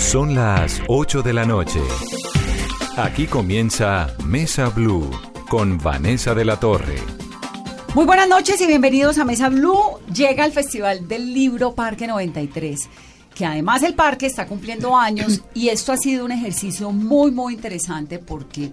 Son 0.00 0.34
las 0.34 0.82
8 0.88 1.22
de 1.22 1.32
la 1.32 1.44
noche. 1.44 1.78
Aquí 2.96 3.26
comienza 3.26 4.12
Mesa 4.24 4.68
Blue 4.70 5.08
con 5.48 5.78
Vanessa 5.78 6.34
de 6.34 6.44
la 6.44 6.58
Torre. 6.58 6.96
Muy 7.94 8.06
buenas 8.06 8.26
noches 8.26 8.60
y 8.60 8.66
bienvenidos 8.66 9.18
a 9.18 9.24
Mesa 9.24 9.50
Blue. 9.50 10.00
Llega 10.12 10.44
el 10.46 10.52
Festival 10.52 11.06
del 11.06 11.32
Libro 11.32 11.74
Parque 11.74 12.08
93, 12.08 12.88
que 13.36 13.46
además 13.46 13.84
el 13.84 13.94
parque 13.94 14.26
está 14.26 14.46
cumpliendo 14.46 14.96
años 14.96 15.42
y 15.54 15.68
esto 15.68 15.92
ha 15.92 15.96
sido 15.96 16.24
un 16.24 16.32
ejercicio 16.32 16.90
muy, 16.90 17.30
muy 17.30 17.54
interesante 17.54 18.18
porque 18.18 18.72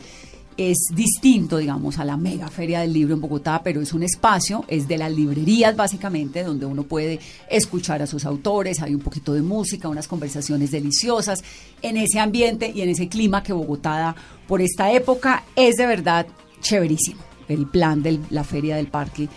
es 0.58 0.88
distinto, 0.94 1.58
digamos, 1.58 2.00
a 2.00 2.06
la 2.06 2.18
mega 2.18 2.48
feria 2.50 2.82
del 2.82 2.92
libro 2.92 3.14
en 3.14 3.22
Bogotá, 3.22 3.62
pero 3.64 3.80
es 3.80 3.94
un 3.94 4.04
espacio, 4.04 4.66
es 4.68 4.88
de 4.88 4.98
las 4.98 5.12
librerías 5.12 5.76
básicamente, 5.76 6.44
donde 6.44 6.66
uno 6.66 6.84
puede 6.84 7.20
escuchar 7.50 8.02
a 8.02 8.08
sus 8.08 8.26
autores, 8.26 8.82
hay 8.82 8.96
un 8.96 9.02
poquito 9.02 9.34
de 9.34 9.42
música, 9.42 9.88
unas 9.88 10.08
conversaciones 10.08 10.72
deliciosas, 10.72 11.44
en 11.82 11.98
ese 11.98 12.20
ambiente 12.20 12.72
y 12.74 12.82
en 12.82 12.90
ese 12.90 13.08
clima 13.08 13.44
que 13.44 13.54
Bogotá 13.54 13.98
da 13.98 14.16
por 14.48 14.62
esta 14.62 14.92
época, 14.92 15.44
es 15.56 15.76
de 15.76 15.86
verdad 15.86 16.26
chéverísimo 16.62 17.22
el 17.48 17.68
plan 17.68 18.02
de 18.02 18.20
la 18.30 18.44
feria 18.44 18.76
del 18.76 18.88
parque, 18.88 19.30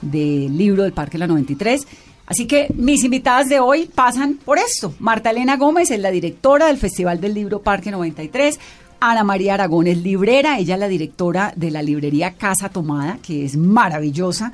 del 0.00 0.56
libro 0.56 0.82
del 0.82 0.92
Parque 0.92 1.18
La 1.18 1.26
93. 1.26 1.86
Así 2.26 2.46
que 2.46 2.68
mis 2.74 3.04
invitadas 3.04 3.48
de 3.48 3.60
hoy 3.60 3.90
pasan 3.92 4.38
por 4.42 4.58
esto. 4.58 4.94
Marta 5.00 5.30
Elena 5.30 5.56
Gómez 5.56 5.90
es 5.90 6.00
la 6.00 6.10
directora 6.10 6.66
del 6.66 6.78
Festival 6.78 7.20
del 7.20 7.34
Libro 7.34 7.60
Parque 7.60 7.90
93. 7.90 8.58
Ana 9.04 9.24
María 9.24 9.54
Aragón 9.54 9.88
es 9.88 9.98
librera, 9.98 10.60
ella 10.60 10.74
es 10.74 10.80
la 10.80 10.86
directora 10.86 11.52
de 11.56 11.72
la 11.72 11.82
librería 11.82 12.34
Casa 12.34 12.68
Tomada, 12.68 13.18
que 13.20 13.44
es 13.44 13.56
maravillosa. 13.56 14.52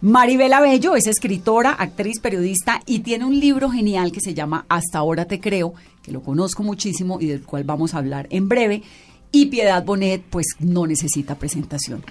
Maribela 0.00 0.60
Bello 0.60 0.96
es 0.96 1.06
escritora, 1.06 1.70
actriz, 1.70 2.18
periodista 2.18 2.82
y 2.84 2.98
tiene 2.98 3.24
un 3.24 3.38
libro 3.38 3.70
genial 3.70 4.10
que 4.10 4.20
se 4.20 4.34
llama 4.34 4.66
Hasta 4.68 4.98
ahora 4.98 5.26
te 5.26 5.38
creo, 5.38 5.74
que 6.02 6.10
lo 6.10 6.20
conozco 6.20 6.64
muchísimo 6.64 7.20
y 7.20 7.26
del 7.26 7.44
cual 7.44 7.62
vamos 7.62 7.94
a 7.94 7.98
hablar 7.98 8.26
en 8.30 8.48
breve. 8.48 8.82
Y 9.30 9.46
Piedad 9.46 9.84
Bonet, 9.84 10.20
pues 10.30 10.46
no 10.58 10.88
necesita 10.88 11.36
presentación. 11.36 12.02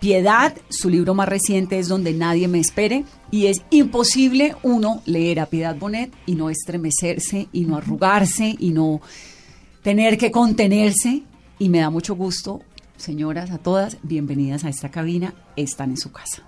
Piedad, 0.00 0.56
su 0.70 0.88
libro 0.88 1.12
más 1.12 1.28
reciente 1.28 1.78
es 1.78 1.88
Donde 1.88 2.14
nadie 2.14 2.48
me 2.48 2.60
espere 2.60 3.04
y 3.30 3.48
es 3.48 3.60
imposible 3.68 4.56
uno 4.62 5.02
leer 5.04 5.40
a 5.40 5.46
Piedad 5.46 5.76
Bonet 5.76 6.14
y 6.24 6.36
no 6.36 6.48
estremecerse 6.48 7.48
y 7.52 7.66
no 7.66 7.76
arrugarse 7.76 8.56
y 8.58 8.70
no 8.70 9.02
tener 9.82 10.18
que 10.18 10.30
contenerse 10.30 11.22
y 11.58 11.68
me 11.68 11.80
da 11.80 11.90
mucho 11.90 12.14
gusto, 12.14 12.62
señoras, 12.96 13.50
a 13.50 13.58
todas, 13.58 13.98
bienvenidas 14.02 14.64
a 14.64 14.68
esta 14.68 14.90
cabina, 14.90 15.34
están 15.56 15.90
en 15.90 15.96
su 15.96 16.12
casa. 16.12 16.42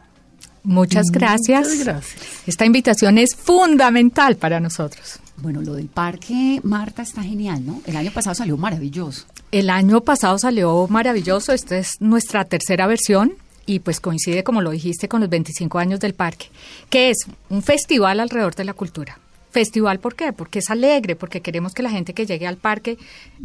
Muchas 0.64 1.06
gracias. 1.10 1.68
Muchas 1.68 1.84
gracias. 1.84 2.22
Esta 2.46 2.64
invitación 2.64 3.18
es 3.18 3.34
fundamental 3.34 4.36
para 4.36 4.60
nosotros. 4.60 5.18
Bueno, 5.38 5.60
lo 5.60 5.74
del 5.74 5.88
parque, 5.88 6.60
Marta, 6.62 7.02
está 7.02 7.22
genial, 7.22 7.66
¿no? 7.66 7.82
El 7.84 7.96
año 7.96 8.12
pasado 8.12 8.34
salió 8.34 8.56
maravilloso. 8.56 9.26
El 9.50 9.70
año 9.70 10.02
pasado 10.02 10.38
salió 10.38 10.86
maravilloso, 10.88 11.52
esta 11.52 11.76
es 11.76 12.00
nuestra 12.00 12.44
tercera 12.44 12.86
versión 12.86 13.34
y 13.66 13.80
pues 13.80 14.00
coincide, 14.00 14.44
como 14.44 14.62
lo 14.62 14.70
dijiste, 14.70 15.08
con 15.08 15.20
los 15.20 15.28
25 15.28 15.78
años 15.78 16.00
del 16.00 16.14
parque, 16.14 16.46
que 16.90 17.10
es 17.10 17.18
un 17.48 17.62
festival 17.62 18.20
alrededor 18.20 18.54
de 18.54 18.64
la 18.64 18.72
cultura. 18.72 19.18
Festival, 19.52 20.00
¿por 20.00 20.14
qué? 20.14 20.32
Porque 20.32 20.60
es 20.60 20.70
alegre, 20.70 21.14
porque 21.14 21.42
queremos 21.42 21.74
que 21.74 21.82
la 21.82 21.90
gente 21.90 22.14
que 22.14 22.24
llegue 22.24 22.46
al 22.46 22.56
parque 22.56 22.96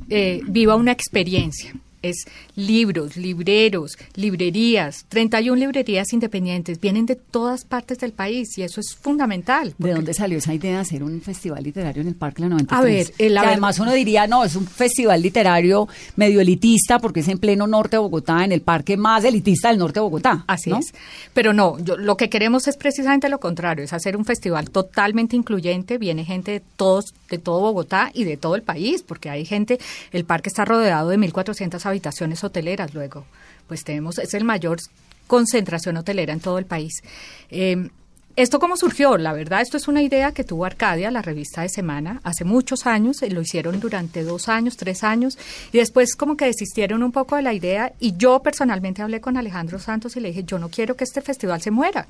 eh, 0.09 0.41
viva 0.47 0.75
una 0.75 0.93
experiencia. 0.93 1.73
Es 2.01 2.25
libros, 2.55 3.17
libreros, 3.17 3.97
librerías, 4.15 5.05
31 5.09 5.55
librerías 5.59 6.13
independientes, 6.13 6.79
vienen 6.79 7.05
de 7.05 7.15
todas 7.15 7.65
partes 7.65 7.97
del 7.99 8.11
país 8.13 8.57
y 8.57 8.63
eso 8.63 8.79
es 8.81 8.95
fundamental. 8.95 9.73
¿De 9.77 9.93
dónde 9.93 10.13
salió 10.13 10.37
esa 10.37 10.53
idea 10.53 10.73
de 10.73 10.77
hacer 10.77 11.03
un 11.03 11.21
festival 11.21 11.63
literario 11.63 12.01
en 12.01 12.09
el 12.09 12.15
Parque 12.15 12.41
La 12.43 12.49
93? 12.49 12.77
A 12.79 12.83
ver, 12.83 13.31
la 13.31 13.41
Que 13.41 13.47
además 13.47 13.79
uno 13.79 13.93
diría, 13.93 14.27
no, 14.27 14.43
es 14.43 14.55
un 14.55 14.67
festival 14.67 15.21
literario 15.21 15.87
medio 16.15 16.39
elitista 16.41 16.99
porque 16.99 17.21
es 17.21 17.27
en 17.27 17.39
pleno 17.39 17.65
norte 17.67 17.95
de 17.97 18.01
Bogotá, 18.01 18.43
en 18.43 18.51
el 18.51 18.61
parque 18.61 18.97
más 18.97 19.23
elitista 19.23 19.69
del 19.69 19.79
norte 19.79 19.95
de 19.99 20.03
Bogotá. 20.03 20.43
Así 20.47 20.69
¿no? 20.69 20.79
es. 20.79 20.93
Pero 21.33 21.53
no, 21.53 21.79
yo- 21.79 21.97
lo 21.97 22.15
que 22.17 22.29
queremos 22.29 22.67
es 22.67 22.77
precisamente 22.77 23.29
lo 23.29 23.39
contrario, 23.39 23.83
es 23.85 23.93
hacer 23.93 24.17
un 24.17 24.25
festival 24.25 24.69
totalmente 24.69 25.35
incluyente. 25.35 25.97
Viene 25.97 26.25
gente 26.25 26.51
de 26.51 26.61
todos, 26.75 27.05
de 27.29 27.37
todo 27.37 27.59
Bogotá 27.61 28.11
y 28.13 28.23
de 28.23 28.37
todo 28.37 28.55
el 28.55 28.61
país, 28.61 29.03
porque 29.03 29.29
hay 29.29 29.45
gente. 29.45 29.79
El 30.11 30.25
parque 30.25 30.49
está 30.49 30.65
rodeado 30.65 31.09
de 31.09 31.17
1.400 31.17 31.85
habitaciones 31.87 32.43
hoteleras. 32.43 32.93
Luego, 32.93 33.25
pues 33.67 33.83
tenemos 33.83 34.17
es 34.19 34.33
el 34.33 34.43
mayor 34.43 34.79
concentración 35.27 35.97
hotelera 35.97 36.33
en 36.33 36.39
todo 36.39 36.57
el 36.57 36.65
país. 36.65 37.01
Eh, 37.49 37.89
¿Esto 38.37 38.59
cómo 38.59 38.77
surgió? 38.77 39.17
La 39.17 39.33
verdad, 39.33 39.61
esto 39.61 39.77
es 39.77 39.87
una 39.87 40.03
idea 40.03 40.31
que 40.31 40.43
tuvo 40.43 40.65
Arcadia, 40.65 41.09
la 41.09 41.23
revista 41.23 41.63
de 41.63 41.69
Semana, 41.69 42.21
hace 42.23 42.43
muchos 42.43 42.85
años, 42.85 43.23
eh, 43.23 43.31
lo 43.31 43.41
hicieron 43.41 43.79
durante 43.79 44.21
dos 44.21 44.47
años, 44.47 44.77
tres 44.77 45.03
años, 45.03 45.39
y 45.71 45.79
después 45.79 46.15
como 46.15 46.37
que 46.37 46.45
desistieron 46.45 47.01
un 47.01 47.11
poco 47.11 47.35
de 47.35 47.41
la 47.41 47.55
idea, 47.55 47.93
y 47.99 48.15
yo 48.15 48.43
personalmente 48.43 49.01
hablé 49.01 49.21
con 49.21 49.37
Alejandro 49.37 49.79
Santos 49.79 50.15
y 50.17 50.19
le 50.19 50.27
dije, 50.27 50.43
yo 50.43 50.59
no 50.59 50.69
quiero 50.69 50.95
que 50.95 51.03
este 51.03 51.21
festival 51.21 51.63
se 51.63 51.71
muera. 51.71 52.05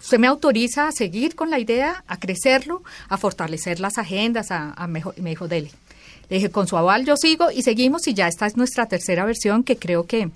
Usted 0.00 0.20
me 0.20 0.28
autoriza 0.28 0.86
a 0.86 0.92
seguir 0.92 1.34
con 1.34 1.50
la 1.50 1.58
idea, 1.58 2.04
a 2.06 2.16
crecerlo, 2.16 2.84
a 3.08 3.16
fortalecer 3.16 3.80
las 3.80 3.98
agendas, 3.98 4.52
a, 4.52 4.74
a 4.74 4.86
mejor, 4.86 5.14
y 5.16 5.20
me 5.20 5.30
dijo, 5.30 5.48
dele. 5.48 5.72
Le 6.28 6.36
dije, 6.36 6.50
con 6.50 6.66
su 6.66 6.76
aval 6.76 7.04
yo 7.04 7.16
sigo 7.16 7.50
y 7.50 7.62
seguimos, 7.62 8.06
y 8.06 8.14
ya 8.14 8.28
esta 8.28 8.46
es 8.46 8.56
nuestra 8.56 8.86
tercera 8.86 9.24
versión, 9.24 9.64
que 9.64 9.76
creo 9.76 10.04
que 10.06 10.30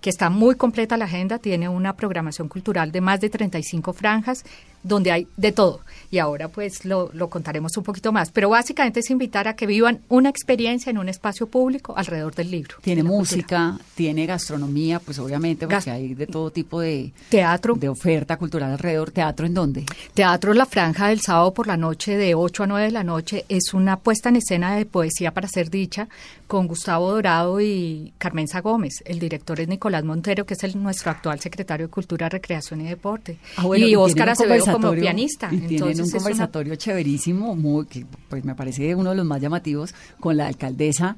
que 0.00 0.10
está 0.10 0.30
muy 0.30 0.54
completa 0.54 0.96
la 0.96 1.06
agenda, 1.06 1.38
tiene 1.38 1.68
una 1.68 1.96
programación 1.96 2.48
cultural 2.48 2.92
de 2.92 3.00
más 3.00 3.20
de 3.20 3.30
35 3.30 3.92
franjas, 3.92 4.44
donde 4.82 5.12
hay 5.12 5.26
de 5.36 5.52
todo. 5.52 5.80
Y 6.10 6.18
ahora 6.18 6.48
pues 6.48 6.84
lo, 6.86 7.10
lo 7.12 7.28
contaremos 7.28 7.76
un 7.76 7.84
poquito 7.84 8.12
más. 8.12 8.30
Pero 8.30 8.48
básicamente 8.48 9.00
es 9.00 9.10
invitar 9.10 9.46
a 9.46 9.54
que 9.54 9.66
vivan 9.66 10.00
una 10.08 10.30
experiencia 10.30 10.88
en 10.90 10.96
un 10.98 11.08
espacio 11.08 11.46
público 11.48 11.92
alrededor 11.96 12.34
del 12.34 12.50
libro. 12.50 12.76
Tiene 12.80 13.02
de 13.02 13.08
música, 13.08 13.78
tiene 13.94 14.24
gastronomía, 14.24 15.00
pues 15.00 15.18
obviamente, 15.18 15.66
porque 15.66 15.74
Gas- 15.74 15.88
hay 15.88 16.14
de 16.14 16.26
todo 16.26 16.50
tipo 16.50 16.80
de, 16.80 17.12
Teatro. 17.28 17.74
de 17.74 17.88
oferta 17.90 18.36
cultural 18.38 18.72
alrededor. 18.72 19.10
¿Teatro 19.10 19.44
en 19.46 19.52
dónde? 19.54 19.84
Teatro 20.14 20.54
La 20.54 20.64
Franja 20.64 21.08
del 21.08 21.20
sábado 21.20 21.52
por 21.52 21.66
la 21.66 21.76
noche 21.76 22.16
de 22.16 22.34
8 22.34 22.62
a 22.62 22.66
9 22.66 22.86
de 22.86 22.92
la 22.92 23.04
noche 23.04 23.44
es 23.50 23.74
una 23.74 23.98
puesta 23.98 24.30
en 24.30 24.36
escena 24.36 24.76
de 24.76 24.86
poesía 24.86 25.32
para 25.34 25.48
ser 25.48 25.68
dicha 25.68 26.08
con 26.46 26.66
Gustavo 26.66 27.10
Dorado 27.10 27.60
y 27.60 28.14
Carmenza 28.16 28.60
Gómez. 28.62 29.02
El 29.04 29.18
director 29.18 29.60
es 29.60 29.68
Nicolás 29.68 30.04
Montero, 30.04 30.46
que 30.46 30.54
es 30.54 30.62
el, 30.64 30.82
nuestro 30.82 31.10
actual 31.10 31.38
secretario 31.40 31.86
de 31.86 31.90
Cultura, 31.92 32.30
Recreación 32.30 32.80
y 32.80 32.84
Deporte. 32.88 33.36
Ah, 33.56 33.64
bueno, 33.66 33.86
y 33.86 33.94
Oscar 33.94 34.28
un 34.28 34.32
Acevedo 34.32 34.54
como 34.72 34.92
pianista. 34.92 35.48
Y 35.52 35.58
tienen 35.58 35.72
Entonces, 35.74 35.98
un 36.00 36.04
es 36.06 36.10
una- 36.12 36.18
conversatorio 36.22 36.74
chéverísimo, 36.76 37.54
muy, 37.56 37.86
que 37.86 38.04
pues 38.28 38.44
me 38.44 38.54
parece 38.54 38.94
uno 38.94 39.10
de 39.10 39.16
los 39.16 39.26
más 39.26 39.40
llamativos, 39.40 39.94
con 40.20 40.36
la 40.36 40.46
alcaldesa 40.46 41.16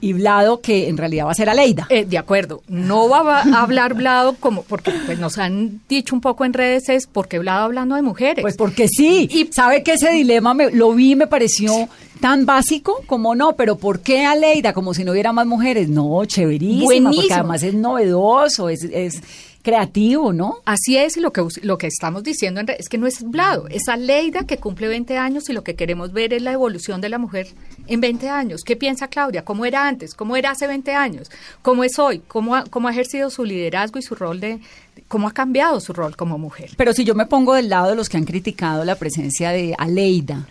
y 0.00 0.12
Vlado, 0.12 0.60
que 0.60 0.88
en 0.88 0.98
realidad 0.98 1.24
va 1.26 1.30
a 1.30 1.34
ser 1.34 1.48
Aleida. 1.48 1.86
Eh, 1.88 2.04
de 2.04 2.18
acuerdo, 2.18 2.62
no 2.68 3.08
va 3.08 3.40
a 3.40 3.62
hablar 3.62 3.94
Vlado 3.94 4.34
como, 4.38 4.62
porque 4.62 4.92
pues 5.06 5.18
nos 5.18 5.38
han 5.38 5.80
dicho 5.88 6.14
un 6.14 6.20
poco 6.20 6.44
en 6.44 6.52
redes 6.52 6.90
es 6.90 7.06
porque 7.06 7.38
Vlado 7.38 7.64
hablando 7.64 7.94
de 7.94 8.02
mujeres. 8.02 8.42
Pues 8.42 8.56
porque 8.56 8.86
sí, 8.86 9.28
Y- 9.32 9.50
sabe 9.52 9.82
que 9.82 9.94
ese 9.94 10.10
dilema 10.10 10.52
me, 10.52 10.70
lo 10.72 10.92
vi 10.92 11.12
y 11.12 11.16
me 11.16 11.26
pareció 11.26 11.88
tan 12.20 12.44
básico 12.44 13.02
como 13.06 13.34
no, 13.34 13.56
pero 13.56 13.76
¿por 13.76 14.00
qué 14.00 14.26
Aleida? 14.26 14.74
Como 14.74 14.92
si 14.92 15.04
no 15.04 15.12
hubiera 15.12 15.32
más 15.32 15.46
mujeres. 15.46 15.88
No, 15.88 16.22
chéverísima, 16.26 17.10
porque 17.10 17.32
además 17.32 17.62
es 17.62 17.72
novedoso, 17.74 18.68
es, 18.68 18.84
es 18.84 19.22
creativo, 19.64 20.34
¿no? 20.34 20.58
Así 20.66 20.98
es, 20.98 21.16
y 21.16 21.20
lo 21.20 21.32
que, 21.32 21.42
lo 21.62 21.78
que 21.78 21.86
estamos 21.86 22.22
diciendo 22.22 22.60
en 22.60 22.68
es 22.78 22.90
que 22.90 22.98
no 22.98 23.06
es 23.06 23.22
Vlado, 23.22 23.66
es 23.68 23.88
Aleida 23.88 24.46
que 24.46 24.58
cumple 24.58 24.88
20 24.88 25.16
años 25.16 25.48
y 25.48 25.54
lo 25.54 25.64
que 25.64 25.74
queremos 25.74 26.12
ver 26.12 26.34
es 26.34 26.42
la 26.42 26.52
evolución 26.52 27.00
de 27.00 27.08
la 27.08 27.18
mujer 27.18 27.48
en 27.86 28.00
20 28.00 28.28
años. 28.28 28.62
¿Qué 28.62 28.76
piensa 28.76 29.08
Claudia? 29.08 29.42
¿Cómo 29.42 29.64
era 29.64 29.88
antes? 29.88 30.14
¿Cómo 30.14 30.36
era 30.36 30.50
hace 30.50 30.66
20 30.66 30.92
años? 30.92 31.30
¿Cómo 31.62 31.82
es 31.82 31.98
hoy? 31.98 32.20
¿Cómo 32.28 32.54
ha, 32.54 32.64
cómo 32.64 32.88
ha 32.88 32.90
ejercido 32.90 33.30
su 33.30 33.44
liderazgo 33.44 33.98
y 33.98 34.02
su 34.02 34.14
rol 34.14 34.38
de... 34.38 34.60
cómo 35.08 35.28
ha 35.28 35.32
cambiado 35.32 35.80
su 35.80 35.92
rol 35.92 36.16
como 36.16 36.38
mujer? 36.38 36.70
Pero 36.76 36.92
si 36.92 37.04
yo 37.04 37.14
me 37.14 37.26
pongo 37.26 37.54
del 37.54 37.68
lado 37.68 37.90
de 37.90 37.96
los 37.96 38.08
que 38.08 38.16
han 38.16 38.24
criticado 38.24 38.84
la 38.84 38.94
presencia 38.96 39.50
de 39.50 39.74
Aleida, 39.78 40.46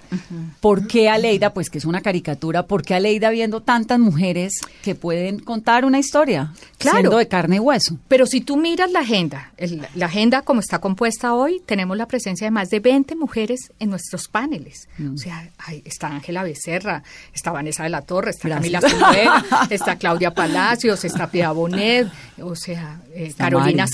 ¿por 0.59 0.87
qué 0.87 1.09
Aleida? 1.09 1.53
Pues 1.53 1.69
que 1.69 1.77
es 1.77 1.85
una 1.85 2.01
caricatura, 2.01 2.63
¿por 2.67 2.83
qué 2.83 2.95
Aleida 2.95 3.29
viendo 3.29 3.61
tantas 3.61 3.99
mujeres 3.99 4.53
que 4.83 4.95
pueden 4.95 5.39
contar 5.39 5.85
una 5.85 5.99
historia? 5.99 6.53
Claro. 6.77 6.97
Siendo 6.99 7.17
de 7.17 7.27
carne 7.27 7.57
y 7.57 7.59
hueso. 7.59 7.97
Pero 8.07 8.25
si 8.25 8.41
tú 8.41 8.57
miras 8.57 8.91
la 8.91 8.99
agenda. 8.99 9.51
El- 9.57 9.85
la 9.95 10.05
agenda, 10.07 10.41
como 10.41 10.59
está 10.59 10.79
compuesta 10.79 11.33
hoy, 11.33 11.61
tenemos 11.65 11.95
la 11.97 12.07
presencia 12.07 12.45
de 12.47 12.51
más 12.51 12.69
de 12.69 12.79
20 12.79 13.15
mujeres 13.15 13.71
en 13.79 13.89
nuestros 13.89 14.27
paneles. 14.27 14.87
O 15.13 15.17
sea, 15.17 15.49
ahí 15.59 15.81
está 15.85 16.07
Ángela 16.07 16.43
Becerra, 16.43 17.03
está 17.33 17.51
Vanessa 17.51 17.83
de 17.83 17.89
la 17.89 18.01
Torre, 18.01 18.31
está 18.31 18.49
Gracias. 18.49 18.81
Camila 18.83 18.89
Zuluaga, 19.13 19.67
está 19.69 19.95
Claudia 19.97 20.33
Palacios, 20.33 21.03
está 21.05 21.27
Pia 21.31 21.51
Bonet, 21.51 22.07
o 22.41 22.55
sea, 22.55 23.01
eh, 23.15 23.33
Carolina 23.37 23.83
Mari. 23.83 23.91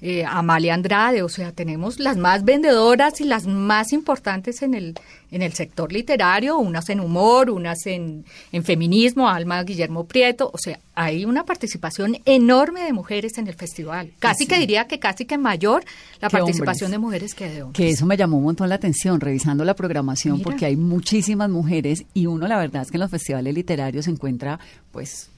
Eh, 0.00 0.24
Amalia 0.24 0.74
Andrade, 0.74 1.22
o 1.22 1.28
sea, 1.28 1.52
tenemos 1.52 1.98
las 1.98 2.16
más 2.16 2.44
vendedoras 2.44 3.20
y 3.20 3.24
las 3.24 3.46
más 3.46 3.92
importantes 3.92 4.62
en 4.62 4.74
el, 4.74 4.94
en 5.30 5.42
el 5.42 5.52
sector 5.52 5.92
literario, 5.92 6.58
unas 6.58 6.88
en 6.88 7.00
humor, 7.00 7.50
unas 7.50 7.86
en, 7.86 8.24
en 8.52 8.64
feminismo, 8.64 9.28
Alma 9.28 9.62
Guillermo 9.62 10.04
Prieto, 10.04 10.50
o 10.52 10.58
sea, 10.58 10.78
hay 10.94 11.24
una 11.24 11.44
participación 11.44 12.18
enorme 12.24 12.84
de 12.84 12.92
mujeres 12.92 13.38
en 13.38 13.46
el 13.48 13.54
festival. 13.54 14.12
Casi 14.18 14.46
que 14.46 14.58
diría 14.58 14.86
que 14.86 14.98
casi 14.98 15.24
que 15.24 15.38
mayor 15.38 15.84
la 16.20 16.28
participación 16.28 16.88
hombres. 16.88 16.90
de 16.90 16.98
mujeres 16.98 17.34
que 17.34 17.48
de 17.48 17.62
hombres. 17.62 17.76
Que 17.76 17.90
eso 17.90 18.06
me 18.06 18.16
llamó 18.16 18.38
un 18.38 18.44
montón 18.44 18.68
la 18.68 18.74
atención, 18.74 19.20
revisando 19.20 19.64
la 19.64 19.74
programación, 19.74 20.34
Mira. 20.34 20.44
porque 20.44 20.66
hay 20.66 20.76
muchísimas 20.76 21.48
mujeres 21.48 22.04
y 22.14 22.26
uno 22.26 22.46
la 22.46 22.58
verdad 22.58 22.82
es 22.82 22.90
que 22.90 22.96
en 22.96 23.02
los 23.02 23.10
festivales 23.10 23.54
literarios 23.54 24.04
se 24.04 24.10
encuentra, 24.10 24.58
pues, 24.90 25.30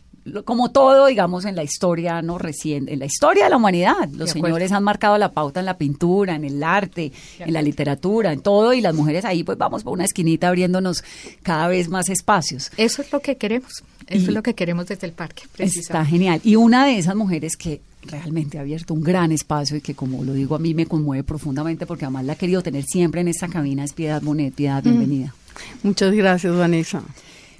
como 0.44 0.70
todo, 0.70 1.06
digamos, 1.06 1.44
en 1.44 1.54
la 1.54 1.62
historia 1.62 2.22
no 2.22 2.38
reciente, 2.38 2.92
en 2.92 2.98
la 2.98 3.04
historia 3.06 3.44
de 3.44 3.50
la 3.50 3.56
humanidad. 3.58 4.08
Los 4.16 4.30
señores 4.30 4.72
han 4.72 4.82
marcado 4.82 5.18
la 5.18 5.32
pauta 5.32 5.60
en 5.60 5.66
la 5.66 5.76
pintura, 5.76 6.34
en 6.34 6.44
el 6.44 6.62
arte, 6.62 7.12
en 7.38 7.52
la 7.52 7.60
literatura, 7.62 8.32
en 8.32 8.40
todo, 8.40 8.72
y 8.72 8.80
las 8.80 8.94
mujeres 8.94 9.24
ahí, 9.24 9.44
pues, 9.44 9.58
vamos 9.58 9.82
por 9.84 9.92
una 9.92 10.04
esquinita 10.04 10.48
abriéndonos 10.48 11.04
cada 11.42 11.68
vez 11.68 11.88
más 11.88 12.08
espacios. 12.08 12.70
Eso 12.76 13.02
es 13.02 13.12
lo 13.12 13.20
que 13.20 13.36
queremos, 13.36 13.84
eso 14.06 14.24
Y- 14.24 14.28
es 14.28 14.32
lo 14.34 14.42
que 14.42 14.54
queremos 14.54 14.86
desde 14.86 15.06
el 15.06 15.12
parque, 15.12 15.42
Está 15.58 16.04
genial. 16.04 16.40
Y 16.42 16.56
una 16.56 16.86
de 16.86 16.98
esas 16.98 17.14
mujeres 17.16 17.56
que 17.56 17.80
realmente 18.02 18.58
ha 18.58 18.62
abierto 18.62 18.92
un 18.94 19.02
gran 19.02 19.32
espacio 19.32 19.76
y 19.76 19.80
que, 19.80 19.94
como 19.94 20.24
lo 20.24 20.32
digo, 20.32 20.54
a 20.54 20.58
mí 20.58 20.74
me 20.74 20.86
conmueve 20.86 21.22
profundamente 21.24 21.86
porque 21.86 22.04
además 22.06 22.24
la 22.24 22.32
he 22.34 22.36
querido 22.36 22.62
tener 22.62 22.84
siempre 22.84 23.20
en 23.20 23.28
esta 23.28 23.48
cabina 23.48 23.84
es 23.84 23.92
Piedad 23.92 24.20
Bonet. 24.22 24.54
Piedad, 24.54 24.82
bienvenida. 24.82 25.34
Muchas 25.82 26.12
gracias, 26.12 26.54
Vanessa. 26.56 27.02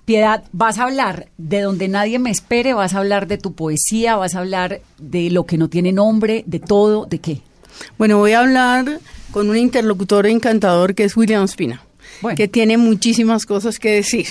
Piedad, 0.04 0.44
vas 0.52 0.78
a 0.78 0.84
hablar 0.84 1.28
de 1.38 1.62
donde 1.62 1.88
nadie 1.88 2.18
me 2.18 2.30
espere, 2.30 2.74
vas 2.74 2.94
a 2.94 2.98
hablar 2.98 3.26
de 3.26 3.38
tu 3.38 3.54
poesía, 3.54 4.16
vas 4.16 4.34
a 4.34 4.40
hablar 4.40 4.80
de 4.98 5.30
lo 5.30 5.46
que 5.46 5.56
no 5.56 5.68
tiene 5.68 5.92
nombre, 5.92 6.44
de 6.46 6.58
todo, 6.60 7.06
¿de 7.06 7.18
qué? 7.20 7.40
Bueno, 7.96 8.18
voy 8.18 8.32
a 8.32 8.40
hablar 8.40 9.00
con 9.30 9.48
un 9.48 9.56
interlocutor 9.56 10.26
encantador 10.26 10.94
que 10.94 11.04
es 11.04 11.16
William 11.16 11.48
Spina, 11.48 11.82
Bueno. 12.20 12.36
que 12.36 12.48
tiene 12.48 12.76
muchísimas 12.76 13.46
cosas 13.46 13.78
que 13.78 13.92
decir. 13.92 14.26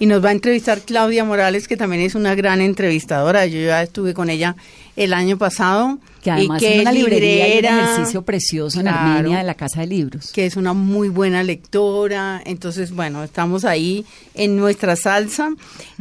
Y 0.00 0.06
nos 0.06 0.24
va 0.24 0.30
a 0.30 0.32
entrevistar 0.32 0.80
Claudia 0.80 1.24
Morales, 1.24 1.68
que 1.68 1.76
también 1.76 2.02
es 2.02 2.16
una 2.16 2.34
gran 2.34 2.60
entrevistadora. 2.60 3.46
Yo 3.46 3.60
ya 3.60 3.80
estuve 3.82 4.14
con 4.14 4.28
ella 4.28 4.56
el 4.96 5.12
año 5.12 5.38
pasado. 5.38 5.98
Que 6.22 6.30
además 6.30 6.62
y 6.62 6.66
es 6.66 6.80
una 6.82 6.92
librería 6.92 7.48
y 7.48 7.50
un 7.50 7.54
librera, 7.56 7.84
ejercicio 7.94 8.22
precioso 8.22 8.78
en 8.78 8.86
Claro. 8.86 8.98
Armenia 9.18 9.38
de 9.38 9.44
la 9.44 9.54
Casa 9.54 9.80
de 9.80 9.86
Libros. 9.88 10.30
que 10.32 10.46
es 10.46 10.56
una 10.56 10.72
muy 10.72 11.08
buena 11.08 11.42
lectora. 11.42 12.40
Entonces, 12.44 12.92
bueno, 12.92 13.24
estamos 13.24 13.64
ahí 13.64 14.04
en 14.34 14.56
nuestra 14.56 14.94
salsa. 14.94 15.50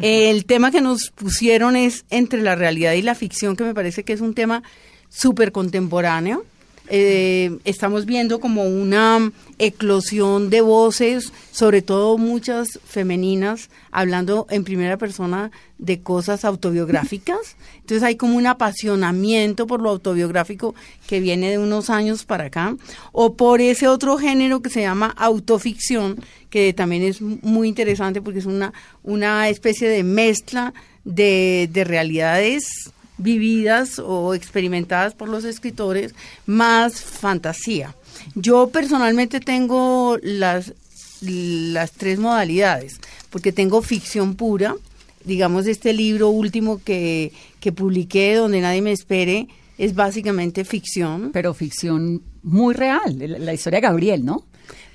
El 0.02 0.46
tema 0.46 0.70
que 0.72 0.82
nos 0.82 1.10
pusieron 1.10 1.76
es 1.76 2.06
entre 2.12 2.42
la 2.42 2.56
realidad 2.56 2.94
y 2.94 3.02
la 3.02 3.16
ficción, 3.16 3.56
que 3.56 3.64
me 3.64 3.74
parece 3.74 4.04
que 4.04 4.14
es 4.14 4.22
un 4.22 4.34
tema 4.36 4.62
súper 5.10 5.52
contemporáneo. 5.52 6.46
Eh, 6.94 7.58
estamos 7.64 8.06
viendo 8.06 8.42
como 8.42 8.66
una 8.66 9.32
eclosión 9.60 10.50
de 10.50 10.60
voces, 10.60 11.32
sobre 11.54 11.82
todo 11.82 12.18
muchas 12.18 12.82
femeninas, 12.84 13.70
hablando 13.92 14.46
en 14.50 14.66
primera 14.66 14.98
persona 14.98 15.52
de 15.78 16.02
cosas 16.02 16.44
autobiográficas. 16.44 17.56
Entonces 17.78 18.04
hay 18.04 18.18
como 18.18 18.36
un 18.36 18.46
apasionamiento 18.46 19.68
por 19.68 19.82
lo 19.82 19.90
autobiográfico 19.90 20.76
que 21.08 21.22
viene 21.22 21.50
de 21.52 21.60
unos 21.60 21.90
años 21.90 22.26
para 22.26 22.48
acá, 22.48 22.76
o 23.14 23.36
por 23.36 23.62
ese 23.62 23.88
otro 23.88 24.18
género 24.18 24.62
que 24.62 24.70
se 24.70 24.82
llama 24.82 25.16
autoficción, 25.18 26.18
que 26.50 26.74
también 26.74 27.04
es 27.04 27.22
muy 27.22 27.70
interesante 27.70 28.22
porque 28.22 28.40
es 28.40 28.46
una, 28.46 28.74
una 29.02 29.48
especie 29.48 29.88
de 29.88 30.04
mezcla 30.04 30.74
de, 31.06 31.70
de 31.72 31.86
realidades 31.86 32.92
vividas 33.22 34.00
o 34.00 34.34
experimentadas 34.34 35.14
por 35.14 35.30
los 35.30 35.44
escritores, 35.44 36.14
más 36.46 37.02
fantasía. 37.02 37.96
Yo 38.36 38.68
personalmente 38.70 39.40
tengo 39.40 40.18
las, 40.22 40.74
las 41.22 41.92
tres 41.92 42.20
modalidades, 42.20 43.00
porque 43.30 43.52
tengo 43.52 43.82
ficción 43.82 44.36
pura, 44.36 44.76
digamos 45.24 45.68
este 45.68 45.94
libro 45.94 46.30
último 46.30 46.82
que, 46.84 47.32
que 47.60 47.72
publiqué, 47.72 48.36
donde 48.36 48.62
nadie 48.62 48.82
me 48.82 48.92
espere, 48.92 49.48
es 49.78 49.96
básicamente 49.96 50.66
ficción. 50.66 51.32
Pero 51.32 51.54
ficción 51.54 52.22
muy 52.44 52.74
real, 52.74 53.18
la, 53.20 53.40
la 53.40 53.54
historia 53.54 53.78
de 53.82 53.88
Gabriel, 53.88 54.26
¿no? 54.26 54.44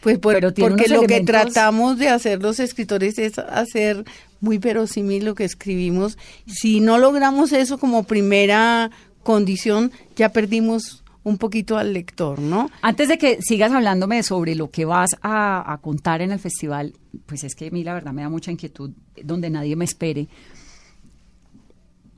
Pues 0.01 0.19
por- 0.19 0.35
porque 0.69 0.89
lo 0.89 1.01
que 1.03 1.21
tratamos 1.23 1.99
de 1.99 2.09
hacer 2.09 2.41
los 2.41 2.61
escritores 2.61 3.19
es 3.19 3.39
hacer 3.39 4.05
muy 4.41 4.59
verosímil 4.59 5.25
lo 5.25 5.35
que 5.35 5.45
escribimos. 5.45 6.19
Si 6.47 6.81
no 6.81 6.99
logramos 6.99 7.53
eso 7.53 7.79
como 7.79 8.05
primera 8.05 8.91
condición, 9.23 9.93
ya 10.15 10.31
perdimos 10.31 11.03
un 11.25 11.39
poquito 11.39 11.77
al 11.77 11.93
lector, 11.93 12.39
¿no? 12.39 12.71
Antes 12.83 13.09
de 13.09 13.19
que 13.19 13.43
sigas 13.43 13.73
hablándome 13.73 14.23
sobre 14.23 14.55
lo 14.55 14.71
que 14.71 14.85
vas 14.85 15.11
a, 15.23 15.73
a 15.73 15.79
contar 15.79 16.23
en 16.23 16.31
el 16.31 16.39
festival, 16.39 16.93
pues 17.27 17.43
es 17.43 17.57
que 17.57 17.67
a 17.67 17.71
mí 17.71 17.83
la 17.83 17.95
verdad 17.95 18.13
me 18.13 18.23
da 18.23 18.29
mucha 18.29 18.53
inquietud 18.53 18.93
donde 19.25 19.51
nadie 19.51 19.75
me 19.75 19.85
espere. 19.85 20.29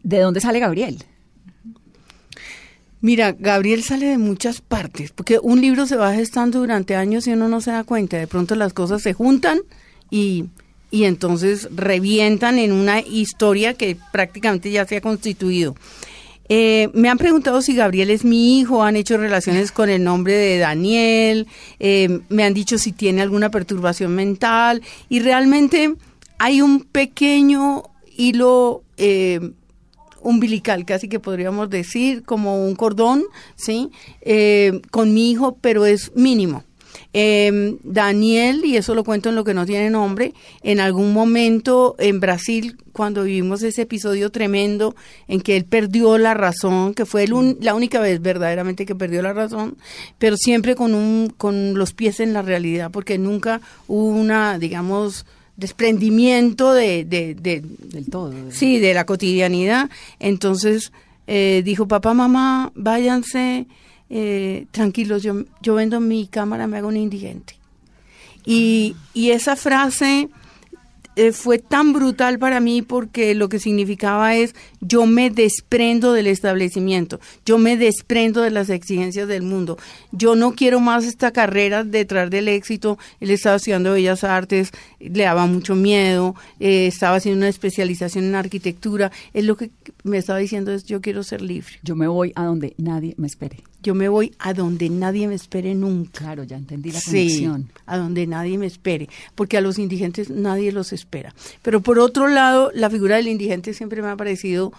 ¿De 0.02 0.18
dónde 0.18 0.40
sale 0.40 0.58
Gabriel? 0.58 1.04
Mira, 3.00 3.32
Gabriel 3.32 3.84
sale 3.84 4.06
de 4.06 4.18
muchas 4.18 4.60
partes, 4.60 5.12
porque 5.12 5.38
un 5.40 5.60
libro 5.60 5.86
se 5.86 5.96
va 5.96 6.12
gestando 6.14 6.58
durante 6.58 6.96
años 6.96 7.26
y 7.26 7.32
uno 7.32 7.48
no 7.48 7.60
se 7.60 7.70
da 7.70 7.84
cuenta. 7.84 8.16
De 8.16 8.26
pronto 8.26 8.56
las 8.56 8.72
cosas 8.72 9.02
se 9.02 9.14
juntan 9.14 9.60
y, 10.10 10.46
y 10.90 11.04
entonces 11.04 11.68
revientan 11.74 12.58
en 12.58 12.72
una 12.72 13.00
historia 13.00 13.74
que 13.74 13.96
prácticamente 14.12 14.70
ya 14.70 14.86
se 14.86 14.96
ha 14.96 15.00
constituido. 15.00 15.74
Eh, 16.50 16.88
me 16.94 17.10
han 17.10 17.18
preguntado 17.18 17.60
si 17.60 17.74
Gabriel 17.74 18.10
es 18.10 18.24
mi 18.24 18.58
hijo, 18.58 18.82
han 18.82 18.96
hecho 18.96 19.18
relaciones 19.18 19.70
con 19.70 19.90
el 19.90 20.02
nombre 20.02 20.32
de 20.32 20.58
Daniel, 20.58 21.46
eh, 21.78 22.20
me 22.30 22.44
han 22.44 22.54
dicho 22.54 22.78
si 22.78 22.92
tiene 22.92 23.20
alguna 23.20 23.50
perturbación 23.50 24.14
mental 24.14 24.82
y 25.10 25.20
realmente 25.20 25.94
hay 26.38 26.62
un 26.62 26.84
pequeño 26.84 27.82
hilo 28.16 28.82
eh, 28.96 29.40
umbilical, 30.20 30.84
casi 30.84 31.08
que 31.08 31.20
podríamos 31.20 31.70
decir, 31.70 32.22
como 32.24 32.64
un 32.64 32.74
cordón, 32.74 33.24
¿sí? 33.56 33.90
Eh, 34.20 34.80
con 34.90 35.14
mi 35.14 35.30
hijo, 35.30 35.56
pero 35.60 35.86
es 35.86 36.12
mínimo. 36.14 36.64
Eh, 37.14 37.76
Daniel, 37.84 38.62
y 38.64 38.76
eso 38.76 38.94
lo 38.94 39.02
cuento 39.02 39.30
en 39.30 39.34
lo 39.34 39.42
que 39.42 39.54
no 39.54 39.64
tiene 39.64 39.88
nombre, 39.88 40.34
en 40.62 40.78
algún 40.78 41.12
momento 41.14 41.96
en 41.98 42.20
Brasil, 42.20 42.76
cuando 42.92 43.24
vivimos 43.24 43.62
ese 43.62 43.82
episodio 43.82 44.30
tremendo 44.30 44.94
en 45.26 45.40
que 45.40 45.56
él 45.56 45.64
perdió 45.64 46.18
la 46.18 46.34
razón, 46.34 46.92
que 46.94 47.06
fue 47.06 47.24
el 47.24 47.32
un- 47.32 47.56
la 47.60 47.74
única 47.74 47.98
vez 48.00 48.20
verdaderamente 48.20 48.84
que 48.84 48.94
perdió 48.94 49.22
la 49.22 49.32
razón, 49.32 49.76
pero 50.18 50.36
siempre 50.36 50.74
con, 50.74 50.94
un, 50.94 51.32
con 51.36 51.74
los 51.78 51.94
pies 51.94 52.20
en 52.20 52.32
la 52.34 52.42
realidad, 52.42 52.90
porque 52.90 53.16
nunca 53.18 53.62
hubo 53.86 54.08
una, 54.08 54.58
digamos, 54.58 55.24
desprendimiento 55.56 56.72
de, 56.72 57.04
de, 57.04 57.34
de- 57.34 57.62
Del 57.62 58.06
todo. 58.10 58.32
Sí, 58.50 58.78
de 58.78 58.94
la 58.94 59.06
cotidianidad. 59.06 59.88
Entonces 60.20 60.92
eh, 61.26 61.62
dijo, 61.64 61.86
papá, 61.88 62.14
mamá, 62.14 62.72
váyanse 62.74 63.66
eh, 64.10 64.66
tranquilos, 64.70 65.22
yo, 65.22 65.44
yo 65.62 65.74
vendo 65.74 66.00
mi 66.00 66.26
cámara, 66.26 66.66
me 66.66 66.78
hago 66.78 66.88
un 66.88 66.96
indigente. 66.96 67.56
Y, 68.44 68.96
y 69.12 69.30
esa 69.30 69.56
frase 69.56 70.28
eh, 71.20 71.32
fue 71.32 71.58
tan 71.58 71.92
brutal 71.92 72.38
para 72.38 72.60
mí 72.60 72.80
porque 72.80 73.34
lo 73.34 73.48
que 73.48 73.58
significaba 73.58 74.36
es 74.36 74.54
yo 74.80 75.04
me 75.04 75.30
desprendo 75.30 76.12
del 76.12 76.28
establecimiento, 76.28 77.18
yo 77.44 77.58
me 77.58 77.76
desprendo 77.76 78.40
de 78.40 78.52
las 78.52 78.70
exigencias 78.70 79.26
del 79.26 79.42
mundo, 79.42 79.78
yo 80.12 80.36
no 80.36 80.52
quiero 80.52 80.78
más 80.78 81.04
esta 81.04 81.32
carrera 81.32 81.82
detrás 81.82 82.30
del 82.30 82.46
éxito, 82.46 83.00
él 83.18 83.32
estaba 83.32 83.56
estudiando 83.56 83.94
Bellas 83.94 84.22
Artes, 84.22 84.70
le 85.00 85.24
daba 85.24 85.46
mucho 85.46 85.74
miedo, 85.74 86.36
eh, 86.60 86.86
estaba 86.86 87.16
haciendo 87.16 87.38
una 87.38 87.48
especialización 87.48 88.24
en 88.26 88.36
arquitectura, 88.36 89.10
él 89.34 89.46
lo 89.46 89.56
que 89.56 89.70
me 90.08 90.18
estaba 90.18 90.38
diciendo 90.38 90.72
es 90.72 90.84
yo 90.84 91.00
quiero 91.00 91.22
ser 91.22 91.42
libre, 91.42 91.72
Yo 91.82 91.94
me 91.96 92.06
voy 92.08 92.32
a 92.34 92.44
donde 92.44 92.74
nadie 92.78 93.14
me 93.18 93.26
espere. 93.26 93.62
yo 93.82 93.94
me 93.94 94.08
voy 94.08 94.34
a 94.38 94.52
donde 94.54 94.88
nadie 94.90 95.28
me 95.28 95.34
espere 95.34 95.74
nunca. 95.74 96.18
Claro, 96.20 96.44
ya 96.44 96.56
entendí 96.56 96.90
la 96.92 97.00
Sí, 97.00 97.10
conexión. 97.10 97.68
a 97.86 97.96
donde 97.98 98.26
nadie 98.26 98.58
me 98.58 98.66
espere, 98.66 99.08
porque 99.34 99.56
a 99.56 99.60
los 99.60 99.78
indigentes 99.78 100.30
nadie 100.30 100.72
los 100.72 100.92
espera. 100.92 101.34
Pero 101.62 101.80
por 101.80 101.98
otro 101.98 102.28
lado, 102.28 102.70
la 102.74 102.90
figura 102.90 103.16
del 103.16 103.28
indigente 103.28 103.72
siempre 103.74 104.02
me 104.02 104.08
ha 104.08 104.16
parecido 104.16 104.72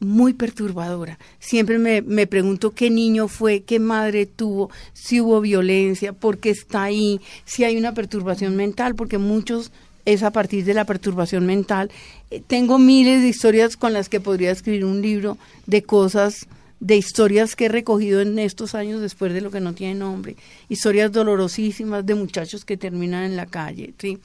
muy 0.00 0.32
perturbadora. 0.34 1.18
Siempre 1.38 1.78
me, 1.78 2.02
me 2.02 2.26
pregunto 2.26 2.72
qué 2.72 2.90
niño 2.90 3.28
fue, 3.28 3.62
qué 3.62 3.78
madre 3.78 4.26
tuvo, 4.26 4.68
si 4.92 5.20
hubo 5.20 5.40
violencia, 5.40 6.12
por 6.12 6.38
qué 6.38 6.50
está 6.50 6.82
ahí, 6.82 7.20
si 7.44 7.62
hay 7.62 7.76
una 7.76 7.94
perturbación 7.94 8.56
mental, 8.56 8.96
porque 8.96 9.18
muchos 9.18 9.70
es 10.04 10.22
a 10.22 10.30
partir 10.30 10.64
de 10.64 10.74
la 10.74 10.84
perturbación 10.84 11.46
mental. 11.46 11.90
Eh, 12.30 12.42
tengo 12.46 12.78
miles 12.78 13.22
de 13.22 13.28
historias 13.28 13.76
con 13.76 13.92
las 13.92 14.08
que 14.08 14.20
podría 14.20 14.50
escribir 14.50 14.84
un 14.84 15.02
libro 15.02 15.38
de 15.66 15.82
cosas 15.82 16.46
de 16.80 16.96
historias 16.96 17.54
que 17.54 17.66
he 17.66 17.68
recogido 17.68 18.20
en 18.20 18.36
estos 18.40 18.74
años 18.74 19.00
después 19.00 19.32
de 19.32 19.40
lo 19.40 19.52
que 19.52 19.60
no 19.60 19.72
tiene 19.72 19.94
nombre, 19.94 20.34
historias 20.68 21.12
dolorosísimas 21.12 22.04
de 22.04 22.16
muchachos 22.16 22.64
que 22.64 22.76
terminan 22.76 23.22
en 23.22 23.36
la 23.36 23.46
calle, 23.46 23.94
¿sí? 23.98 24.18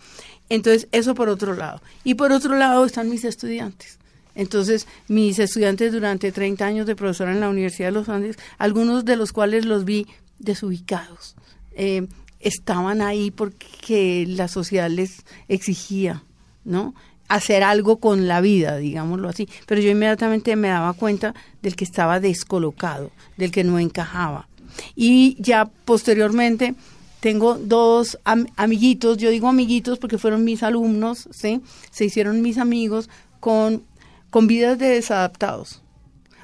Entonces, 0.50 0.88
eso 0.92 1.14
por 1.14 1.30
otro 1.30 1.54
lado. 1.54 1.82
Y 2.04 2.16
por 2.16 2.32
otro 2.32 2.56
lado 2.56 2.84
están 2.84 3.10
mis 3.10 3.26
estudiantes. 3.26 4.00
Entonces, 4.34 4.88
mis 5.08 5.38
estudiantes 5.38 5.92
durante 5.92 6.32
30 6.32 6.66
años 6.66 6.88
de 6.88 6.96
profesora 6.96 7.32
en 7.32 7.42
la 7.42 7.50
Universidad 7.50 7.90
de 7.90 7.94
los 7.94 8.10
Andes, 8.10 8.38
algunos 8.58 9.06
de 9.06 9.18
los 9.18 9.34
cuales 9.34 9.66
los 9.66 9.86
vi 9.86 10.08
desubicados, 10.40 11.36
eh, 11.76 12.08
estaban 12.48 13.02
ahí 13.02 13.32
porque 13.32 14.26
la 14.28 14.48
sociedad 14.48 14.90
les 14.90 15.26
exigía, 15.48 16.24
¿no? 16.64 16.94
hacer 17.28 17.64
algo 17.64 17.98
con 17.98 18.28
la 18.28 18.42
vida, 18.42 18.78
digámoslo 18.78 19.30
así. 19.30 19.48
Pero 19.66 19.82
yo 19.82 19.90
inmediatamente 19.92 20.56
me 20.56 20.70
daba 20.70 20.94
cuenta 20.94 21.34
del 21.62 21.76
que 21.76 21.84
estaba 21.84 22.20
descolocado, 22.20 23.12
del 23.38 23.52
que 23.52 23.64
no 23.64 23.80
encajaba. 23.80 24.48
Y 24.96 25.36
ya 25.40 25.66
posteriormente 25.66 26.76
tengo 27.20 27.56
dos 27.56 28.18
amiguitos, 28.56 29.18
yo 29.18 29.30
digo 29.30 29.48
amiguitos 29.48 30.00
porque 30.00 30.18
fueron 30.18 30.44
mis 30.44 30.64
alumnos, 30.64 31.28
¿sí? 31.32 31.62
Se 31.92 32.06
hicieron 32.06 32.42
mis 32.42 32.58
amigos 32.58 33.10
con, 33.40 33.84
con 34.30 34.48
vidas 34.48 34.78
de 34.78 34.88
desadaptados. 34.88 35.82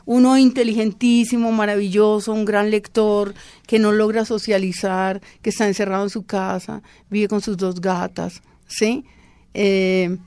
Uno 0.05 0.37
inteligentísimo, 0.37 1.51
maravilloso, 1.51 2.33
un 2.33 2.45
gran 2.45 2.71
lector, 2.71 3.33
que 3.67 3.79
no 3.79 3.91
logra 3.91 4.25
socializar, 4.25 5.21
que 5.41 5.49
está 5.49 5.67
encerrado 5.67 6.03
en 6.03 6.09
su 6.09 6.23
casa, 6.25 6.81
vive 7.09 7.27
con 7.27 7.41
sus 7.41 7.57
dos 7.57 7.79
gatas, 7.79 8.41
¿sí? 8.67 9.05
Eh, 9.53 10.17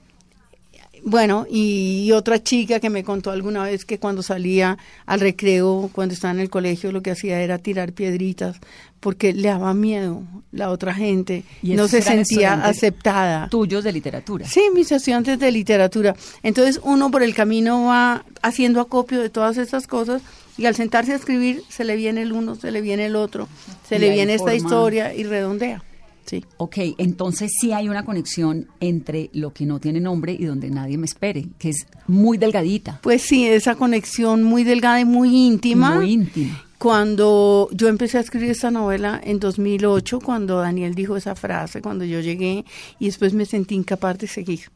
bueno, 1.08 1.46
y, 1.48 2.10
otra 2.10 2.42
chica 2.42 2.80
que 2.80 2.90
me 2.90 3.04
contó 3.04 3.30
alguna 3.30 3.62
vez 3.62 3.84
que 3.84 4.00
cuando 4.00 4.24
salía 4.24 4.76
al 5.06 5.20
recreo, 5.20 5.88
cuando 5.92 6.14
estaba 6.14 6.34
en 6.34 6.40
el 6.40 6.50
colegio, 6.50 6.90
lo 6.90 7.00
que 7.00 7.12
hacía 7.12 7.40
era 7.40 7.58
tirar 7.58 7.92
piedritas 7.92 8.56
porque 8.98 9.32
le 9.32 9.46
daba 9.46 9.72
miedo 9.72 10.24
la 10.50 10.68
otra 10.70 10.92
gente, 10.94 11.44
¿Y 11.62 11.74
no 11.74 11.86
se 11.86 12.02
sentía 12.02 12.54
aceptada. 12.54 13.48
Tuyos 13.48 13.84
de 13.84 13.92
literatura. 13.92 14.48
Sí, 14.48 14.62
mis 14.74 14.90
estudiantes 14.90 15.38
de 15.38 15.52
literatura. 15.52 16.16
Entonces 16.42 16.80
uno 16.82 17.08
por 17.12 17.22
el 17.22 17.36
camino 17.36 17.84
va 17.84 18.24
haciendo 18.42 18.80
acopio 18.80 19.20
de 19.20 19.30
todas 19.30 19.58
estas 19.58 19.86
cosas 19.86 20.22
y 20.58 20.66
al 20.66 20.74
sentarse 20.74 21.12
a 21.12 21.16
escribir 21.16 21.62
se 21.68 21.84
le 21.84 21.94
viene 21.94 22.22
el 22.22 22.32
uno, 22.32 22.56
se 22.56 22.72
le 22.72 22.80
viene 22.80 23.06
el 23.06 23.14
otro, 23.14 23.46
se 23.88 24.00
le 24.00 24.10
viene 24.10 24.34
esta 24.34 24.56
historia 24.56 25.14
y 25.14 25.22
redondea. 25.22 25.84
Sí. 26.26 26.44
Ok, 26.56 26.76
entonces 26.98 27.52
sí 27.60 27.72
hay 27.72 27.88
una 27.88 28.04
conexión 28.04 28.68
entre 28.80 29.30
lo 29.32 29.52
que 29.52 29.64
no 29.64 29.78
tiene 29.78 30.00
nombre 30.00 30.36
y 30.38 30.44
donde 30.44 30.70
nadie 30.70 30.98
me 30.98 31.06
espere, 31.06 31.46
que 31.58 31.70
es 31.70 31.86
muy 32.08 32.36
delgadita. 32.36 33.00
Pues 33.02 33.22
sí, 33.22 33.46
esa 33.46 33.76
conexión 33.76 34.42
muy 34.42 34.64
delgada 34.64 35.00
y 35.00 35.04
muy 35.04 35.34
íntima. 35.34 35.94
Muy 35.94 36.12
íntima. 36.12 36.62
Cuando 36.78 37.68
yo 37.72 37.88
empecé 37.88 38.18
a 38.18 38.20
escribir 38.20 38.50
esta 38.50 38.70
novela 38.70 39.18
en 39.24 39.40
2008, 39.40 40.20
cuando 40.20 40.58
Daniel 40.58 40.94
dijo 40.94 41.16
esa 41.16 41.34
frase, 41.34 41.80
cuando 41.80 42.04
yo 42.04 42.20
llegué 42.20 42.64
y 42.98 43.06
después 43.06 43.32
me 43.32 43.46
sentí 43.46 43.74
incapaz 43.74 44.18
de 44.18 44.26
seguir, 44.26 44.70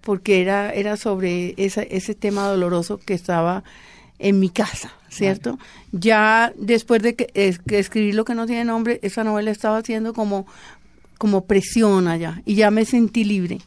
porque 0.00 0.40
era, 0.40 0.70
era 0.70 0.96
sobre 0.96 1.54
esa, 1.58 1.82
ese 1.82 2.14
tema 2.14 2.46
doloroso 2.46 2.98
que 2.98 3.12
estaba 3.12 3.64
en 4.18 4.40
mi 4.40 4.48
casa, 4.48 4.92
¿cierto? 5.10 5.58
Ya 5.92 6.52
después 6.56 7.02
de 7.02 7.14
que, 7.14 7.26
que, 7.26 7.78
escribí 7.78 8.12
lo 8.12 8.24
que 8.24 8.34
no 8.34 8.46
tiene 8.46 8.64
nombre, 8.64 8.98
esa 9.02 9.24
novela 9.24 9.50
estaba 9.50 9.78
haciendo 9.78 10.14
como 10.14 10.46
como 11.18 11.46
presión 11.46 12.08
allá 12.08 12.42
y 12.44 12.54
ya 12.56 12.70
me 12.70 12.84
sentí 12.84 13.24
libre 13.24 13.60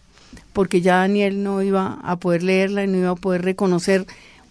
porque 0.53 0.81
ya 0.81 0.97
Daniel 0.97 1.43
no 1.43 1.61
iba 1.61 1.99
a 2.03 2.17
poder 2.17 2.43
leerla 2.43 2.83
y 2.83 2.87
no 2.87 2.97
iba 2.97 3.11
a 3.11 3.15
poder 3.15 3.43
reconocer 3.43 4.05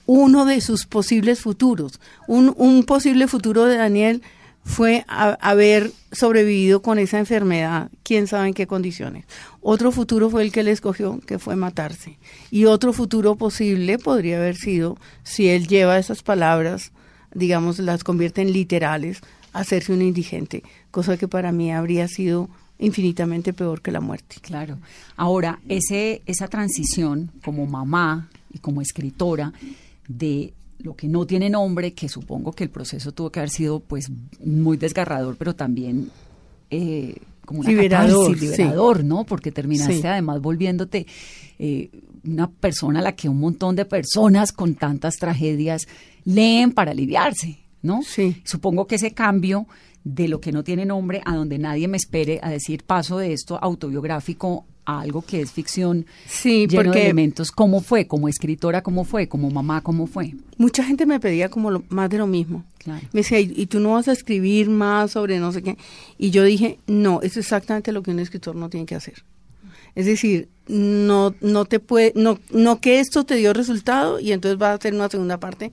uno 0.06 0.46
de 0.46 0.60
sus 0.60 0.86
posibles 0.86 1.40
futuros. 1.40 2.00
Un, 2.26 2.54
un 2.56 2.84
posible 2.84 3.28
futuro 3.28 3.66
de 3.66 3.76
Daniel 3.76 4.22
fue 4.64 5.04
haber 5.08 5.92
sobrevivido 6.12 6.82
con 6.82 6.98
esa 6.98 7.18
enfermedad, 7.18 7.90
quién 8.02 8.26
sabe 8.26 8.48
en 8.48 8.54
qué 8.54 8.66
condiciones. 8.66 9.24
Otro 9.60 9.92
futuro 9.92 10.30
fue 10.30 10.42
el 10.42 10.52
que 10.52 10.60
él 10.60 10.68
escogió, 10.68 11.20
que 11.26 11.38
fue 11.38 11.56
matarse. 11.56 12.18
Y 12.50 12.66
otro 12.66 12.92
futuro 12.92 13.36
posible 13.36 13.98
podría 13.98 14.36
haber 14.36 14.56
sido, 14.56 14.96
si 15.24 15.48
él 15.48 15.68
lleva 15.68 15.98
esas 15.98 16.22
palabras, 16.22 16.92
digamos, 17.34 17.78
las 17.78 18.04
convierte 18.04 18.42
en 18.42 18.52
literales, 18.52 19.20
hacerse 19.52 19.92
un 19.92 20.02
indigente, 20.02 20.62
cosa 20.90 21.16
que 21.16 21.28
para 21.28 21.52
mí 21.52 21.72
habría 21.72 22.08
sido 22.08 22.48
infinitamente 22.78 23.52
peor 23.52 23.82
que 23.82 23.90
la 23.90 24.00
muerte. 24.00 24.36
Claro. 24.40 24.78
Ahora, 25.16 25.60
ese, 25.68 26.22
esa 26.26 26.48
transición 26.48 27.30
como 27.44 27.66
mamá 27.66 28.28
y 28.52 28.58
como 28.58 28.80
escritora 28.80 29.52
de 30.06 30.54
lo 30.78 30.94
que 30.94 31.08
no 31.08 31.26
tiene 31.26 31.50
nombre, 31.50 31.92
que 31.92 32.08
supongo 32.08 32.52
que 32.52 32.64
el 32.64 32.70
proceso 32.70 33.12
tuvo 33.12 33.30
que 33.30 33.40
haber 33.40 33.50
sido 33.50 33.80
pues 33.80 34.10
muy 34.44 34.76
desgarrador, 34.76 35.36
pero 35.36 35.54
también 35.54 36.10
eh, 36.70 37.16
como 37.44 37.60
una 37.60 37.70
liberador, 37.70 38.38
liberador, 38.38 39.02
¿no? 39.04 39.24
Porque 39.24 39.50
terminaste 39.50 40.06
además 40.06 40.40
volviéndote 40.40 41.06
eh, 41.58 41.90
una 42.24 42.48
persona 42.48 43.00
a 43.00 43.02
la 43.02 43.12
que 43.12 43.28
un 43.28 43.40
montón 43.40 43.74
de 43.74 43.84
personas 43.84 44.52
con 44.52 44.74
tantas 44.74 45.16
tragedias 45.16 45.88
leen 46.24 46.72
para 46.72 46.92
aliviarse, 46.92 47.58
¿no? 47.82 48.02
Sí. 48.02 48.40
Supongo 48.44 48.86
que 48.86 48.96
ese 48.96 49.12
cambio 49.12 49.66
de 50.14 50.26
lo 50.26 50.40
que 50.40 50.52
no 50.52 50.64
tiene 50.64 50.86
nombre 50.86 51.20
a 51.26 51.34
donde 51.34 51.58
nadie 51.58 51.86
me 51.86 51.98
espere 51.98 52.40
a 52.42 52.48
decir 52.48 52.82
paso 52.84 53.18
de 53.18 53.34
esto 53.34 53.58
autobiográfico 53.60 54.64
a 54.86 55.00
algo 55.00 55.20
que 55.20 55.42
es 55.42 55.52
ficción 55.52 56.06
sí, 56.26 56.66
lleno 56.66 56.84
porque 56.84 57.00
de 57.00 57.04
elementos. 57.04 57.52
¿Cómo 57.52 57.82
fue? 57.82 58.06
Como 58.06 58.26
escritora, 58.26 58.82
¿cómo 58.82 59.04
fue? 59.04 59.28
Como 59.28 59.50
mamá, 59.50 59.82
¿cómo 59.82 60.06
fue? 60.06 60.34
Mucha 60.56 60.82
gente 60.82 61.04
me 61.04 61.20
pedía 61.20 61.50
como 61.50 61.84
más 61.90 62.08
de 62.08 62.16
lo 62.16 62.26
mismo. 62.26 62.64
Me 62.86 63.20
decía, 63.20 63.38
¿y, 63.38 63.66
tú 63.66 63.80
no 63.80 63.92
vas 63.92 64.08
a 64.08 64.12
escribir 64.12 64.70
más 64.70 65.10
sobre 65.10 65.38
no 65.38 65.52
sé 65.52 65.62
qué? 65.62 65.76
Y 66.16 66.30
yo 66.30 66.42
dije, 66.42 66.78
no, 66.86 67.20
es 67.20 67.36
exactamente 67.36 67.92
lo 67.92 68.02
que 68.02 68.10
un 68.10 68.18
escritor 68.18 68.56
no 68.56 68.70
tiene 68.70 68.86
que 68.86 68.94
hacer. 68.94 69.24
Es 69.94 70.06
decir, 70.06 70.48
no, 70.68 71.34
no 71.42 71.66
te 71.66 71.80
puede, 71.80 72.14
no, 72.16 72.38
no 72.50 72.80
que 72.80 73.00
esto 73.00 73.24
te 73.24 73.34
dio 73.34 73.52
resultado 73.52 74.20
y 74.20 74.32
entonces 74.32 74.60
va 74.60 74.70
a 74.70 74.74
hacer 74.74 74.94
una 74.94 75.10
segunda 75.10 75.38
parte. 75.38 75.70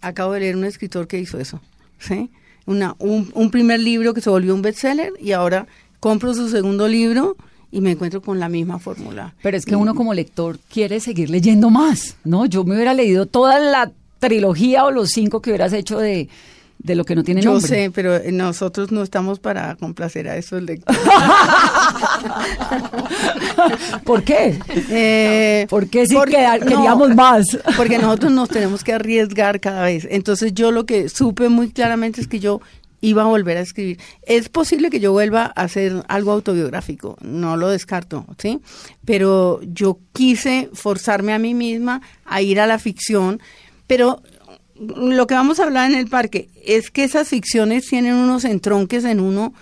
Acabo 0.00 0.32
de 0.32 0.40
leer 0.40 0.56
un 0.56 0.64
escritor 0.64 1.06
que 1.06 1.18
hizo 1.18 1.38
eso. 1.38 1.60
¿sí? 1.98 2.30
Una, 2.68 2.94
un, 2.98 3.30
un 3.34 3.50
primer 3.50 3.80
libro 3.80 4.12
que 4.12 4.20
se 4.20 4.30
volvió 4.30 4.54
un 4.54 4.62
bestseller 4.62 5.12
y 5.20 5.32
ahora 5.32 5.66
compro 6.00 6.34
su 6.34 6.48
segundo 6.48 6.86
libro 6.86 7.36
y 7.70 7.80
me 7.80 7.92
encuentro 7.92 8.20
con 8.20 8.38
la 8.38 8.48
misma 8.48 8.78
fórmula. 8.78 9.34
Pero 9.42 9.56
es 9.56 9.64
que 9.64 9.74
uno 9.74 9.94
como 9.94 10.12
lector 10.14 10.58
quiere 10.72 11.00
seguir 11.00 11.30
leyendo 11.30 11.70
más, 11.70 12.16
¿no? 12.24 12.46
Yo 12.46 12.64
me 12.64 12.74
hubiera 12.74 12.94
leído 12.94 13.26
toda 13.26 13.58
la 13.58 13.90
trilogía 14.18 14.84
o 14.84 14.90
los 14.90 15.10
cinco 15.10 15.40
que 15.40 15.50
hubieras 15.50 15.72
hecho 15.72 15.98
de, 15.98 16.28
de 16.78 16.94
lo 16.94 17.04
que 17.04 17.16
no 17.16 17.24
tiene 17.24 17.42
nombre. 17.42 17.60
Yo 17.60 17.66
sé, 17.66 17.90
pero 17.92 18.20
nosotros 18.30 18.92
no 18.92 19.02
estamos 19.02 19.40
para 19.40 19.74
complacer 19.76 20.28
a 20.28 20.36
esos 20.36 20.62
lectores. 20.62 21.00
¿Por 24.04 24.22
qué? 24.22 24.58
Eh, 24.90 25.66
porque 25.68 26.06
si 26.06 26.16
queríamos 26.16 27.14
más. 27.14 27.58
Porque 27.76 27.98
nosotros 27.98 28.32
nos 28.32 28.48
tenemos 28.48 28.84
que 28.84 28.92
arriesgar 28.92 29.60
cada 29.60 29.82
vez. 29.82 30.06
Entonces 30.10 30.54
yo 30.54 30.70
lo 30.70 30.86
que 30.86 31.08
supe 31.08 31.48
muy 31.48 31.70
claramente 31.70 32.20
es 32.20 32.28
que 32.28 32.38
yo 32.38 32.60
iba 33.00 33.22
a 33.22 33.26
volver 33.26 33.56
a 33.56 33.60
escribir. 33.60 33.98
Es 34.22 34.48
posible 34.48 34.90
que 34.90 35.00
yo 35.00 35.12
vuelva 35.12 35.52
a 35.54 35.62
hacer 35.62 36.02
algo 36.08 36.32
autobiográfico, 36.32 37.16
no 37.20 37.56
lo 37.56 37.68
descarto, 37.68 38.26
¿sí? 38.38 38.60
Pero 39.04 39.60
yo 39.62 39.98
quise 40.12 40.68
forzarme 40.72 41.32
a 41.32 41.38
mí 41.38 41.54
misma 41.54 42.02
a 42.24 42.42
ir 42.42 42.60
a 42.60 42.66
la 42.66 42.78
ficción, 42.78 43.40
pero 43.86 44.22
lo 44.80 45.26
que 45.26 45.34
vamos 45.34 45.60
a 45.60 45.64
hablar 45.64 45.90
en 45.90 45.98
el 45.98 46.08
parque 46.08 46.48
es 46.64 46.90
que 46.90 47.04
esas 47.04 47.28
ficciones 47.28 47.86
tienen 47.86 48.14
unos 48.14 48.44
entronques 48.44 49.04
en 49.04 49.20
uno 49.20 49.52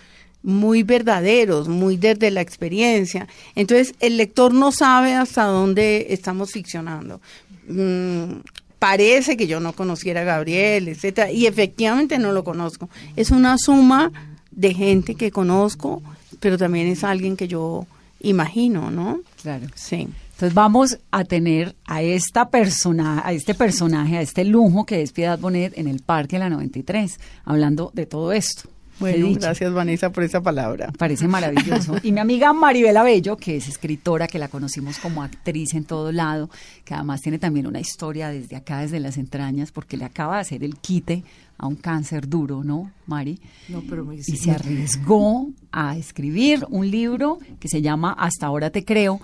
muy 0.42 0.82
verdaderos, 0.85 1.68
muy 1.68 1.96
desde 1.96 2.30
la 2.30 2.40
experiencia. 2.40 3.26
Entonces, 3.54 3.94
el 4.00 4.16
lector 4.16 4.54
no 4.54 4.70
sabe 4.70 5.14
hasta 5.14 5.44
dónde 5.44 6.06
estamos 6.11 6.52
ficcionando. 6.52 7.20
Mm, 7.68 8.40
parece 8.78 9.37
que 9.37 9.46
yo 9.46 9.58
no 9.58 9.73
conociera 9.73 10.20
a 10.20 10.25
Gabriel, 10.25 10.88
etcétera, 10.88 11.32
y 11.32 11.46
efectivamente 11.46 12.18
no 12.18 12.32
lo 12.32 12.44
conozco. 12.44 12.88
Es 13.16 13.30
una 13.30 13.58
suma 13.58 14.12
de 14.52 14.73
gente 14.73 15.16
que 15.16 15.32
conozco, 15.32 16.02
pero 16.38 16.56
también 16.56 16.87
es 16.87 17.02
alguien 17.02 17.37
que 17.37 17.49
yo 17.49 17.87
imagino, 18.20 18.90
¿no? 18.90 19.20
Claro. 19.42 19.66
Sí. 19.75 20.08
Entonces 20.37 20.52
vamos 20.52 20.99
a 21.11 21.25
tener 21.25 21.76
a 21.87 22.02
esta 22.02 22.50
persona, 22.50 23.23
a 23.25 23.33
este 23.33 23.55
personaje, 23.55 24.19
a 24.19 24.21
este 24.21 24.45
lujo 24.45 24.85
que 24.85 25.00
es 25.00 25.12
Piedad 25.12 25.38
Bonet 25.38 25.78
en 25.78 25.88
el 25.88 26.00
Parque 26.00 26.37
de 26.37 26.40
la 26.40 26.50
93, 26.50 27.19
hablando 27.47 27.90
de 27.95 28.05
todo 28.05 28.33
esto. 28.33 28.69
Bueno, 29.00 29.28
gracias 29.33 29.73
Vanessa 29.73 30.12
por 30.12 30.25
esa 30.25 30.43
palabra. 30.43 30.93
Parece 30.99 31.26
maravilloso. 31.26 31.97
Y 32.02 32.12
mi 32.12 32.21
amiga 32.21 32.52
Maribela 32.52 33.02
Bello, 33.02 33.38
que 33.38 33.57
es 33.57 33.66
escritora, 33.66 34.28
que 34.28 34.38
la 34.38 34.49
conocimos 34.49 34.99
como 34.99 35.23
actriz 35.23 35.73
en 35.73 35.85
todo 35.85 36.12
lado, 36.12 36.50
que 36.85 36.93
además 36.93 37.23
tiene 37.23 37.38
también 37.38 37.66
una 37.66 37.81
historia 37.81 38.28
desde 38.28 38.57
acá, 38.57 38.81
desde 38.81 39.00
las 39.00 39.16
entrañas, 39.16 39.73
porque 39.73 39.97
le 39.97 40.05
acaba 40.05 40.35
de 40.35 40.43
hacer 40.43 40.62
el 40.62 40.76
quite 40.76 41.25
a 41.57 41.66
un 41.66 41.76
cáncer 41.76 42.28
duro, 42.28 42.62
¿no, 42.62 42.93
Mari? 43.07 43.40
No, 43.71 43.83
pero 43.88 44.05
me 44.05 44.16
Y 44.16 44.23
se 44.23 44.50
arriesgó 44.50 45.49
a 45.73 45.97
escribir 45.97 46.66
un 46.69 46.90
libro 46.90 47.38
que 47.59 47.69
se 47.69 47.81
llama 47.81 48.12
Hasta 48.12 48.47
ahora 48.47 48.69
te 48.69 48.85
creo, 48.85 49.23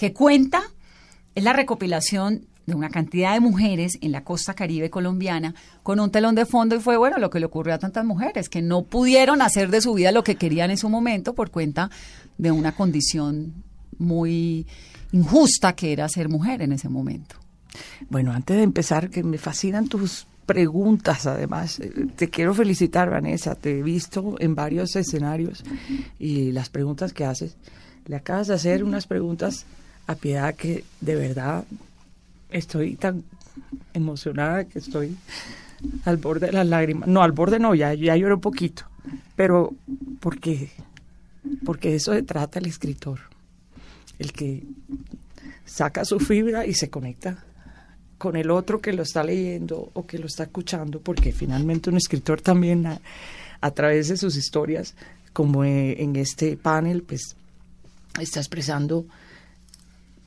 que 0.00 0.14
cuenta, 0.14 0.62
es 1.34 1.44
la 1.44 1.52
recopilación 1.52 2.46
de 2.64 2.74
una 2.74 2.88
cantidad 2.88 3.34
de 3.34 3.40
mujeres 3.40 3.98
en 4.00 4.12
la 4.12 4.24
costa 4.24 4.54
caribe 4.54 4.88
colombiana 4.88 5.54
con 5.82 6.00
un 6.00 6.10
telón 6.10 6.34
de 6.34 6.46
fondo 6.46 6.74
y 6.74 6.80
fue 6.80 6.96
bueno 6.96 7.18
lo 7.18 7.28
que 7.28 7.38
le 7.38 7.44
ocurrió 7.44 7.74
a 7.74 7.78
tantas 7.78 8.06
mujeres 8.06 8.48
que 8.48 8.62
no 8.62 8.84
pudieron 8.84 9.42
hacer 9.42 9.68
de 9.70 9.82
su 9.82 9.92
vida 9.92 10.10
lo 10.10 10.24
que 10.24 10.36
querían 10.36 10.70
en 10.70 10.78
su 10.78 10.88
momento 10.88 11.34
por 11.34 11.50
cuenta 11.50 11.90
de 12.38 12.50
una 12.50 12.72
condición 12.72 13.62
muy 13.98 14.66
injusta 15.12 15.74
que 15.74 15.92
era 15.92 16.08
ser 16.08 16.30
mujer 16.30 16.62
en 16.62 16.72
ese 16.72 16.88
momento. 16.88 17.36
Bueno, 18.08 18.32
antes 18.32 18.56
de 18.56 18.62
empezar, 18.62 19.10
que 19.10 19.22
me 19.22 19.36
fascinan 19.36 19.86
tus 19.86 20.26
preguntas, 20.46 21.26
además. 21.26 21.78
Eh, 21.78 22.06
Te 22.16 22.30
quiero 22.30 22.54
felicitar, 22.54 23.10
Vanessa. 23.10 23.54
Te 23.54 23.80
he 23.80 23.82
visto 23.82 24.36
en 24.38 24.54
varios 24.54 24.96
escenarios 24.96 25.62
y 26.18 26.52
las 26.52 26.70
preguntas 26.70 27.12
que 27.12 27.26
haces. 27.26 27.58
Le 28.06 28.16
acabas 28.16 28.46
de 28.46 28.54
hacer 28.54 28.82
unas 28.82 29.06
preguntas 29.06 29.66
a 30.10 30.16
piedad 30.16 30.56
que 30.56 30.84
de 31.00 31.14
verdad 31.14 31.64
estoy 32.50 32.96
tan 32.96 33.22
emocionada 33.94 34.64
que 34.64 34.80
estoy 34.80 35.16
al 36.04 36.16
borde 36.16 36.46
de 36.46 36.52
las 36.52 36.66
lágrimas. 36.66 37.08
No, 37.08 37.22
al 37.22 37.30
borde 37.30 37.60
no, 37.60 37.76
ya, 37.76 37.94
ya 37.94 38.16
lloré 38.16 38.34
un 38.34 38.40
poquito. 38.40 38.82
Pero 39.36 39.72
porque, 40.18 40.70
porque 41.64 41.94
eso 41.94 42.12
se 42.12 42.22
trata 42.22 42.58
el 42.58 42.66
escritor. 42.66 43.20
El 44.18 44.32
que 44.32 44.64
saca 45.64 46.04
su 46.04 46.18
fibra 46.18 46.66
y 46.66 46.74
se 46.74 46.90
conecta 46.90 47.44
con 48.18 48.34
el 48.34 48.50
otro 48.50 48.80
que 48.80 48.92
lo 48.92 49.04
está 49.04 49.22
leyendo 49.22 49.90
o 49.92 50.06
que 50.06 50.18
lo 50.18 50.26
está 50.26 50.42
escuchando, 50.42 51.00
porque 51.00 51.30
finalmente 51.30 51.88
un 51.88 51.96
escritor 51.96 52.40
también 52.42 52.84
a, 52.86 53.00
a 53.60 53.70
través 53.70 54.08
de 54.08 54.16
sus 54.16 54.36
historias, 54.36 54.96
como 55.32 55.62
eh, 55.62 56.02
en 56.02 56.16
este 56.16 56.56
panel, 56.56 57.04
pues 57.04 57.36
está 58.18 58.40
expresando 58.40 59.06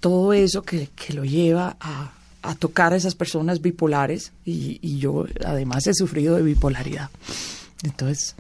todo 0.04 0.34
eso 0.34 0.64
que, 0.64 0.90
que 0.94 1.14
lo 1.14 1.24
lleva 1.24 1.78
a, 1.80 2.12
a, 2.42 2.56
tocar 2.56 2.92
a 2.92 2.98
esas 2.98 3.16
personas 3.16 3.62
bipolares 3.62 4.34
y, 4.44 4.78
y, 4.82 4.98
yo 4.98 5.26
además 5.46 5.88
he 5.88 5.94
sufrido 5.94 6.36
de 6.36 6.42
bipolaridad. 6.42 7.10
Entonces 7.84 8.36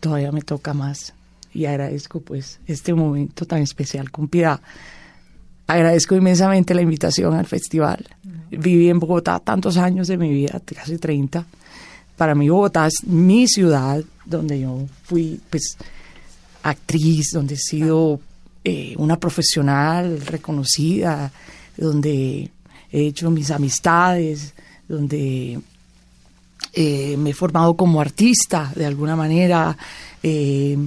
todavía 0.00 0.32
me 0.32 0.40
toca 0.40 0.72
más 0.72 1.12
y 1.52 1.66
agradezco 1.66 2.20
pues 2.20 2.60
este 2.66 2.94
momento 2.94 3.44
tan 3.44 3.60
especial 3.60 4.10
con 4.10 4.26
Piedad. 4.26 4.58
Agradezco 5.66 6.16
inmensamente 6.16 6.72
la 6.72 6.80
invitación 6.80 7.34
al 7.34 7.44
festival. 7.44 8.06
Viví 8.50 8.88
en 8.88 8.98
Bogotá 8.98 9.38
tantos 9.38 9.76
años 9.76 10.08
de 10.08 10.16
mi 10.16 10.30
vida, 10.30 10.62
casi 10.74 10.96
30. 10.96 11.44
Para 12.16 12.34
mí 12.34 12.48
Bogotá 12.48 12.86
es 12.86 13.04
mi 13.04 13.46
ciudad, 13.46 14.02
donde 14.24 14.60
yo 14.60 14.86
fui 15.02 15.38
pues 15.50 15.76
actriz, 16.62 17.32
donde 17.34 17.56
he 17.56 17.58
sido 17.58 18.18
eh, 18.64 18.94
una 18.98 19.18
profesional 19.18 20.20
reconocida, 20.20 21.32
donde 21.76 22.50
he 22.92 23.06
hecho 23.06 23.30
mis 23.30 23.50
amistades, 23.50 24.54
donde 24.88 25.60
eh, 26.72 27.16
me 27.18 27.30
he 27.30 27.34
formado 27.34 27.74
como 27.74 28.00
artista 28.00 28.72
de 28.76 28.86
alguna 28.86 29.16
manera, 29.16 29.76
eh, 30.22 30.78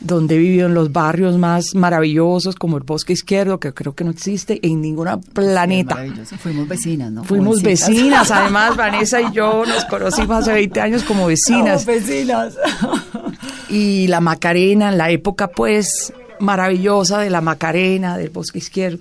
donde 0.00 0.36
he 0.36 0.38
vivido 0.38 0.68
en 0.68 0.74
los 0.74 0.90
barrios 0.92 1.36
más 1.36 1.74
maravillosos 1.74 2.54
como 2.54 2.76
el 2.76 2.84
Bosque 2.84 3.12
Izquierdo, 3.12 3.60
que 3.60 3.74
creo 3.74 3.94
que 3.94 4.04
no 4.04 4.10
existe 4.10 4.58
en 4.66 4.80
ningún 4.80 5.08
planeta. 5.32 5.98
Sí, 6.24 6.36
Fuimos 6.36 6.66
vecinas, 6.68 7.12
¿no? 7.12 7.24
Fuimos 7.24 7.60
Jovencitas. 7.60 7.88
vecinas, 7.90 8.30
además 8.32 8.76
Vanessa 8.76 9.20
y 9.20 9.32
yo 9.32 9.66
nos 9.66 9.84
conocimos 9.84 10.38
hace 10.38 10.52
20 10.52 10.80
años 10.80 11.02
como 11.02 11.26
vecinas. 11.26 11.84
Como 11.84 11.98
vecinas. 11.98 12.54
y 13.68 14.06
la 14.06 14.20
Macarena, 14.20 14.88
en 14.90 14.98
la 14.98 15.10
época 15.10 15.48
pues 15.48 16.12
maravillosa 16.40 17.18
de 17.18 17.30
la 17.30 17.40
Macarena, 17.40 18.16
del 18.16 18.30
Bosque 18.30 18.58
Izquierdo. 18.58 19.00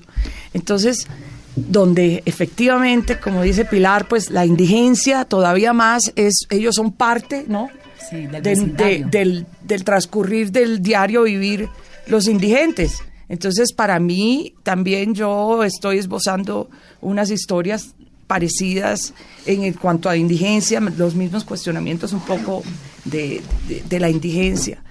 Entonces, 0.53 1.07
donde 1.55 2.21
efectivamente, 2.25 3.19
como 3.19 3.41
dice 3.41 3.65
Pilar, 3.65 4.07
pues 4.07 4.29
la 4.29 4.45
indigencia 4.45 5.25
todavía 5.25 5.73
más 5.73 6.13
es, 6.15 6.45
ellos 6.49 6.75
son 6.75 6.91
parte, 6.91 7.45
¿no? 7.47 7.69
Sí, 8.09 8.27
del, 8.27 8.41
de, 8.41 8.55
de, 8.55 9.05
del, 9.09 9.45
del, 9.63 9.83
transcurrir 9.83 10.51
del 10.51 10.81
diario 10.81 11.23
vivir 11.23 11.67
los 12.05 12.27
indigentes. 12.27 12.99
Entonces, 13.27 13.73
para 13.73 13.99
mí, 13.99 14.53
también 14.63 15.13
yo 15.13 15.63
estoy 15.63 15.97
esbozando 15.97 16.69
unas 17.01 17.31
historias 17.31 17.95
parecidas 18.27 19.13
en 19.45 19.63
el 19.63 19.77
cuanto 19.77 20.09
a 20.09 20.15
indigencia, 20.15 20.79
los 20.79 21.15
mismos 21.15 21.43
cuestionamientos 21.43 22.13
un 22.13 22.21
poco 22.21 22.63
de, 23.03 23.41
de, 23.67 23.83
de 23.89 23.99
la 23.99 24.09
indigencia. 24.09 24.83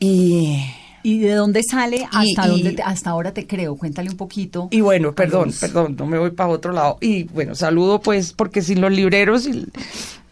Y 0.00 0.64
¿Y 1.02 1.18
de 1.18 1.34
dónde 1.34 1.62
sale 1.62 2.06
hasta 2.10 2.46
y, 2.46 2.50
dónde 2.50 2.72
te, 2.72 2.82
hasta 2.82 3.10
ahora 3.10 3.32
te 3.32 3.46
creo? 3.46 3.76
Cuéntale 3.76 4.10
un 4.10 4.16
poquito. 4.16 4.68
Y 4.70 4.80
bueno, 4.80 5.14
perdón, 5.14 5.52
perdón, 5.58 5.96
no 5.98 6.06
me 6.06 6.18
voy 6.18 6.30
para 6.30 6.50
otro 6.50 6.72
lado. 6.72 6.98
Y 7.00 7.24
bueno, 7.24 7.54
saludo 7.54 8.00
pues 8.00 8.32
porque 8.32 8.62
sin 8.62 8.80
los 8.80 8.92
libreros 8.92 9.46
y, 9.46 9.66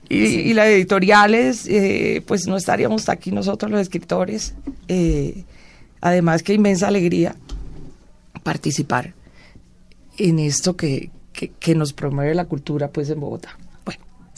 y, 0.08 0.26
sí. 0.26 0.40
y 0.40 0.54
las 0.54 0.68
editoriales, 0.68 1.66
eh, 1.68 2.22
pues 2.26 2.46
no 2.46 2.56
estaríamos 2.56 3.08
aquí 3.08 3.30
nosotros 3.30 3.70
los 3.70 3.80
escritores. 3.80 4.54
Eh, 4.88 5.44
además 6.00 6.42
que 6.42 6.54
inmensa 6.54 6.88
alegría 6.88 7.34
participar 8.42 9.14
en 10.16 10.38
esto 10.38 10.76
que, 10.76 11.10
que, 11.32 11.48
que 11.48 11.74
nos 11.74 11.92
promueve 11.92 12.34
la 12.34 12.44
cultura 12.44 12.88
pues 12.88 13.10
en 13.10 13.20
Bogotá. 13.20 13.56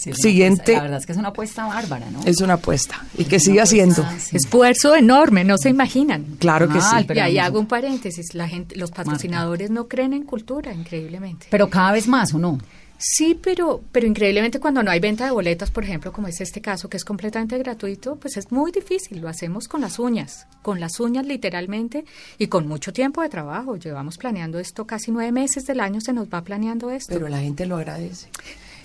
Sí, 0.00 0.12
Siguiente. 0.14 0.62
Apuesta, 0.62 0.72
la 0.76 0.82
verdad 0.82 0.98
es 1.00 1.06
que 1.06 1.12
es 1.12 1.18
una 1.18 1.28
apuesta 1.28 1.66
bárbara, 1.66 2.10
¿no? 2.10 2.20
Es 2.24 2.40
una 2.40 2.54
apuesta. 2.54 3.04
Y 3.18 3.24
que 3.24 3.38
siga 3.38 3.66
siendo. 3.66 4.04
Sí. 4.18 4.36
Esfuerzo 4.36 4.96
enorme, 4.96 5.44
no 5.44 5.58
se 5.58 5.68
imaginan. 5.68 6.24
Claro 6.38 6.68
que 6.68 6.80
sí. 6.80 7.06
Y 7.14 7.18
ahí 7.18 7.38
hago 7.38 7.60
un 7.60 7.66
paréntesis. 7.66 8.34
La 8.34 8.48
gente, 8.48 8.76
los 8.76 8.90
patrocinadores 8.90 9.70
Marta. 9.70 9.82
no 9.82 9.88
creen 9.88 10.12
en 10.14 10.24
cultura, 10.24 10.72
increíblemente. 10.72 11.48
Pero 11.50 11.68
cada 11.68 11.92
vez 11.92 12.08
más, 12.08 12.32
¿o 12.32 12.38
no? 12.38 12.58
Sí, 13.02 13.34
pero, 13.34 13.82
pero 13.92 14.06
increíblemente 14.06 14.60
cuando 14.60 14.82
no 14.82 14.90
hay 14.90 15.00
venta 15.00 15.24
de 15.24 15.30
boletas, 15.30 15.70
por 15.70 15.84
ejemplo, 15.84 16.12
como 16.12 16.28
es 16.28 16.38
este 16.42 16.60
caso, 16.60 16.90
que 16.90 16.98
es 16.98 17.04
completamente 17.04 17.56
gratuito, 17.56 18.16
pues 18.16 18.36
es 18.36 18.52
muy 18.52 18.72
difícil. 18.72 19.22
Lo 19.22 19.28
hacemos 19.30 19.68
con 19.68 19.80
las 19.80 19.98
uñas, 19.98 20.46
con 20.60 20.80
las 20.80 21.00
uñas 21.00 21.24
literalmente 21.24 22.04
y 22.36 22.48
con 22.48 22.68
mucho 22.68 22.92
tiempo 22.92 23.22
de 23.22 23.30
trabajo. 23.30 23.76
Llevamos 23.76 24.18
planeando 24.18 24.58
esto 24.58 24.86
casi 24.86 25.12
nueve 25.12 25.32
meses 25.32 25.64
del 25.64 25.80
año, 25.80 26.02
se 26.02 26.12
nos 26.12 26.28
va 26.28 26.42
planeando 26.42 26.90
esto. 26.90 27.14
Pero 27.14 27.28
la 27.28 27.38
gente 27.38 27.64
lo 27.64 27.76
agradece. 27.76 28.28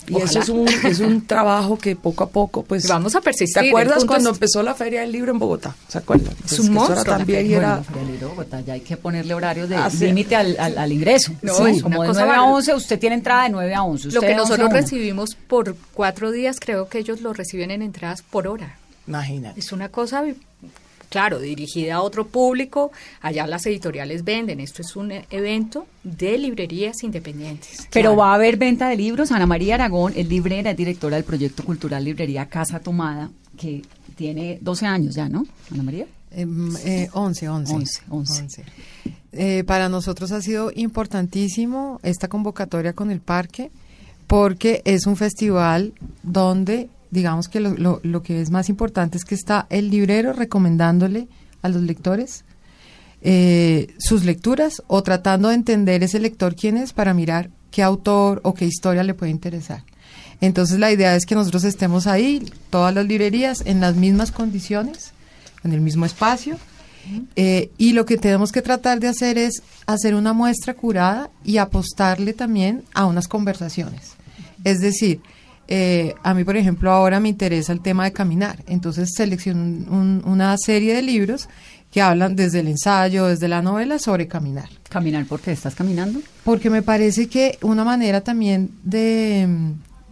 Y 0.08 0.14
Ojalá. 0.14 0.30
eso 0.30 0.38
es 0.40 0.48
un, 0.48 0.68
es 0.68 1.00
un 1.00 1.26
trabajo 1.26 1.78
que 1.78 1.96
poco 1.96 2.24
a 2.24 2.28
poco, 2.28 2.62
pues... 2.62 2.86
Vamos 2.88 3.14
a 3.14 3.20
persistir. 3.20 3.62
¿Te 3.62 3.68
acuerdas 3.68 4.04
cuando 4.04 4.30
es... 4.30 4.36
empezó 4.36 4.62
la 4.62 4.74
Feria 4.74 5.00
del 5.00 5.12
Libro 5.12 5.32
en 5.32 5.38
Bogotá? 5.38 5.74
¿Se 5.88 5.98
acuerdan? 5.98 6.34
Es 6.44 6.58
un 6.58 6.72
monstruo. 6.72 7.04
También 7.04 7.50
era... 7.50 7.58
Bueno, 7.58 7.76
la 7.76 7.82
Feria 7.82 8.02
del 8.02 8.12
Libro 8.12 8.28
de 8.28 8.34
Bogotá, 8.34 8.60
ya 8.60 8.72
hay 8.74 8.80
que 8.80 8.96
ponerle 8.96 9.34
horarios 9.34 9.68
de 9.68 9.76
ah, 9.76 9.90
límite 10.00 10.36
al, 10.36 10.56
al, 10.58 10.78
al, 10.78 10.92
ingreso. 10.92 11.32
No, 11.42 11.54
sí, 11.54 11.80
como 11.80 12.02
de 12.02 12.08
9 12.12 12.32
a 12.32 12.42
11, 12.42 12.74
usted 12.74 12.98
tiene 12.98 13.16
entrada 13.16 13.44
de 13.44 13.50
9 13.50 13.74
a 13.74 13.82
11. 13.82 14.10
Lo 14.12 14.20
que 14.20 14.34
nosotros 14.34 14.72
recibimos 14.72 15.34
por 15.34 15.76
cuatro 15.94 16.30
días, 16.30 16.60
creo 16.60 16.88
que 16.88 16.98
ellos 16.98 17.20
lo 17.20 17.32
reciben 17.32 17.70
en 17.70 17.82
entradas 17.82 18.22
por 18.22 18.46
hora. 18.46 18.78
Imagínate. 19.06 19.60
Es 19.60 19.72
una 19.72 19.88
cosa 19.88 20.22
claro, 21.08 21.38
dirigida 21.38 21.96
a 21.96 22.02
otro 22.02 22.26
público, 22.26 22.92
allá 23.20 23.46
las 23.46 23.66
editoriales 23.66 24.24
venden, 24.24 24.60
esto 24.60 24.82
es 24.82 24.96
un 24.96 25.12
evento 25.30 25.86
de 26.02 26.38
librerías 26.38 27.02
independientes. 27.02 27.88
Pero 27.92 28.10
claro. 28.10 28.16
va 28.16 28.32
a 28.32 28.34
haber 28.34 28.56
venta 28.56 28.88
de 28.88 28.96
libros, 28.96 29.32
Ana 29.32 29.46
María 29.46 29.74
Aragón 29.74 30.12
es 30.16 30.28
librera, 30.28 30.70
es 30.70 30.76
directora 30.76 31.16
del 31.16 31.24
proyecto 31.24 31.64
cultural 31.64 32.04
Librería 32.04 32.46
Casa 32.46 32.80
Tomada, 32.80 33.30
que 33.56 33.82
tiene 34.14 34.58
12 34.60 34.86
años 34.86 35.14
ya, 35.14 35.28
¿no, 35.28 35.46
Ana 35.72 35.82
María? 35.82 36.06
Eh, 36.30 36.46
eh, 36.84 37.08
11, 37.12 37.48
11. 37.48 37.74
11, 37.74 38.02
11. 38.10 38.42
11. 38.42 38.64
Eh, 39.32 39.64
para 39.64 39.88
nosotros 39.88 40.32
ha 40.32 40.40
sido 40.40 40.70
importantísimo 40.74 42.00
esta 42.02 42.28
convocatoria 42.28 42.92
con 42.92 43.10
el 43.10 43.20
parque, 43.20 43.70
porque 44.26 44.82
es 44.84 45.06
un 45.06 45.16
festival 45.16 45.92
donde 46.22 46.88
digamos 47.10 47.48
que 47.48 47.60
lo, 47.60 47.74
lo, 47.74 48.00
lo, 48.02 48.22
que 48.22 48.40
es 48.40 48.50
más 48.50 48.68
importante 48.68 49.16
es 49.18 49.24
que 49.24 49.34
está 49.34 49.66
el 49.70 49.90
librero 49.90 50.32
recomendándole 50.32 51.28
a 51.62 51.68
los 51.68 51.82
lectores 51.82 52.44
eh, 53.22 53.94
sus 53.98 54.24
lecturas 54.24 54.82
o 54.86 55.02
tratando 55.02 55.48
de 55.48 55.54
entender 55.54 56.02
ese 56.02 56.20
lector 56.20 56.54
quién 56.54 56.76
es 56.76 56.92
para 56.92 57.14
mirar 57.14 57.50
qué 57.70 57.82
autor 57.82 58.40
o 58.44 58.54
qué 58.54 58.66
historia 58.66 59.02
le 59.02 59.14
puede 59.14 59.32
interesar. 59.32 59.84
Entonces 60.40 60.78
la 60.78 60.92
idea 60.92 61.16
es 61.16 61.26
que 61.26 61.34
nosotros 61.34 61.64
estemos 61.64 62.06
ahí, 62.06 62.44
todas 62.70 62.94
las 62.94 63.06
librerías, 63.06 63.62
en 63.64 63.80
las 63.80 63.96
mismas 63.96 64.30
condiciones, 64.30 65.12
en 65.64 65.72
el 65.72 65.80
mismo 65.80 66.04
espacio, 66.06 66.58
eh, 67.36 67.70
y 67.78 67.94
lo 67.94 68.04
que 68.04 68.16
tenemos 68.16 68.52
que 68.52 68.62
tratar 68.62 69.00
de 69.00 69.08
hacer 69.08 69.38
es 69.38 69.62
hacer 69.86 70.14
una 70.14 70.32
muestra 70.32 70.74
curada 70.74 71.30
y 71.42 71.56
apostarle 71.56 72.32
también 72.32 72.84
a 72.94 73.06
unas 73.06 73.28
conversaciones. 73.28 74.12
Es 74.62 74.80
decir, 74.80 75.20
eh, 75.68 76.14
a 76.22 76.34
mí, 76.34 76.44
por 76.44 76.56
ejemplo, 76.56 76.90
ahora 76.90 77.20
me 77.20 77.28
interesa 77.28 77.72
el 77.72 77.80
tema 77.80 78.04
de 78.04 78.12
caminar. 78.12 78.62
Entonces 78.66 79.12
selecciono 79.14 79.60
un, 79.60 80.22
una 80.24 80.56
serie 80.58 80.94
de 80.94 81.02
libros 81.02 81.48
que 81.90 82.02
hablan 82.02 82.36
desde 82.36 82.60
el 82.60 82.68
ensayo, 82.68 83.26
desde 83.26 83.48
la 83.48 83.62
novela, 83.62 83.98
sobre 83.98 84.28
caminar. 84.28 84.68
¿Caminar 84.88 85.24
por 85.26 85.40
qué 85.40 85.52
estás 85.52 85.74
caminando? 85.74 86.20
Porque 86.44 86.70
me 86.70 86.82
parece 86.82 87.28
que 87.28 87.58
una 87.62 87.84
manera 87.84 88.20
también 88.20 88.70
de, 88.82 89.48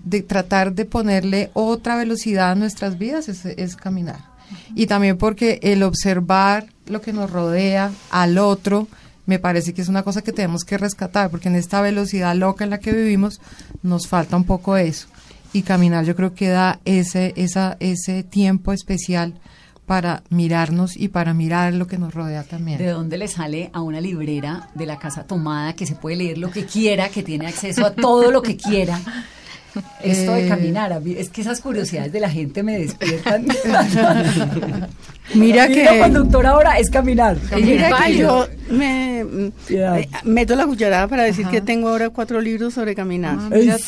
de 0.05 0.23
tratar 0.23 0.73
de 0.73 0.85
ponerle 0.85 1.51
otra 1.53 1.97
velocidad 1.97 2.53
a 2.53 2.55
nuestras 2.55 2.99
vidas 2.99 3.29
es, 3.29 3.45
es 3.45 3.77
caminar. 3.77 4.21
Y 4.75 4.87
también 4.87 5.19
porque 5.19 5.59
el 5.63 5.83
observar 5.83 6.67
lo 6.87 7.01
que 7.01 7.13
nos 7.13 7.31
rodea 7.31 7.91
al 8.11 8.39
otro 8.39 8.89
me 9.27 9.39
parece 9.39 9.73
que 9.73 9.83
es 9.83 9.89
una 9.89 10.03
cosa 10.03 10.23
que 10.23 10.33
tenemos 10.33 10.65
que 10.65 10.77
rescatar, 10.77 11.31
porque 11.31 11.49
en 11.49 11.55
esta 11.55 11.81
velocidad 11.81 12.35
loca 12.35 12.65
en 12.65 12.71
la 12.71 12.79
que 12.79 12.93
vivimos 12.93 13.41
nos 13.83 14.07
falta 14.07 14.37
un 14.37 14.45
poco 14.45 14.77
eso. 14.77 15.09
Y 15.55 15.63
caminar 15.63 16.05
yo 16.05 16.15
creo 16.15 16.35
que 16.35 16.49
da 16.49 16.81
ese, 16.85 17.33
esa, 17.37 17.79
ese 17.81 18.25
tiempo 18.25 18.73
especial 18.73 19.35
para 19.87 20.23
mirarnos 20.29 20.97
y 20.97 21.09
para 21.09 21.33
mirar 21.33 21.75
lo 21.75 21.87
que 21.87 21.97
nos 21.97 22.13
rodea 22.13 22.43
también. 22.43 22.79
¿De 22.79 22.89
dónde 22.89 23.19
le 23.19 23.29
sale 23.29 23.71
a 23.73 23.81
una 23.81 24.01
librera 24.01 24.69
de 24.75 24.85
la 24.85 24.99
casa 24.99 25.27
tomada 25.27 25.75
que 25.75 25.87
se 25.87 25.95
puede 25.95 26.17
leer 26.17 26.39
lo 26.39 26.51
que 26.51 26.65
quiera, 26.67 27.09
que 27.09 27.23
tiene 27.23 27.47
acceso 27.47 27.87
a 27.87 27.95
todo 27.95 28.31
lo 28.31 28.43
que 28.43 28.57
quiera? 28.57 29.01
Esto 30.03 30.33
de 30.33 30.47
Eh. 30.47 30.49
caminar, 30.49 30.93
a 30.93 31.01
mí- 31.01 31.17
es 31.19 31.31
que 31.31 31.41
esas 31.41 31.61
curiosidades 31.61 32.13
de 32.13 32.21
la 32.21 32.31
gente 32.31 32.63
me 32.63 32.79
despiertan. 32.79 33.47
Mira 35.35 35.67
Mi 35.69 35.75
que- 35.75 35.83
hilo 35.83 35.99
conductor 36.03 36.47
ahora 36.47 36.79
es 36.79 36.91
caminar. 36.91 37.37
Mira 37.57 37.91
que 38.05 38.17
yo 38.19 38.47
me 38.71 39.21
eh, 39.71 40.09
meto 40.25 40.55
la 40.55 40.67
cucharada 40.67 41.09
para 41.09 41.23
decir 41.25 41.45
Ajá. 41.47 41.53
que 41.53 41.61
tengo 41.63 41.89
ahora 41.89 42.11
cuatro 42.11 42.41
libros 42.43 42.75
sobre 42.75 42.95
caminar. 42.95 43.39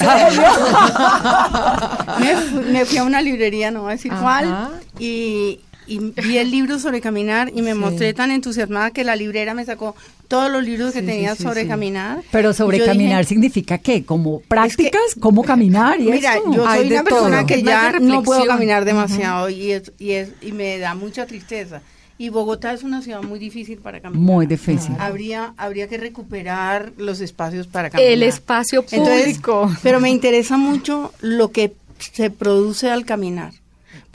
Ah, 0.01 1.91
me, 2.21 2.37
fu- 2.37 2.63
me 2.73 2.85
fui 2.87 2.97
a 2.99 3.05
una 3.05 3.21
librería, 3.21 3.71
no 3.71 3.83
voy 3.83 3.91
a 3.91 3.97
decir 3.97 4.13
Ajá. 4.13 4.23
cuál, 4.23 4.69
y, 4.99 5.61
y 5.87 5.99
vi 5.99 6.39
el 6.39 6.51
libro 6.51 6.79
sobre 6.79 7.01
caminar 7.01 7.51
y 7.55 7.63
me 7.63 7.73
Sí. 7.73 7.79
mostré 7.79 8.13
tan 8.15 8.31
entusiasmada 8.31 8.91
que 8.91 9.05
la 9.05 9.15
librera 9.17 9.55
me 9.55 9.65
sacó 9.65 9.95
todos 10.29 10.51
los 10.51 10.65
libros 10.65 10.93
que 10.93 11.01
Sí, 11.01 11.07
tenía 11.07 11.35
sí, 11.37 11.43
sobre 11.45 11.63
sí. 11.63 11.69
caminar. 11.69 12.23
Pero 12.33 12.53
sobre 12.53 12.85
caminar 12.85 13.21
dije, 13.21 13.29
significa 13.29 13.79
qué? 13.79 14.05
¿Como 14.05 14.41
prácticas? 14.41 15.01
¿Cómo 15.21 15.43
caminar 15.45 16.01
y 16.01 16.11
Mira, 16.11 16.35
eso? 16.35 16.53
yo 16.53 16.67
Hay 16.67 16.81
soy 16.81 16.89
de 16.89 16.95
una 16.97 17.05
persona 17.05 17.37
todo. 17.39 17.47
que 17.47 17.63
ya 17.63 17.93
no 18.01 18.23
puedo 18.23 18.45
caminar 18.47 18.85
demasiado 18.85 19.49
y, 19.49 19.73
es, 19.73 19.93
y, 19.99 20.13
es, 20.13 20.31
y 20.43 20.53
me 20.53 20.79
da 20.79 20.95
mucha 20.95 21.27
tristeza. 21.27 21.83
Y 22.19 22.31
Bogotá 22.31 22.73
es 22.73 22.83
una 22.83 23.03
ciudad 23.03 23.23
muy 23.23 23.39
difícil 23.39 23.77
para 23.79 24.01
caminar. 24.01 24.25
Muy 24.25 24.47
difícil. 24.47 24.95
Habría, 24.99 25.53
habría 25.59 25.87
que 25.87 25.99
recuperar 25.99 26.93
los 26.97 27.21
espacios 27.21 27.67
para 27.67 27.91
caminar. 27.91 28.11
El 28.11 28.23
espacio 28.23 28.85
Entonces, 28.91 29.23
público. 29.25 29.71
pero 29.83 30.01
me 30.01 30.09
interesa 30.11 30.57
mucho 30.57 31.13
lo 31.21 31.53
que 31.53 31.75
se 31.99 32.31
produce 32.31 32.91
al 32.91 33.05
caminar, 33.05 33.53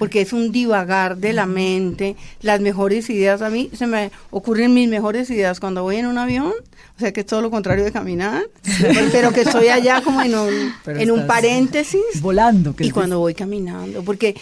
porque 0.01 0.21
es 0.21 0.33
un 0.33 0.51
divagar 0.51 1.17
de 1.17 1.31
la 1.31 1.45
mente, 1.45 2.15
las 2.41 2.59
mejores 2.59 3.07
ideas. 3.11 3.43
A 3.43 3.51
mí 3.51 3.69
se 3.71 3.85
me 3.85 4.09
ocurren 4.31 4.73
mis 4.73 4.89
mejores 4.89 5.29
ideas 5.29 5.59
cuando 5.59 5.83
voy 5.83 5.97
en 5.97 6.07
un 6.07 6.17
avión, 6.17 6.53
o 6.97 6.99
sea 6.99 7.13
que 7.13 7.19
es 7.19 7.27
todo 7.27 7.39
lo 7.39 7.51
contrario 7.51 7.83
de 7.83 7.91
caminar, 7.91 8.41
pero 9.11 9.31
que 9.31 9.41
estoy 9.41 9.67
allá 9.67 10.01
como 10.01 10.23
en 10.23 10.33
un, 10.33 10.73
Pero 10.83 10.99
en 10.99 11.11
un 11.11 11.27
paréntesis 11.27 12.01
Volando. 12.19 12.75
que 12.75 12.87
y 12.87 12.89
cuando 12.89 13.19
voy 13.19 13.35
caminando, 13.35 14.01
porque 14.01 14.35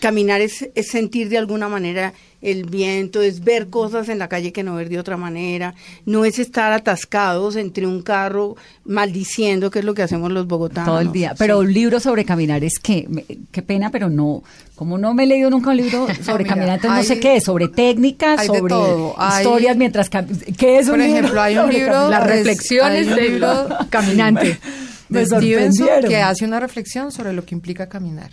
caminar 0.00 0.40
es, 0.40 0.68
es 0.74 0.88
sentir 0.88 1.28
de 1.28 1.38
alguna 1.38 1.68
manera 1.68 2.12
el 2.40 2.64
viento, 2.66 3.20
es 3.20 3.42
ver 3.42 3.68
cosas 3.68 4.08
en 4.08 4.18
la 4.20 4.28
calle 4.28 4.52
que 4.52 4.62
no 4.62 4.76
ver 4.76 4.88
de 4.88 4.98
otra 5.00 5.16
manera, 5.16 5.74
no 6.06 6.24
es 6.24 6.38
estar 6.38 6.72
atascados 6.72 7.56
entre 7.56 7.84
un 7.86 8.02
carro 8.02 8.56
maldiciendo, 8.84 9.70
que 9.70 9.80
es 9.80 9.84
lo 9.84 9.94
que 9.94 10.02
hacemos 10.02 10.30
los 10.30 10.46
bogotanos. 10.46 10.86
todo 10.88 11.00
el 11.00 11.10
día. 11.12 11.34
Pero 11.38 11.60
Sí. 11.60 11.66
un 11.66 11.72
libro 11.72 12.00
sobre 12.00 12.24
caminar 12.24 12.62
es 12.64 12.78
que, 12.78 13.06
me- 13.08 13.24
qué 13.50 13.62
pena, 13.62 13.90
pero 13.90 14.08
no, 14.08 14.42
como 14.76 14.98
no 14.98 15.14
me 15.14 15.24
he 15.24 15.26
leído 15.26 15.50
nunca 15.50 15.70
un 15.70 15.76
libro 15.78 16.06
sobre 16.24 16.44
mira, 16.44 16.54
caminar, 16.54 16.74
entonces 16.76 17.08
no 17.08 17.14
sé 17.14 17.20
qué 17.20 17.36
es, 17.36 17.44
sobre 17.44 17.68
técnicas, 17.68 18.46
sobre. 18.46 18.72
Hay- 19.16 19.42
historias 19.44 19.76
mientras 19.76 20.08
¿Qué 20.10 20.78
es 20.78 20.86
un 20.86 20.92
Por 20.92 20.98
libro 21.00 21.18
ejemplo, 21.18 21.40
hay 21.42 21.56
un 21.56 21.62
sobre 21.64 21.78
libro-? 21.78 22.08
Las 22.10 22.22
es- 22.24 22.30
reflexiones 22.36 23.06
del 23.08 23.32
libro 23.32 23.68
caminante. 23.90 24.58
Me 25.08 25.20
de 25.20 25.26
Stevenson 25.26 25.72
sorprendieron. 25.86 26.08
que 26.10 26.16
hace 26.18 26.44
una 26.44 26.60
reflexión 26.60 27.10
sobre 27.10 27.32
lo 27.32 27.42
que 27.44 27.54
implica 27.54 27.88
caminar. 27.88 28.30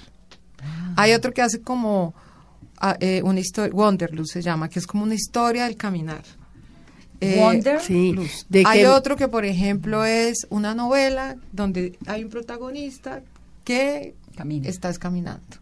Hay 0.96 1.14
otro 1.14 1.34
que 1.34 1.42
hace 1.42 1.62
como 1.62 2.14
ah, 2.80 2.98
eh, 3.00 3.22
una 3.24 3.40
historia, 3.40 3.74
Wanderlust 3.74 4.34
se 4.34 4.42
llama, 4.42 4.70
que 4.70 4.80
es 4.80 4.88
como 4.88 5.04
una 5.04 5.16
historia 5.16 5.66
del 5.66 5.76
caminar. 5.78 6.24
Eh, 7.22 7.38
Wonder 7.40 7.80
Sí, 7.82 8.12
Luz. 8.12 8.46
de 8.50 8.64
hay 8.66 8.80
que- 8.82 8.88
otro 8.88 9.16
que, 9.16 9.28
por 9.30 9.46
ejemplo, 9.46 10.04
es 10.06 10.46
una 10.50 10.76
novela 10.76 11.38
donde 11.54 11.98
hay 12.08 12.24
un 12.24 12.30
protagonista 12.30 13.22
que 13.64 14.16
Camina. 14.36 14.68
estás 14.68 15.00
caminando. 15.00 15.58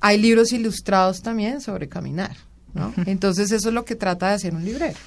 Hay 0.00 0.18
libros 0.20 0.52
ilustrados 0.52 1.22
también 1.22 1.60
sobre 1.60 1.88
caminar, 1.88 2.36
¿no? 2.74 2.92
Entonces 3.06 3.52
eso 3.52 3.68
es 3.68 3.74
lo 3.74 3.84
que 3.84 3.94
trata 3.94 4.28
de 4.30 4.34
hacer 4.34 4.54
un 4.54 4.64
librero, 4.64 4.98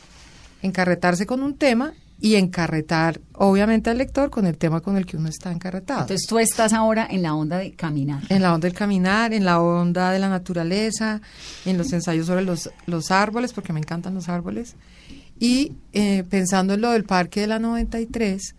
encarretarse 0.62 1.26
con 1.26 1.44
un 1.44 1.56
tema 1.58 1.94
y 2.20 2.36
encarretar, 2.36 3.20
obviamente, 3.34 3.90
al 3.90 3.98
lector 3.98 4.30
con 4.30 4.48
el 4.48 4.58
tema 4.58 4.82
con 4.82 4.98
el 4.98 5.06
que 5.06 5.18
uno 5.18 5.30
está 5.30 5.52
encarretado. 5.52 6.02
Entonces 6.02 6.26
tú 6.28 6.40
estás 6.40 6.74
ahora 6.74 7.08
en 7.10 7.22
la 7.22 7.36
onda 7.36 7.58
de 7.58 7.74
caminar. 7.74 8.24
en 8.30 8.42
la 8.42 8.54
onda 8.54 8.68
del 8.68 8.78
caminar, 8.78 9.34
en 9.34 9.46
la 9.46 9.60
onda 9.60 10.12
de 10.12 10.20
la 10.20 10.30
naturaleza, 10.30 11.22
en 11.66 11.78
los 11.78 11.92
ensayos 11.92 12.28
sobre 12.28 12.44
los, 12.44 12.70
los 12.86 13.12
árboles, 13.12 13.54
porque 13.54 13.74
me 13.74 13.80
encantan 13.80 14.14
los 14.14 14.30
árboles. 14.30 14.76
Y 15.40 15.74
eh, 15.92 16.24
pensando 16.30 16.74
en 16.74 16.82
lo 16.82 16.92
del 16.92 17.04
Parque 17.04 17.42
de 17.42 17.48
la 17.48 17.60
93, 17.60 18.56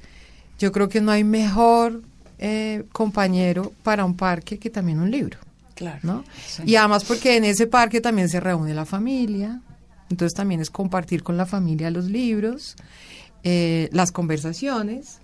yo 0.59 0.73
creo 0.73 0.89
que 0.89 1.01
no 1.01 1.11
hay 1.11 1.25
mejor 1.25 2.03
eh, 2.39 2.85
compañero 2.93 3.73
para 3.83 4.05
un 4.05 4.15
parque 4.15 4.59
que 4.59 4.69
también 4.69 5.01
un 5.01 5.11
libro. 5.11 5.39
Claro. 5.75 6.01
¿no? 6.03 6.25
Y 6.65 6.77
además 6.77 7.05
porque 7.05 7.37
en 7.37 7.45
ese 7.45 7.67
parque 7.67 8.01
también 8.01 8.29
se 8.29 8.41
reúne 8.41 8.75
la 8.75 8.87
familia, 8.87 9.61
entonces 10.11 10.35
también 10.35 10.61
es 10.61 10.71
compartir 10.71 11.23
con 11.23 11.37
la 11.37 11.45
familia 11.45 11.91
los 11.91 12.07
libros, 12.07 12.77
eh, 13.49 13.89
las 13.93 14.11
conversaciones, 14.11 15.19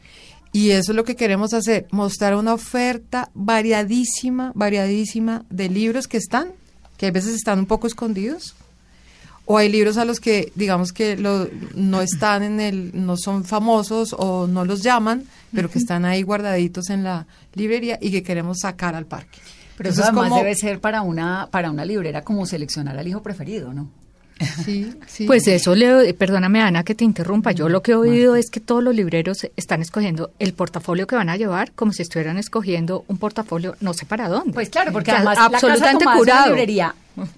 y 0.52 0.70
eso 0.70 0.92
es 0.92 0.96
lo 0.96 1.02
que 1.04 1.16
queremos 1.16 1.52
hacer, 1.54 1.86
mostrar 1.90 2.36
una 2.36 2.54
oferta 2.54 3.30
variadísima, 3.34 4.52
variadísima 4.54 5.44
de 5.50 5.68
libros 5.68 6.06
que 6.06 6.18
están, 6.18 6.48
que 6.98 7.06
a 7.06 7.10
veces 7.10 7.34
están 7.34 7.58
un 7.58 7.66
poco 7.66 7.86
escondidos, 7.86 8.54
o 9.44 9.58
hay 9.58 9.68
libros 9.68 9.96
a 9.96 10.04
los 10.04 10.20
que 10.20 10.52
digamos 10.54 10.92
que 10.92 11.16
lo- 11.16 11.48
no 11.74 12.00
están 12.00 12.42
en 12.44 12.60
el, 12.60 12.92
no 12.94 13.16
son 13.16 13.44
famosos 13.44 14.14
o 14.16 14.46
no 14.46 14.64
los 14.64 14.82
llaman, 14.82 15.24
pero 15.52 15.68
que 15.68 15.78
están 15.80 16.04
ahí 16.04 16.22
guardaditos 16.22 16.90
en 16.90 17.02
la 17.02 17.26
librería 17.54 17.98
y 18.00 18.10
que 18.12 18.22
queremos 18.22 18.58
sacar 18.60 18.94
al 18.94 19.06
parque. 19.06 19.38
Pero 19.76 19.90
eso 19.90 20.02
además 20.04 20.28
como- 20.28 20.36
debe 20.36 20.54
ser 20.54 20.78
para 20.80 21.02
una, 21.02 21.48
para 21.50 21.70
una 21.72 21.84
librera 21.84 22.22
como 22.22 22.46
seleccionar 22.46 22.96
al 22.98 23.08
hijo 23.08 23.20
preferido, 23.22 23.72
¿no? 23.72 23.88
Sí, 24.64 24.92
sí. 25.06 25.26
Pues 25.26 25.46
eso, 25.46 25.74
le, 25.74 26.14
perdóname 26.14 26.60
Ana 26.60 26.84
que 26.84 26.94
te 26.94 27.04
interrumpa, 27.04 27.52
yo 27.52 27.68
lo 27.68 27.82
que 27.82 27.92
he 27.92 27.94
oído 27.94 28.36
es 28.36 28.50
que 28.50 28.60
todos 28.60 28.82
los 28.82 28.94
libreros 28.94 29.46
están 29.56 29.82
escogiendo 29.82 30.30
el 30.38 30.52
portafolio 30.54 31.06
que 31.06 31.16
van 31.16 31.28
a 31.28 31.36
llevar 31.36 31.72
como 31.72 31.92
si 31.92 32.02
estuvieran 32.02 32.38
escogiendo 32.38 33.04
un 33.08 33.18
portafolio 33.18 33.76
no 33.80 33.94
sé 33.94 34.06
para 34.06 34.28
dónde. 34.28 34.52
Pues 34.52 34.68
claro, 34.68 34.92
porque 34.92 35.10
además 35.10 35.38
la 35.38 35.50
casa 35.50 35.56
absolutamente 35.56 36.04
es 36.04 36.08
una 36.08 36.18
curado. 36.18 36.46
librería, 36.48 36.94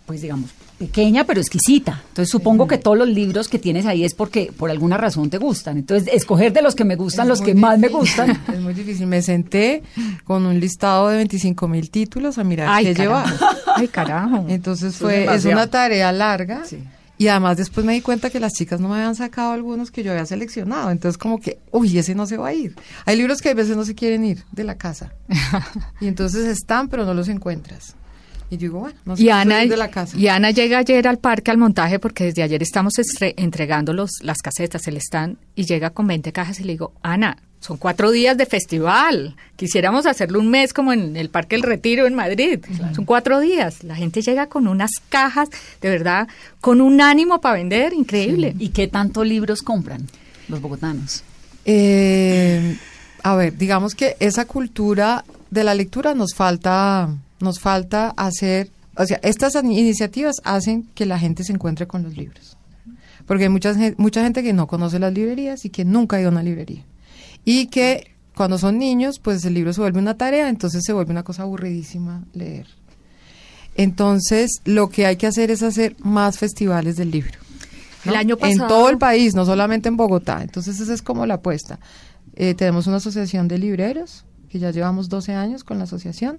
pues 0.06 0.22
digamos, 0.22 0.50
pequeña 0.86 1.24
pero 1.24 1.40
exquisita. 1.40 2.02
Entonces 2.08 2.30
supongo 2.30 2.66
que 2.66 2.78
todos 2.78 2.96
los 2.96 3.08
libros 3.08 3.48
que 3.48 3.58
tienes 3.58 3.86
ahí 3.86 4.04
es 4.04 4.14
porque 4.14 4.52
por 4.56 4.70
alguna 4.70 4.96
razón 4.96 5.30
te 5.30 5.38
gustan. 5.38 5.78
Entonces 5.78 6.08
escoger 6.12 6.52
de 6.52 6.62
los 6.62 6.74
que 6.74 6.84
me 6.84 6.96
gustan, 6.96 7.26
Es 7.26 7.28
los 7.28 7.40
que 7.40 7.54
más 7.54 7.78
me 7.78 7.88
gustan. 7.88 8.38
Es 8.52 8.60
muy 8.60 8.74
difícil. 8.74 9.06
Me 9.06 9.22
senté 9.22 9.82
con 10.24 10.46
un 10.46 10.60
listado 10.60 11.08
de 11.08 11.16
25 11.16 11.68
mil 11.68 11.90
títulos 11.90 12.38
a 12.38 12.44
mirar 12.44 12.68
Ay, 12.70 12.86
qué 12.86 12.94
llevar. 12.94 13.26
Ay, 13.76 13.88
carajo. 13.88 14.46
Entonces 14.48 14.94
es 14.94 14.98
fue, 14.98 15.34
es 15.34 15.44
una 15.44 15.68
tarea 15.68 16.12
larga. 16.12 16.64
Sí. 16.64 16.78
Y 17.16 17.28
además 17.28 17.56
después 17.56 17.86
me 17.86 17.92
di 17.92 18.00
cuenta 18.00 18.28
que 18.28 18.40
las 18.40 18.52
chicas 18.52 18.80
no 18.80 18.88
me 18.88 18.96
habían 18.96 19.14
sacado 19.14 19.52
algunos 19.52 19.90
que 19.90 20.02
yo 20.02 20.10
había 20.10 20.26
seleccionado. 20.26 20.90
Entonces 20.90 21.16
como 21.16 21.40
que, 21.40 21.58
uy, 21.70 21.96
ese 21.96 22.14
no 22.14 22.26
se 22.26 22.36
va 22.36 22.48
a 22.48 22.52
ir. 22.52 22.74
Hay 23.04 23.16
libros 23.16 23.40
que 23.40 23.50
a 23.50 23.54
veces 23.54 23.76
no 23.76 23.84
se 23.84 23.94
quieren 23.94 24.24
ir 24.24 24.44
de 24.52 24.64
la 24.64 24.76
casa. 24.76 25.12
y 26.00 26.08
entonces 26.08 26.46
están, 26.46 26.88
pero 26.88 27.04
no 27.04 27.14
los 27.14 27.28
encuentras. 27.28 27.94
Y 28.54 28.58
yo 28.58 28.60
digo, 28.68 28.80
bueno, 28.80 28.98
no 29.04 29.16
se 29.16 29.22
Y 29.24 29.30
Ana, 29.30 29.58
de 29.66 29.76
la 29.76 29.90
casa. 29.90 30.16
y 30.16 30.28
Ana 30.28 30.50
llega 30.50 30.78
ayer 30.78 31.06
al 31.08 31.18
parque 31.18 31.50
al 31.50 31.58
montaje 31.58 31.98
porque 31.98 32.24
desde 32.24 32.42
ayer 32.42 32.62
estamos 32.62 32.94
estre- 32.98 33.34
entregando 33.36 33.92
los, 33.92 34.10
las 34.22 34.38
casetas, 34.38 34.86
el 34.88 34.96
stand, 34.96 35.36
y 35.54 35.64
llega 35.64 35.90
con 35.90 36.06
20 36.06 36.32
cajas 36.32 36.60
y 36.60 36.64
le 36.64 36.72
digo, 36.72 36.92
Ana, 37.02 37.36
son 37.60 37.78
cuatro 37.78 38.10
días 38.10 38.36
de 38.36 38.44
festival. 38.44 39.36
Quisiéramos 39.56 40.04
hacerlo 40.04 40.38
un 40.38 40.50
mes 40.50 40.74
como 40.74 40.92
en 40.92 41.16
el 41.16 41.30
Parque 41.30 41.56
El 41.56 41.62
Retiro 41.62 42.06
en 42.06 42.12
Madrid. 42.14 42.60
Son 42.94 43.06
cuatro 43.06 43.40
días. 43.40 43.82
La 43.84 43.94
gente 43.96 44.20
llega 44.20 44.48
con 44.48 44.66
unas 44.68 44.90
cajas, 45.08 45.48
de 45.80 45.88
verdad, 45.88 46.28
con 46.60 46.82
un 46.82 47.00
ánimo 47.00 47.40
para 47.40 47.54
vender, 47.56 47.94
increíble. 47.94 48.54
¿Y 48.58 48.68
qué 48.68 48.86
tanto 48.86 49.24
libros 49.24 49.62
compran 49.62 50.06
los 50.48 50.60
bogotanos? 50.60 51.22
Eh, 51.64 52.76
a 53.22 53.34
ver, 53.36 53.56
digamos 53.56 53.94
que 53.94 54.16
esa 54.20 54.44
cultura 54.44 55.24
de 55.50 55.64
la 55.64 55.74
lectura 55.74 56.14
nos 56.14 56.34
falta, 56.34 57.08
nos 57.44 57.60
falta 57.60 58.10
hacer, 58.16 58.70
o 58.96 59.06
sea, 59.06 59.20
estas 59.22 59.54
iniciativas 59.54 60.36
hacen 60.44 60.82
que 60.94 61.06
la 61.06 61.18
gente 61.18 61.44
se 61.44 61.52
encuentre 61.52 61.86
con 61.86 62.02
los 62.02 62.16
libros. 62.16 62.56
Porque 63.26 63.44
hay 63.44 63.48
mucha, 63.50 63.74
mucha 63.96 64.22
gente 64.22 64.42
que 64.42 64.52
no 64.52 64.66
conoce 64.66 64.98
las 64.98 65.12
librerías 65.12 65.64
y 65.64 65.70
que 65.70 65.84
nunca 65.84 66.16
ha 66.16 66.20
ido 66.20 66.28
a 66.28 66.32
una 66.32 66.42
librería. 66.42 66.82
Y 67.44 67.66
que 67.68 68.10
cuando 68.34 68.58
son 68.58 68.78
niños, 68.78 69.18
pues 69.20 69.44
el 69.44 69.54
libro 69.54 69.72
se 69.72 69.80
vuelve 69.80 69.98
una 70.00 70.16
tarea, 70.16 70.48
entonces 70.48 70.82
se 70.84 70.92
vuelve 70.92 71.12
una 71.12 71.22
cosa 71.22 71.44
aburridísima 71.44 72.24
leer. 72.34 72.66
Entonces, 73.76 74.60
lo 74.64 74.88
que 74.88 75.06
hay 75.06 75.16
que 75.16 75.26
hacer 75.26 75.50
es 75.50 75.62
hacer 75.62 75.96
más 76.00 76.38
festivales 76.38 76.96
del 76.96 77.10
libro. 77.10 77.38
¿no? 78.04 78.12
El 78.12 78.16
año 78.18 78.34
En 78.34 78.40
pasado- 78.58 78.68
todo 78.68 78.90
el 78.90 78.98
país, 78.98 79.34
no 79.34 79.44
solamente 79.44 79.88
en 79.88 79.96
Bogotá. 79.96 80.42
Entonces, 80.42 80.78
esa 80.80 80.92
es 80.94 81.02
como 81.02 81.26
la 81.26 81.34
apuesta. 81.34 81.78
Eh, 82.36 82.54
tenemos 82.54 82.86
una 82.86 82.96
asociación 82.96 83.48
de 83.48 83.58
libreros, 83.58 84.24
que 84.48 84.58
ya 84.58 84.70
llevamos 84.70 85.08
12 85.08 85.32
años 85.34 85.64
con 85.64 85.78
la 85.78 85.84
asociación, 85.84 86.38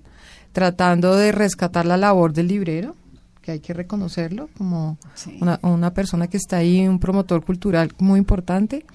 tratando 0.56 1.18
de 1.18 1.34
rescatar 1.34 1.86
la 1.86 1.98
labor 1.98 2.32
del 2.32 2.48
librero, 2.48 2.96
porque 3.34 3.52
hay 3.52 3.60
que 3.60 3.74
reconocerlo 3.74 4.48
como 4.58 4.98
Sí. 5.14 5.38
una, 5.42 5.60
una 5.62 5.94
persona 5.94 6.28
que 6.28 6.38
está 6.38 6.56
ahí, 6.58 6.88
un 6.88 6.98
promotor 6.98 7.44
cultural 7.44 7.92
muy 8.00 8.18
importante. 8.20 8.86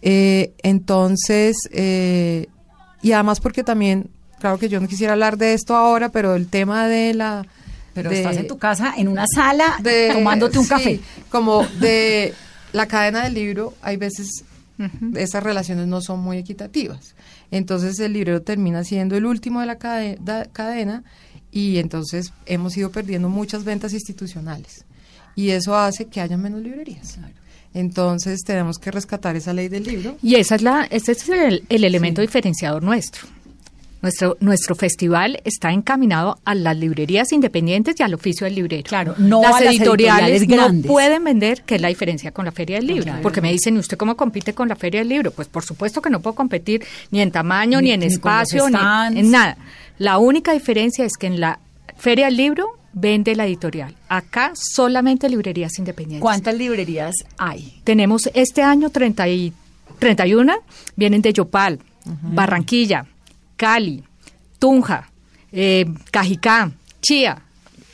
Eh, 0.00 0.54
entonces, 0.62 1.56
eh, 1.72 2.46
y 3.02 3.10
además 3.12 3.40
porque 3.40 3.64
también, 3.64 4.10
claro 4.38 4.58
que 4.58 4.68
yo 4.68 4.78
no 4.80 4.86
quisiera 4.86 5.14
hablar 5.14 5.36
de 5.38 5.54
esto 5.54 5.74
ahora, 5.74 6.10
pero 6.10 6.36
el 6.36 6.46
tema 6.46 6.86
de 6.86 7.14
la... 7.14 7.44
Pero 7.92 8.10
de- 8.10 8.18
estás 8.18 8.36
en 8.36 8.46
tu 8.46 8.58
casa, 8.58 8.94
en 8.96 9.08
una 9.08 9.24
sala, 9.26 9.76
de- 9.82 10.10
tomándote 10.12 10.58
un 10.58 10.64
sí, 10.66 10.70
café. 10.70 11.00
Como 11.30 11.66
de 11.80 12.32
la 12.72 12.86
cadena 12.86 13.24
del 13.24 13.34
libro, 13.34 13.74
hay 13.82 13.96
veces 13.96 14.44
esas 15.16 15.42
relaciones 15.42 15.86
no 15.86 16.00
son 16.00 16.20
muy 16.20 16.38
equitativas. 16.38 17.14
Entonces 17.50 17.98
el 18.00 18.12
librero 18.12 18.42
termina 18.42 18.84
siendo 18.84 19.16
el 19.16 19.24
último 19.26 19.60
de 19.60 19.66
la 19.66 19.78
cade- 19.78 20.18
da- 20.20 20.44
cadena 20.46 21.02
y 21.50 21.78
entonces 21.78 22.32
hemos 22.46 22.76
ido 22.76 22.90
perdiendo 22.90 23.28
muchas 23.28 23.64
ventas 23.64 23.92
institucionales. 23.92 24.84
Y 25.34 25.50
eso 25.50 25.76
hace 25.76 26.06
que 26.06 26.20
haya 26.20 26.36
menos 26.36 26.60
librerías. 26.62 27.18
Entonces 27.74 28.40
tenemos 28.42 28.78
que 28.78 28.90
rescatar 28.90 29.36
esa 29.36 29.52
ley 29.52 29.68
del 29.68 29.84
libro. 29.84 30.16
Y 30.22 30.36
esa 30.36 30.54
es 30.54 30.62
la, 30.62 30.84
ese 30.84 31.12
es 31.12 31.28
el, 31.28 31.64
el 31.68 31.84
elemento 31.84 32.20
diferenciador 32.22 32.82
nuestro. 32.82 33.26
Nuestro, 34.06 34.36
nuestro 34.38 34.76
festival 34.76 35.40
está 35.44 35.72
encaminado 35.72 36.38
a 36.44 36.54
las 36.54 36.76
librerías 36.76 37.32
independientes 37.32 37.96
y 37.98 38.04
al 38.04 38.14
oficio 38.14 38.44
del 38.44 38.54
librero. 38.54 38.84
Claro, 38.84 39.14
no 39.18 39.42
las 39.42 39.56
a 39.56 39.60
las 39.64 39.74
editoriales, 39.74 40.42
editoriales 40.42 40.48
no 40.48 40.56
grandes. 40.56 40.86
pueden 40.92 41.24
vender, 41.24 41.62
que 41.62 41.74
es 41.74 41.80
la 41.80 41.88
diferencia 41.88 42.30
con 42.30 42.44
la 42.44 42.52
Feria 42.52 42.76
del 42.76 42.86
Libro. 42.86 43.02
Claro. 43.02 43.22
Porque 43.22 43.40
me 43.40 43.50
dicen, 43.50 43.74
¿y 43.74 43.80
usted 43.80 43.96
cómo 43.96 44.16
compite 44.16 44.54
con 44.54 44.68
la 44.68 44.76
Feria 44.76 45.00
del 45.00 45.08
Libro? 45.08 45.32
Pues 45.32 45.48
por 45.48 45.64
supuesto 45.64 46.00
que 46.00 46.08
no 46.08 46.20
puedo 46.20 46.36
competir 46.36 46.84
ni 47.10 47.20
en 47.20 47.32
tamaño, 47.32 47.80
ni, 47.80 47.88
Ni- 47.88 47.92
en 47.94 48.00
ni 48.00 48.06
espacio, 48.06 48.68
ni 48.70 49.18
en 49.18 49.30
nada. 49.32 49.56
La 49.98 50.18
única 50.18 50.52
diferencia 50.52 51.04
es 51.04 51.14
que 51.18 51.26
en 51.26 51.40
la 51.40 51.58
Feria 51.96 52.26
del 52.26 52.36
Libro 52.36 52.78
vende 52.92 53.34
la 53.34 53.44
editorial. 53.44 53.92
Acá 54.08 54.52
solamente 54.54 55.28
librerías 55.28 55.76
independientes. 55.80 56.22
¿Cuántas 56.22 56.54
librerías 56.54 57.12
hay? 57.38 57.80
Tenemos 57.82 58.30
este 58.34 58.62
año 58.62 58.88
30 58.90 59.26
y 59.28 59.52
31, 59.98 60.54
vienen 60.94 61.22
de 61.22 61.32
Yopal, 61.32 61.80
Barranquilla, 62.22 63.06
Cali, 63.56 64.04
Tunja, 64.58 65.08
eh, 65.52 65.86
Cajicá, 66.10 66.70
Chía. 67.00 67.38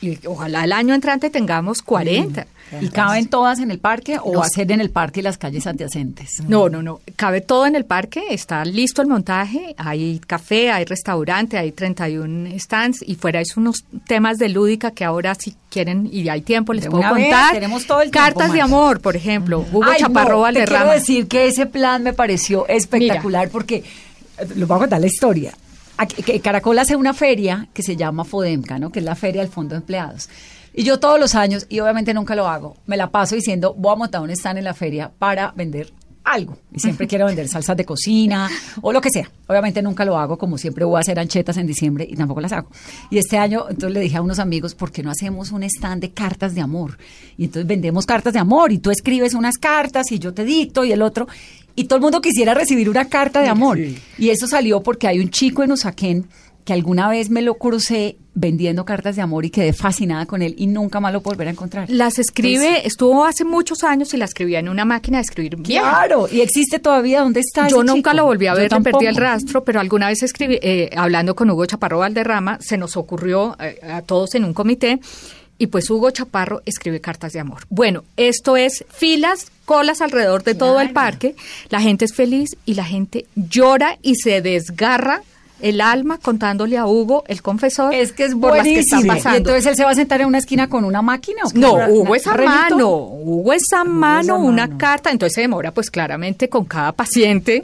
Y 0.01 0.19
ojalá 0.27 0.65
el 0.65 0.73
año 0.73 0.93
entrante 0.93 1.29
tengamos 1.29 1.81
40. 1.81 2.45
¿Y 2.81 2.89
caben 2.89 3.27
todas 3.27 3.59
en 3.59 3.69
el 3.69 3.77
parque 3.77 4.17
o 4.21 4.33
No 4.33 4.39
va 4.39 4.45
a 4.45 4.49
ser 4.49 4.71
en 4.71 4.81
el 4.81 4.89
parque 4.89 5.19
y 5.19 5.23
las 5.23 5.37
calles 5.37 5.67
adyacentes? 5.67 6.41
No, 6.47 6.69
no, 6.69 6.81
no. 6.81 7.01
Cabe 7.15 7.41
todo 7.41 7.67
en 7.67 7.75
el 7.75 7.85
parque, 7.85 8.23
está 8.31 8.65
listo 8.65 9.01
el 9.03 9.07
montaje, 9.07 9.75
hay 9.77 10.19
café, 10.25 10.71
hay 10.71 10.83
restaurante, 10.85 11.57
hay 11.57 11.71
31 11.71 12.49
stands 12.59 13.03
y 13.05 13.15
fuera 13.15 13.39
hay 13.39 13.45
unos 13.55 13.85
temas 14.07 14.39
de 14.39 14.49
lúdica 14.49 14.89
que 14.91 15.05
ahora 15.05 15.35
si 15.35 15.55
quieren 15.69 16.09
y 16.11 16.27
hay 16.29 16.41
tiempo 16.41 16.73
les 16.73 16.85
De 16.85 16.89
puedo 16.89 17.03
vez, 17.13 17.25
contar. 17.25 17.53
tenemos 17.53 17.85
todo 17.85 18.01
el 18.01 18.09
tiempo, 18.09 18.25
Cartas 18.25 18.53
de 18.53 18.61
amor, 18.61 19.01
por 19.01 19.15
ejemplo. 19.15 19.63
Hugo 19.71 19.83
Ay, 19.85 19.99
Chaparro 19.99 20.39
no, 20.47 20.51
te 20.53 20.65
quiero 20.65 20.91
decir 20.91 21.27
que 21.27 21.45
ese 21.47 21.67
plan 21.67 22.01
me 22.01 22.13
pareció 22.13 22.67
espectacular 22.67 23.49
porque 23.49 23.83
eh, 24.37 24.47
les 24.55 24.67
voy 24.67 24.75
a 24.75 24.79
contar 24.79 24.99
la 24.99 25.07
historia. 25.07 25.53
Caracol 26.41 26.79
hace 26.79 26.95
una 26.95 27.13
feria 27.13 27.67
que 27.73 27.83
se 27.83 27.95
llama 27.95 28.25
Fodemca, 28.25 28.79
¿no? 28.79 28.91
Que 28.91 28.99
es 28.99 29.05
la 29.05 29.15
feria 29.15 29.41
del 29.41 29.51
Fondo 29.51 29.75
de 29.75 29.79
Empleados. 29.79 30.29
Y 30.73 30.83
yo 30.83 30.99
todos 30.99 31.19
los 31.19 31.35
años, 31.35 31.67
y 31.69 31.79
obviamente 31.81 32.13
nunca 32.13 32.35
lo 32.35 32.47
hago, 32.47 32.77
me 32.87 32.97
la 32.97 33.11
paso 33.11 33.35
diciendo, 33.35 33.75
voy 33.77 33.93
a 33.93 33.95
montar 33.95 34.21
un 34.21 34.31
stand 34.31 34.57
en 34.57 34.63
la 34.63 34.73
feria 34.73 35.11
para 35.19 35.51
vender 35.51 35.93
algo. 36.23 36.57
Y 36.73 36.79
siempre 36.79 37.07
quiero 37.07 37.25
vender 37.25 37.47
salsas 37.47 37.75
de 37.75 37.85
cocina 37.85 38.49
o 38.81 38.91
lo 38.93 39.01
que 39.01 39.09
sea. 39.09 39.29
Obviamente 39.47 39.81
nunca 39.81 40.05
lo 40.05 40.17
hago, 40.17 40.37
como 40.37 40.57
siempre 40.57 40.85
voy 40.85 40.97
a 40.97 41.01
hacer 41.01 41.19
anchetas 41.19 41.57
en 41.57 41.67
diciembre 41.67 42.07
y 42.09 42.15
tampoco 42.15 42.41
las 42.41 42.51
hago. 42.53 42.69
Y 43.09 43.17
este 43.17 43.37
año, 43.37 43.65
entonces 43.69 43.91
le 43.91 43.99
dije 43.99 44.17
a 44.17 44.21
unos 44.21 44.39
amigos, 44.39 44.75
¿por 44.75 44.91
qué 44.91 45.03
no 45.03 45.11
hacemos 45.11 45.51
un 45.51 45.63
stand 45.63 46.01
de 46.01 46.11
cartas 46.11 46.55
de 46.55 46.61
amor? 46.61 46.97
Y 47.37 47.45
entonces 47.45 47.67
vendemos 47.67 48.05
cartas 48.05 48.33
de 48.33 48.39
amor 48.39 48.71
y 48.71 48.79
tú 48.79 48.91
escribes 48.91 49.33
unas 49.33 49.57
cartas 49.57 50.11
y 50.11 50.19
yo 50.19 50.33
te 50.33 50.45
dicto 50.45 50.83
y 50.85 50.91
el 50.91 51.01
otro. 51.01 51.27
Y 51.75 51.85
todo 51.85 51.97
el 51.97 52.03
mundo 52.03 52.21
quisiera 52.21 52.53
recibir 52.53 52.89
una 52.89 53.05
carta 53.05 53.41
de 53.41 53.49
amor. 53.49 53.79
Y 53.79 54.29
eso 54.29 54.47
salió 54.47 54.81
porque 54.81 55.07
hay 55.07 55.19
un 55.19 55.29
chico 55.29 55.63
en 55.63 55.71
Usaquén 55.71 56.27
que 56.65 56.73
alguna 56.73 57.09
vez 57.09 57.29
me 57.29 57.41
lo 57.41 57.55
crucé 57.55 58.17
vendiendo 58.35 58.85
cartas 58.85 59.15
de 59.15 59.21
amor 59.21 59.45
y 59.45 59.49
quedé 59.49 59.73
fascinada 59.73 60.25
con 60.25 60.41
él 60.41 60.55
y 60.57 60.67
nunca 60.67 60.99
más 60.99 61.13
lo 61.13 61.21
volveré 61.21 61.49
a 61.49 61.53
encontrar. 61.53 61.89
Las 61.89 62.17
escribe, 62.19 62.87
estuvo 62.87 63.25
hace 63.25 63.45
muchos 63.45 63.83
años 63.83 64.13
y 64.13 64.17
la 64.17 64.25
escribía 64.25 64.59
en 64.59 64.69
una 64.69 64.85
máquina 64.85 65.17
de 65.17 65.23
escribir 65.23 65.57
vieja. 65.57 65.89
Claro, 65.89 66.27
y 66.31 66.41
existe 66.41 66.79
todavía. 66.79 67.21
¿Dónde 67.21 67.41
está? 67.41 67.67
Yo 67.67 67.77
ese 67.77 67.85
nunca 67.85 68.11
chico? 68.11 68.21
lo 68.21 68.25
volví 68.25 68.47
a 68.47 68.53
ver, 68.53 68.71
le 68.71 68.81
perdí 68.81 69.05
el 69.05 69.15
rastro, 69.15 69.63
pero 69.63 69.79
alguna 69.79 70.07
vez 70.07 70.23
escribí, 70.23 70.57
eh, 70.61 70.89
hablando 70.95 71.35
con 71.35 71.49
Hugo 71.49 71.65
Chaparro 71.65 71.99
Valderrama, 71.99 72.57
se 72.61 72.77
nos 72.77 72.97
ocurrió 72.97 73.55
eh, 73.59 73.79
a 73.83 74.01
todos 74.01 74.35
en 74.35 74.45
un 74.45 74.53
comité, 74.53 74.99
y 75.57 75.67
pues 75.67 75.89
Hugo 75.89 76.09
Chaparro 76.11 76.61
escribe 76.65 76.99
cartas 76.99 77.33
de 77.33 77.39
amor. 77.39 77.63
Bueno, 77.69 78.03
esto 78.17 78.57
es 78.57 78.83
filas, 78.89 79.51
colas 79.65 80.01
alrededor 80.01 80.43
de 80.43 80.55
todo 80.55 80.81
el 80.81 80.91
parque, 80.91 81.35
la 81.69 81.79
gente 81.79 82.05
es 82.05 82.13
feliz 82.13 82.57
y 82.65 82.73
la 82.73 82.83
gente 82.83 83.27
llora 83.35 83.97
y 84.01 84.15
se 84.15 84.41
desgarra 84.41 85.21
el 85.61 85.79
alma 85.79 86.17
contándole 86.17 86.77
a 86.77 86.85
Hugo, 86.85 87.23
el 87.27 87.41
confesor, 87.41 87.93
Es 87.93 88.11
que 88.11 88.25
es 88.25 88.35
por 88.35 88.55
las 88.57 88.63
que 88.65 88.79
están 88.79 89.05
pasando. 89.05 89.35
Y 89.35 89.37
entonces 89.37 89.65
él 89.67 89.75
se 89.77 89.83
va 89.85 89.91
a 89.91 89.95
sentar 89.95 90.19
en 90.19 90.27
una 90.27 90.39
esquina 90.39 90.67
con 90.67 90.83
una 90.83 91.01
máquina. 91.01 91.41
¿o? 91.45 91.51
No, 91.53 91.73
¿Una- 91.75 91.87
Hugo 91.89 92.15
es 92.15 92.27
a 92.27 92.35
mano, 92.35 92.89
Hugo 92.89 93.53
es 93.53 93.71
a 93.71 93.83
mano, 93.85 94.39
una 94.39 94.67
mano. 94.67 94.77
carta, 94.77 95.09
entonces 95.11 95.35
se 95.35 95.41
demora 95.41 95.71
pues 95.71 95.89
claramente 95.89 96.49
con 96.49 96.65
cada 96.65 96.91
paciente 96.91 97.63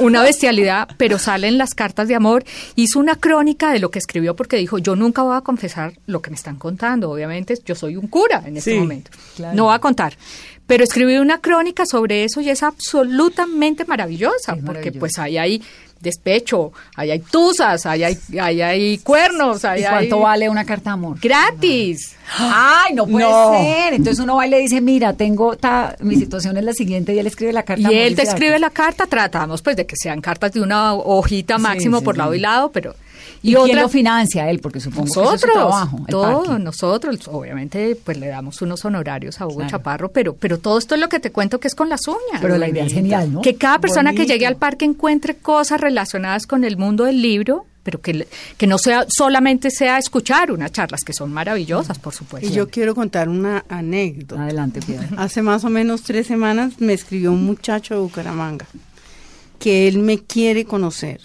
una 0.00 0.22
bestialidad, 0.22 0.88
pero 0.96 1.18
salen 1.18 1.58
las 1.58 1.74
cartas 1.74 2.06
de 2.06 2.14
amor. 2.14 2.44
Hizo 2.76 3.00
una 3.00 3.16
crónica 3.16 3.72
de 3.72 3.80
lo 3.80 3.90
que 3.90 3.98
escribió 3.98 4.36
porque 4.36 4.56
dijo, 4.56 4.78
yo 4.78 4.94
nunca 4.94 5.22
voy 5.22 5.36
a 5.36 5.40
confesar 5.40 5.94
lo 6.06 6.22
que 6.22 6.30
me 6.30 6.36
están 6.36 6.56
contando, 6.56 7.10
obviamente 7.10 7.54
yo 7.64 7.74
soy 7.74 7.96
un 7.96 8.06
cura 8.06 8.42
en 8.46 8.56
este 8.58 8.72
Sí, 8.72 8.78
momento, 8.78 9.10
claro. 9.34 9.56
no 9.56 9.64
voy 9.64 9.74
a 9.74 9.78
contar. 9.80 10.16
Pero 10.66 10.84
escribió 10.84 11.20
una 11.20 11.38
crónica 11.40 11.84
sobre 11.84 12.24
eso 12.24 12.40
y 12.40 12.48
es 12.48 12.62
absolutamente 12.62 13.84
maravillosa, 13.84 14.54
Es 14.56 14.64
porque 14.64 14.92
pues 14.92 15.18
ahí 15.18 15.36
hay 15.36 15.62
despecho, 16.04 16.72
ahí 16.94 17.10
hay 17.10 17.18
tusas, 17.18 17.84
ahí 17.86 18.04
hay, 18.04 18.16
ahí 18.40 18.62
hay 18.62 18.98
cuernos, 18.98 19.64
ahí 19.64 19.80
¿Y 19.82 19.84
cuánto 19.84 20.16
hay... 20.18 20.22
vale 20.22 20.48
una 20.48 20.64
carta 20.64 20.90
de 20.90 20.94
amor? 20.94 21.18
Gratis. 21.20 22.14
Ay, 22.38 22.94
no 22.94 23.06
puede 23.06 23.26
No. 23.28 23.52
ser. 23.58 23.94
Entonces 23.94 24.22
uno 24.22 24.36
va 24.36 24.46
y 24.46 24.50
le 24.50 24.58
dice, 24.58 24.80
mira, 24.80 25.12
tengo 25.14 25.56
ta- 25.56 25.96
mi 26.00 26.14
situación 26.16 26.56
es 26.56 26.64
la 26.64 26.72
siguiente 26.72 27.12
y 27.14 27.18
él 27.18 27.26
escribe 27.26 27.52
la 27.52 27.64
carta. 27.64 27.82
Y 27.82 27.84
amor 27.86 27.96
él 27.96 28.14
te 28.14 28.22
escribe 28.22 28.58
la 28.60 28.70
carta, 28.70 29.06
tratamos 29.06 29.60
pues 29.62 29.74
de 29.76 29.86
que 29.86 29.96
sean 29.96 30.20
cartas 30.20 30.52
de 30.52 30.60
una 30.60 30.94
hojita 30.94 31.58
máximo 31.58 31.98
sí, 31.98 32.04
por 32.04 32.14
sí. 32.14 32.18
lado 32.18 32.34
y 32.34 32.38
lado, 32.38 32.70
pero... 32.70 32.94
¿Y, 33.44 33.54
quién 33.54 33.76
lo 33.80 33.88
financia 33.88 34.48
él? 34.50 34.58
Porque 34.60 34.80
supongo 34.80 35.04
que 35.04 35.08
es 35.10 35.14
su 35.14 35.20
nosotros, 35.20 35.52
trabajo. 35.52 35.98
todos 36.08 36.58
nosotros, 36.60 37.28
obviamente, 37.28 37.94
pues 38.02 38.16
le 38.18 38.28
damos 38.28 38.60
unos 38.62 38.84
honorarios 38.84 39.40
a 39.40 39.46
Hugo 39.46 39.56
Claro. 39.56 39.70
Chaparro, 39.70 40.08
pero, 40.12 40.34
pero 40.34 40.58
todo 40.58 40.78
esto 40.78 40.94
es 40.94 41.00
lo 41.00 41.08
que 41.08 41.20
te 41.20 41.30
cuento 41.30 41.60
que 41.60 41.68
es 41.68 41.74
con 41.74 41.88
las 41.88 42.08
uñas. 42.08 42.40
Pero 42.40 42.56
la 42.58 42.68
idea 42.68 42.84
es 42.86 42.92
genial, 42.92 43.32
¿no? 43.32 43.42
Que 43.42 43.54
cada 43.56 43.78
persona 43.80 44.14
que 44.14 44.26
llegue 44.26 44.46
al 44.46 44.56
parque 44.56 44.84
encuentre 44.84 45.36
cosas 45.36 45.80
relacionadas 45.80 46.46
con 46.46 46.64
el 46.64 46.76
mundo 46.78 47.04
del 47.04 47.20
libro, 47.20 47.66
pero 47.82 48.00
que, 48.00 48.14
le- 48.14 48.28
que 48.56 48.66
no 48.66 48.78
sea 48.78 49.04
solamente 49.08 49.70
sea 49.70 49.98
escuchar 49.98 50.50
unas 50.50 50.72
charlas, 50.72 51.02
que 51.04 51.12
son 51.12 51.30
maravillosas, 51.30 51.98
por 51.98 52.14
supuesto. 52.14 52.48
Y 52.48 52.52
yo 52.52 52.70
quiero 52.70 52.94
contar 52.94 53.28
una 53.28 53.66
anécdota. 53.68 54.42
Adelante. 54.42 54.80
Hace 55.18 55.42
más 55.42 55.64
o 55.64 55.68
menos 55.68 56.02
tres 56.02 56.26
semanas 56.26 56.80
me 56.80 56.94
escribió 56.94 57.30
un 57.30 57.44
muchacho 57.44 57.92
de 57.94 58.00
Bucaramanga 58.00 58.64
que 59.58 59.86
él 59.88 59.98
me 59.98 60.18
quiere 60.18 60.64
conocer, 60.64 61.20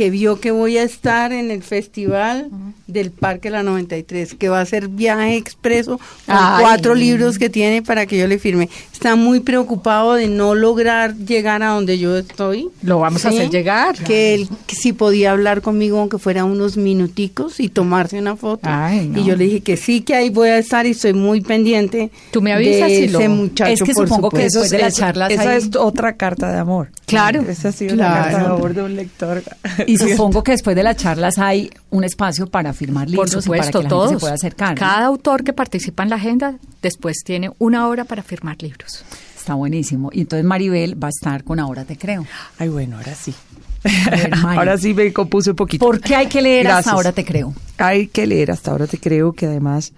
que 0.00 0.08
vio 0.08 0.40
que 0.40 0.50
voy 0.50 0.78
a 0.78 0.82
estar 0.82 1.30
en 1.30 1.50
el 1.50 1.62
festival 1.62 2.48
del 2.86 3.10
Parque 3.10 3.50
La 3.50 3.62
93, 3.62 4.32
que 4.32 4.48
va 4.48 4.62
a 4.62 4.64
ser 4.64 4.88
viaje 4.88 5.36
expreso 5.36 5.98
con 5.98 6.36
Ay. 6.38 6.62
cuatro 6.62 6.94
libros 6.94 7.38
que 7.38 7.50
tiene 7.50 7.82
para 7.82 8.06
que 8.06 8.16
yo 8.16 8.26
le 8.26 8.38
firme. 8.38 8.70
Está 8.94 9.14
muy 9.14 9.40
preocupado 9.40 10.14
de 10.14 10.26
no 10.26 10.54
lograr 10.54 11.14
llegar 11.16 11.62
a 11.62 11.68
donde 11.74 11.98
yo 11.98 12.16
estoy. 12.16 12.70
Lo 12.82 12.98
vamos 13.00 13.26
a 13.26 13.28
hacer 13.28 13.50
llegar. 13.50 13.94
Que 13.98 14.32
él 14.32 14.48
que 14.66 14.74
si 14.74 14.94
podía 14.94 15.32
hablar 15.32 15.60
conmigo 15.60 15.98
aunque 15.98 16.16
fuera 16.16 16.46
unos 16.46 16.78
minuticos 16.78 17.60
y 17.60 17.68
tomarse 17.68 18.18
una 18.18 18.36
foto. 18.36 18.62
Ay, 18.72 19.06
no. 19.06 19.20
Y 19.20 19.24
yo 19.24 19.36
le 19.36 19.44
dije 19.44 19.60
que 19.60 19.76
sí, 19.76 20.00
que 20.00 20.14
ahí 20.14 20.30
voy 20.30 20.48
a 20.48 20.56
estar 20.56 20.86
y 20.86 20.92
estoy 20.92 21.12
muy 21.12 21.42
pendiente. 21.42 22.10
Tú 22.30 22.40
me 22.40 22.54
avisas 22.54 22.88
de 22.88 22.96
si 23.02 23.08
lo- 23.08 23.18
ese 23.20 23.28
muchacho. 23.28 23.70
Es 23.70 23.82
que 23.82 23.92
por 23.92 24.08
supongo 24.08 24.30
que 24.30 24.48
supuesto. 24.48 24.60
después 24.60 24.70
de 24.70 24.78
las 24.78 24.96
charlas 24.96 25.30
Esa 25.30 25.50
ahí- 25.50 25.58
es 25.58 25.76
otra 25.76 26.16
carta 26.16 26.50
de 26.50 26.58
amor. 26.58 26.88
Claro. 27.04 27.42
Esa 27.42 27.68
ha 27.68 27.72
sido 27.72 27.96
Claro. 27.96 28.14
la 28.14 28.22
carta 28.22 28.38
de 28.38 28.54
amor 28.54 28.72
de 28.74 28.82
un 28.82 28.96
lector. 28.96 29.42
Y 29.90 29.98
supongo 29.98 30.42
que 30.42 30.52
después 30.52 30.76
de 30.76 30.82
las 30.82 30.96
charlas 30.96 31.38
hay 31.38 31.70
un 31.90 32.04
espacio 32.04 32.46
para 32.46 32.72
firmar 32.72 33.06
Por 33.06 33.10
libros 33.10 33.30
y 33.30 33.42
supuesto, 33.42 33.72
para 33.72 33.72
que 33.80 33.82
la 33.84 33.88
todos. 33.88 34.04
gente 34.08 34.18
se 34.18 34.20
pueda 34.20 34.34
acercar. 34.34 34.74
Cada 34.76 35.06
autor 35.06 35.44
que 35.44 35.52
participa 35.52 36.02
en 36.02 36.10
la 36.10 36.16
agenda 36.16 36.58
después 36.82 37.18
tiene 37.24 37.50
una 37.58 37.88
hora 37.88 38.04
para 38.04 38.22
firmar 38.22 38.56
libros. 38.62 39.04
Está 39.36 39.54
buenísimo. 39.54 40.10
Y 40.12 40.20
entonces 40.20 40.44
Maribel 40.44 41.02
va 41.02 41.08
a 41.08 41.10
estar 41.10 41.44
con 41.44 41.58
Ahora 41.58 41.84
Te 41.84 41.96
Creo. 41.96 42.26
Ay, 42.58 42.68
bueno, 42.68 42.98
ahora 42.98 43.14
sí. 43.14 43.34
ver, 43.82 44.32
ahora 44.44 44.76
sí 44.76 44.94
me 44.94 45.12
compuse 45.12 45.50
un 45.50 45.56
poquito. 45.56 45.84
¿Por 45.84 46.00
qué 46.00 46.14
hay 46.14 46.26
que 46.26 46.42
leer 46.42 46.68
hasta. 46.68 46.92
Ahora 46.92 47.12
Te 47.12 47.24
Creo? 47.24 47.54
Hay 47.78 48.08
que 48.08 48.26
leer 48.26 48.50
hasta 48.50 48.70
ahora 48.70 48.86
te 48.86 48.98
creo 48.98 49.32
que 49.32 49.46
además 49.46 49.92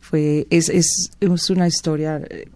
fue 0.00 0.46
es, 0.50 0.68
es, 0.68 1.10
es 1.20 1.50
una 1.50 1.68
historia 1.68 2.20
eh, 2.28 2.48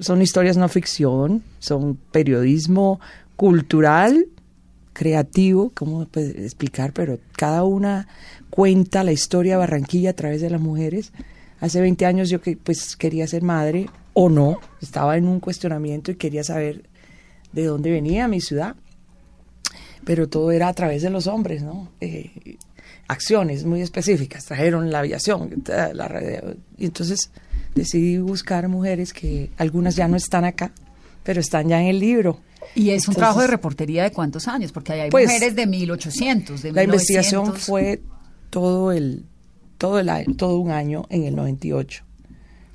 son 0.00 0.22
historias 0.22 0.56
no 0.56 0.68
ficción, 0.68 1.42
son 1.58 1.98
periodismo 2.10 3.00
cultural, 3.36 4.26
creativo, 4.96 5.72
cómo 5.74 6.06
explicar, 6.14 6.94
pero 6.94 7.18
cada 7.36 7.64
una 7.64 8.08
cuenta 8.48 9.04
la 9.04 9.12
historia 9.12 9.52
de 9.52 9.58
Barranquilla 9.58 10.10
a 10.10 10.14
través 10.14 10.40
de 10.40 10.48
las 10.48 10.60
mujeres, 10.60 11.12
Hace 11.60 11.80
20 11.80 12.04
años 12.04 12.28
yo 12.28 12.40
que 12.40 12.56
pues 12.56 12.96
quería 12.96 13.26
ser 13.26 13.42
madre 13.42 13.86
o 14.12 14.28
no, 14.28 14.60
estaba 14.82 15.16
en 15.16 15.26
un 15.26 15.40
cuestionamiento 15.40 16.10
y 16.10 16.16
quería 16.16 16.44
saber 16.44 16.82
de 17.52 17.64
dónde 17.64 17.90
venía 17.90 18.28
mi 18.28 18.40
ciudad, 18.40 18.76
pero 20.04 20.28
todo 20.28 20.50
era 20.50 20.68
a 20.68 20.74
través 20.74 21.02
de 21.02 21.10
los 21.10 21.26
hombres, 21.26 21.62
¿no? 21.62 21.90
Eh, 22.00 22.58
acciones 23.08 23.64
muy 23.64 23.80
específicas, 23.80 24.44
trajeron 24.44 24.90
la 24.90 24.98
aviación, 24.98 25.64
y 26.76 26.84
entonces 26.84 27.30
decidí 27.74 28.18
buscar 28.18 28.68
mujeres 28.68 29.12
que 29.12 29.50
algunas 29.56 29.96
ya 29.96 30.08
no 30.08 30.16
están 30.16 30.44
acá, 30.44 30.72
pero 31.22 31.40
están 31.40 31.68
ya 31.68 31.80
en 31.80 31.88
el 31.88 32.00
libro. 32.00 32.40
Y 32.74 32.90
es 32.90 33.08
un 33.08 33.12
Entonces, 33.12 33.16
trabajo 33.16 33.40
de 33.40 33.46
reportería 33.46 34.02
de 34.04 34.12
cuántos 34.12 34.48
años, 34.48 34.72
porque 34.72 34.92
ahí 34.92 35.00
hay 35.00 35.10
Pues, 35.10 35.26
mujeres 35.26 35.54
de 35.56 35.66
1800, 35.66 36.62
de 36.62 36.72
La 36.72 36.82
1900. 36.82 36.84
investigación 36.86 37.56
fue 37.60 38.02
todo 38.50 38.92
el 38.92 39.24
todo 39.78 39.98
el 39.98 40.08
año, 40.08 40.34
todo 40.36 40.58
un 40.58 40.70
año 40.70 41.04
en 41.10 41.24
el 41.24 41.36
98. 41.36 42.02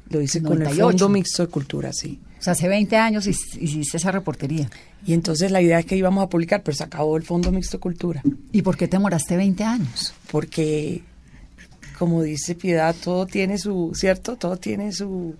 Lo 0.09 0.21
hice 0.21 0.41
con 0.41 0.53
el 0.53 0.59
98. 0.59 0.85
Fondo 0.97 1.09
Mixto 1.09 1.43
de 1.45 1.49
Cultura, 1.51 1.93
sí. 1.93 2.19
O 2.39 2.43
sea, 2.43 2.53
hace 2.53 2.67
20 2.67 2.95
años 2.97 3.27
hic- 3.27 3.57
hiciste 3.59 3.97
esa 3.97 4.11
reportería. 4.11 4.69
Y 5.05 5.13
entonces 5.13 5.51
la 5.51 5.61
idea 5.61 5.79
es 5.79 5.85
que 5.85 5.95
íbamos 5.95 6.23
a 6.23 6.29
publicar, 6.29 6.61
pero 6.63 6.75
se 6.77 6.83
acabó 6.83 7.17
el 7.17 7.23
Fondo 7.23 7.51
Mixto 7.51 7.77
de 7.77 7.81
Cultura, 7.81 8.21
¿Y 8.51 8.61
por 8.61 8.77
qué 8.77 8.87
te 8.87 8.97
demoraste 8.97 9.35
20 9.35 9.63
años? 9.63 10.13
porque 10.31 11.01
como 11.97 12.23
dice 12.23 12.55
Piedad, 12.55 12.95
todo 13.03 13.25
tiene 13.27 13.57
su, 13.59 13.91
¿cierto? 13.95 14.35
Todo 14.35 14.57
tiene 14.57 14.91
su 14.91 15.35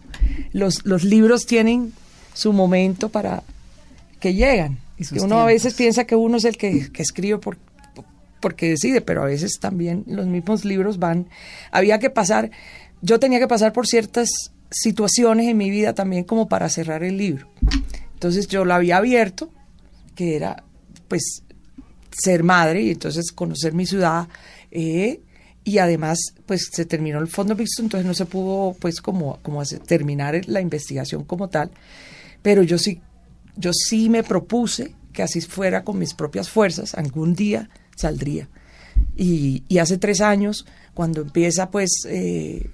los 0.54 0.86
los 0.86 1.04
libros 1.04 1.45
tienen 1.47 1.91
su 2.34 2.54
momento 2.54 3.10
para 3.10 3.43
que 4.21 4.34
llegan. 4.34 4.79
Y 4.97 5.03
uno 5.25 5.39
a 5.41 5.45
veces 5.45 5.73
piensa 5.73 6.05
que 6.05 6.15
uno 6.15 6.38
es 6.38 6.45
el 6.45 6.55
que, 6.55 6.89
que 6.93 7.01
escribe 7.01 7.39
por, 7.39 7.57
porque 8.39 8.69
decide, 8.69 9.01
pero 9.01 9.23
a 9.23 9.25
veces 9.25 9.60
también 9.60 10.03
los 10.07 10.25
mismos 10.27 10.63
libros 10.63 10.97
van. 10.99 11.27
Había 11.71 11.99
que 11.99 12.10
pasar, 12.10 12.51
yo 13.01 13.19
tenía 13.19 13.39
que 13.39 13.47
pasar 13.47 13.73
por 13.73 13.88
ciertas 13.88 14.29
situaciones 14.69 15.47
en 15.49 15.57
mi 15.57 15.69
vida 15.69 15.93
también 15.93 16.23
como 16.23 16.47
para 16.47 16.69
cerrar 16.69 17.03
el 17.03 17.17
libro. 17.17 17.49
Entonces 18.13 18.47
yo 18.47 18.63
lo 18.63 18.73
había 18.73 18.97
abierto, 18.97 19.49
que 20.15 20.36
era 20.38 20.63
pues 21.07 21.43
ser 22.12 22.43
madre 22.43 22.81
y 22.84 22.91
entonces 22.91 23.31
conocer 23.31 23.73
mi 23.73 23.86
ciudad 23.86 24.27
eh, 24.69 25.19
y 25.63 25.77
además 25.79 26.19
pues 26.45 26.69
se 26.71 26.86
terminó 26.86 27.19
el 27.19 27.27
fondo 27.27 27.55
mixto 27.55 27.81
entonces 27.81 28.05
no 28.05 28.13
se 28.13 28.25
pudo 28.25 28.75
pues 28.79 29.01
como 29.01 29.38
como 29.41 29.62
hacer- 29.62 29.79
terminar 29.79 30.39
la 30.47 30.60
investigación 30.60 31.23
como 31.23 31.47
tal 31.49 31.71
pero 32.41 32.63
yo 32.63 32.77
sí 32.77 32.99
yo 33.62 33.71
sí 33.74 34.10
me 34.10 34.24
propuse 34.24 34.95
que 35.13 35.24
así 35.24 35.39
fuera 35.41 35.84
con 35.84 35.97
mis 36.00 36.13
propias 36.13 36.50
fuerzas 36.50 36.93
algún 36.95 37.36
día 37.36 37.69
saldría. 37.95 38.50
Y, 39.15 39.63
hace 39.80 39.97
tres 39.97 40.19
años 40.21 40.65
cuando 40.93 41.21
empieza 41.21 41.69
pues 41.69 41.89
eh, 42.08 42.69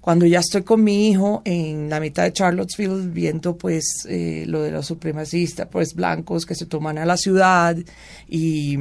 cuando 0.00 0.26
ya 0.26 0.40
estoy 0.40 0.62
con 0.62 0.82
mi 0.82 1.08
hijo 1.10 1.42
en 1.44 1.88
la 1.88 2.00
mitad 2.00 2.24
de 2.24 2.32
Charlottesville 2.32 3.08
viendo 3.08 3.56
pues 3.56 3.84
eh, 4.08 4.44
lo 4.48 4.62
de 4.62 4.70
los 4.70 4.86
supremacistas 4.86 5.68
pues 5.70 5.94
blancos 5.94 6.44
que 6.44 6.54
se 6.54 6.66
toman 6.66 6.98
a 6.98 7.06
la 7.06 7.16
ciudad 7.16 7.76
y, 8.28 8.76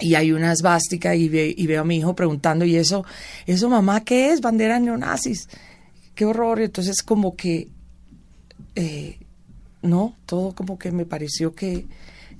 y 0.00 0.14
hay 0.14 0.32
una 0.32 0.52
esvástica 0.52 1.14
y, 1.16 1.28
ve- 1.28 1.54
y 1.56 1.66
veo 1.66 1.82
a 1.82 1.84
mi 1.84 1.96
hijo 1.96 2.14
preguntando 2.14 2.64
y 2.64 2.76
eso 2.76 3.04
eso 3.46 3.68
mamá 3.68 4.04
qué 4.04 4.32
es 4.32 4.40
bandera 4.40 4.78
neonazis. 4.78 5.48
Qué 6.14 6.24
horror 6.26 6.60
entonces 6.60 7.02
como 7.02 7.34
que 7.36 7.68
eh, 8.76 9.18
no 9.82 10.14
todo 10.26 10.54
como 10.54 10.78
que 10.78 10.90
me 10.92 11.04
pareció 11.06 11.54
que 11.54 11.86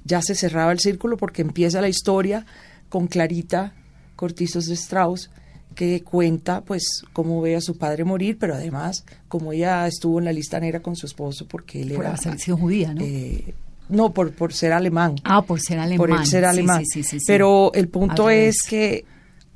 ya 0.05 0.23
se 0.23 0.35
cerraba 0.35 0.73
el 0.73 0.79
círculo 0.81 1.17
porque 1.17 1.43
empieza 1.43 1.81
la 1.81 1.89
historia 1.89 2.47
con 2.89 3.07
Clarita 3.07 3.73
Cortizos 4.17 4.67
de 4.67 4.75
Strauss 4.75 5.31
que 5.75 6.03
cuenta 6.03 6.61
pues 6.63 7.03
cómo 7.13 7.41
ve 7.41 7.57
a 7.57 7.61
su 7.61 7.79
padre 7.79 8.05
morir, 8.05 8.37
pero 8.39 8.55
además 8.55 9.05
como 9.29 9.53
ella 9.53 9.87
estuvo 9.87 10.19
en 10.19 10.27
la 10.27 10.33
lista 10.33 10.61
negra 10.61 10.81
con 10.81 10.97
su 10.97 11.07
esposo 11.07 11.47
porque 11.49 11.83
él 11.83 11.93
Por 11.95 12.05
era 12.05 12.15
haber 12.15 12.39
sido 12.39 12.57
judía, 12.57 12.93
¿no? 12.95 13.01
eh, 13.03 13.55
no 13.89 14.13
por 14.13 14.33
por 14.35 14.53
ser 14.53 14.73
alemán. 14.73 15.17
ah, 15.25 15.43
por 15.43 15.61
ser 15.61 15.79
alemán. 15.79 15.99
por 15.99 16.11
él 16.11 16.27
ser 16.27 16.45
alemán. 16.45 16.85
sí, 16.85 17.03
sí, 17.03 17.19
sí. 17.19 17.25
Pero 17.27 17.73
el 17.75 17.89
punto 17.89 18.29
Al 18.29 18.35
es 18.35 18.63
que 18.63 19.05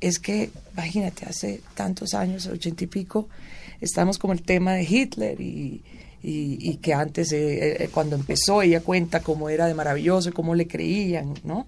es 0.01 0.19
que 0.19 0.49
imagínate 0.73 1.25
hace 1.25 1.61
tantos 1.75 2.13
años, 2.13 2.45
ochenta 2.47 2.83
y 2.83 2.87
pico, 2.87 3.29
estamos 3.81 4.17
como 4.17 4.33
el 4.33 4.41
tema 4.41 4.73
de 4.73 4.83
Hitler 4.83 5.39
y 5.41 5.83
y, 6.27 6.57
y 6.59 6.75
que 6.77 6.93
antes, 6.93 7.31
eh, 7.31 7.83
eh, 7.83 7.89
cuando 7.89 8.17
empezó, 8.17 8.61
ella 8.61 8.81
cuenta 8.81 9.21
cómo 9.21 9.49
era 9.49 9.65
de 9.65 9.73
maravilloso 9.73 10.33
cómo 10.33 10.55
le 10.55 10.67
creían, 10.67 11.33
¿no? 11.45 11.67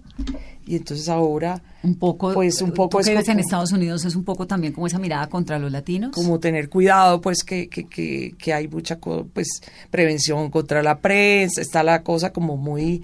Y 0.66 0.76
entonces 0.76 1.08
ahora, 1.08 1.62
Un 1.82 1.94
poco, 1.94 2.34
pues 2.34 2.60
un 2.60 2.72
poco 2.72 3.00
tú 3.00 3.10
es 3.10 3.28
en 3.28 3.40
Estados 3.40 3.72
Unidos 3.72 4.04
es 4.04 4.14
un 4.14 4.22
poco 4.22 4.46
también 4.46 4.74
como 4.74 4.86
esa 4.86 4.98
mirada 4.98 5.28
contra 5.28 5.58
los 5.58 5.72
latinos. 5.72 6.10
como 6.12 6.38
tener 6.38 6.68
cuidado, 6.68 7.22
pues 7.22 7.42
que, 7.42 7.68
que, 7.68 7.84
que, 7.84 8.34
que 8.36 8.52
hay 8.52 8.68
mucha 8.68 8.98
pues 8.98 9.48
prevención 9.90 10.50
contra 10.50 10.82
la 10.82 10.98
prensa, 10.98 11.62
está 11.62 11.82
la 11.82 12.02
cosa 12.02 12.30
como 12.30 12.58
muy, 12.58 13.02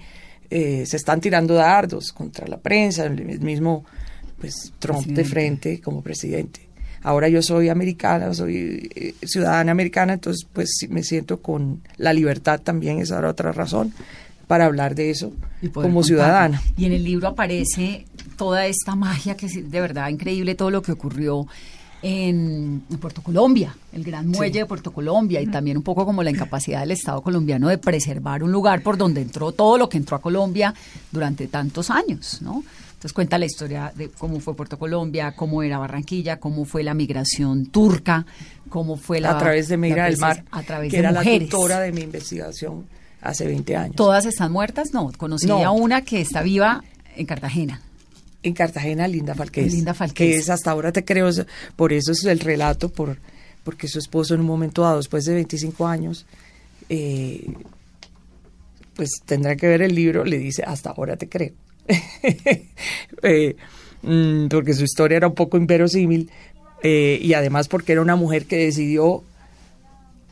eh, 0.51 0.85
se 0.85 0.95
están 0.95 1.19
tirando 1.21 1.55
dardos 1.55 2.11
contra 2.11 2.47
la 2.47 2.57
prensa, 2.57 3.05
el 3.05 3.39
mismo 3.39 3.83
pues 4.39 4.73
Trump 4.77 5.07
de 5.07 5.23
frente 5.25 5.81
como 5.81 6.03
presidente. 6.03 6.66
Ahora 7.07 7.29
yo 7.29 7.41
soy 7.41 7.69
americana, 7.69 8.33
soy 8.33 8.89
eh, 8.93 9.15
ciudadana 9.23 9.71
americana, 9.71 10.15
entonces 10.15 10.45
pues 10.51 10.77
me 10.89 11.03
siento 11.03 11.41
con 11.41 11.79
la 11.95 12.11
libertad 12.11 12.59
también, 12.59 12.99
esa 12.99 13.17
era 13.19 13.29
otra 13.29 13.53
razón 13.53 13.93
para 14.45 14.65
hablar 14.65 14.93
de 14.93 15.09
eso 15.11 15.31
como 15.71 16.03
ciudadana. 16.03 16.61
Y 16.75 16.83
en 16.83 16.91
el 16.91 17.05
libro 17.05 17.29
aparece 17.29 18.05
toda 18.35 18.65
esta 18.65 18.97
magia 18.97 19.37
que 19.37 19.45
es 19.45 19.71
de 19.71 19.79
verdad 19.79 20.09
increíble 20.09 20.55
todo 20.55 20.69
lo 20.69 20.81
que 20.81 20.91
ocurrió 20.91 21.47
en, 22.01 22.83
en 22.89 22.97
Puerto 22.97 23.23
Colombia, 23.23 23.73
el 23.93 24.03
gran 24.03 24.27
muelle 24.27 24.59
de 24.59 24.65
Puerto 24.65 24.91
Colombia, 24.91 25.39
y 25.39 25.47
también 25.47 25.77
un 25.77 25.83
poco 25.83 26.05
como 26.05 26.23
la 26.23 26.29
incapacidad 26.29 26.81
del 26.81 26.91
Estado 26.91 27.21
colombiano 27.21 27.69
de 27.69 27.77
preservar 27.77 28.43
un 28.43 28.51
lugar 28.51 28.83
por 28.83 28.97
donde 28.97 29.21
entró 29.21 29.53
todo 29.53 29.77
lo 29.77 29.87
que 29.87 29.95
entró 29.95 30.17
a 30.17 30.21
Colombia 30.21 30.73
durante 31.09 31.47
tantos 31.47 31.89
años, 31.89 32.41
¿no? 32.41 32.65
Entonces 32.97 33.13
cuenta 33.13 33.37
la 33.37 33.45
historia 33.45 33.93
de 33.95 34.09
cómo 34.09 34.39
fue 34.39 34.55
Puerto 34.55 34.79
Colombia, 34.79 35.33
cómo 35.35 35.61
era 35.61 35.77
Barranquilla, 35.77 36.39
cómo 36.39 36.65
fue 36.65 36.81
la 36.83 36.95
migración 36.95 37.67
turca, 37.67 38.25
cómo 38.69 38.97
fue 38.97 39.21
la 39.21 39.31
a 39.31 39.37
través 39.37 39.67
de 39.67 39.77
Migra 39.77 40.05
del 40.05 40.17
Mar, 40.17 40.43
a 40.49 40.63
través 40.63 40.89
que 40.89 40.97
de 40.97 41.01
era 41.07 41.11
mujeres. 41.11 41.41
la 41.41 41.45
tutora 41.49 41.79
de 41.81 41.91
mi 41.91 42.01
investigación 42.01 42.87
hace 43.21 43.45
20 43.45 43.75
años. 43.75 43.95
¿Todas 43.95 44.25
están 44.25 44.51
muertas? 44.51 44.93
No, 44.93 45.11
conocí 45.15 45.45
No. 45.45 45.63
a 45.63 45.69
una 45.69 46.01
que 46.01 46.21
está 46.21 46.41
viva 46.41 46.83
en 47.15 47.27
Cartagena. 47.27 47.81
En 48.41 48.53
Cartagena, 48.53 49.07
Linda 49.07 49.35
Falqués. 49.35 49.71
Linda 49.73 49.93
Falqués. 49.93 50.15
Que 50.35 50.35
es 50.39 50.49
hasta 50.49 50.71
ahora 50.71 50.91
te 50.91 51.05
creo, 51.05 51.29
por 51.75 51.93
eso 51.93 52.11
es 52.13 52.25
el 52.25 52.39
relato, 52.39 52.89
por 52.89 53.17
porque 53.63 53.87
su 53.87 53.99
esposo 53.99 54.33
en 54.33 54.39
un 54.39 54.47
momento 54.47 54.81
dado, 54.81 54.97
después 54.97 55.23
de 55.25 55.35
25 55.35 55.85
años, 55.85 56.25
eh, 56.89 57.45
pues 58.95 59.09
tendrá 59.25 59.55
que 59.55 59.67
ver 59.67 59.81
el 59.83 59.93
libro, 59.93 60.23
le 60.23 60.37
dice, 60.39 60.63
hasta 60.63 60.89
ahora 60.89 61.15
te 61.17 61.29
creo. 61.29 61.51
Eh, 63.23 63.55
mm, 64.03 64.47
porque 64.47 64.73
su 64.73 64.83
historia 64.83 65.17
era 65.17 65.27
un 65.27 65.33
poco 65.35 65.57
inverosímil 65.57 66.29
eh, 66.83 67.19
y 67.21 67.33
además 67.33 67.67
porque 67.67 67.93
era 67.93 68.01
una 68.01 68.15
mujer 68.15 68.45
que 68.45 68.57
decidió 68.57 69.23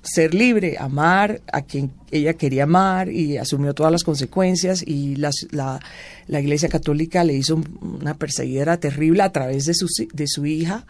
ser 0.03 0.35
libre, 0.35 0.77
amar 0.79 1.41
a 1.51 1.63
quien 1.63 1.91
ella 2.11 2.33
quería 2.35 2.63
amar 2.65 3.09
y 3.09 3.37
asumió 3.37 3.73
todas 3.73 3.91
las 3.91 4.03
consecuencias 4.03 4.83
y 4.85 5.15
la, 5.15 5.31
la, 5.49 5.79
la 6.27 6.39
Iglesia 6.39 6.69
Católica 6.69 7.23
le 7.23 7.33
hizo 7.33 7.55
un- 7.55 7.97
una 8.01 8.13
perseguidera 8.13 8.77
terrible 8.79 9.23
a 9.23 9.31
través 9.31 9.65
de 9.65 9.73
su, 9.73 9.87
de 10.13 10.27
su 10.27 10.45
hija. 10.45 10.85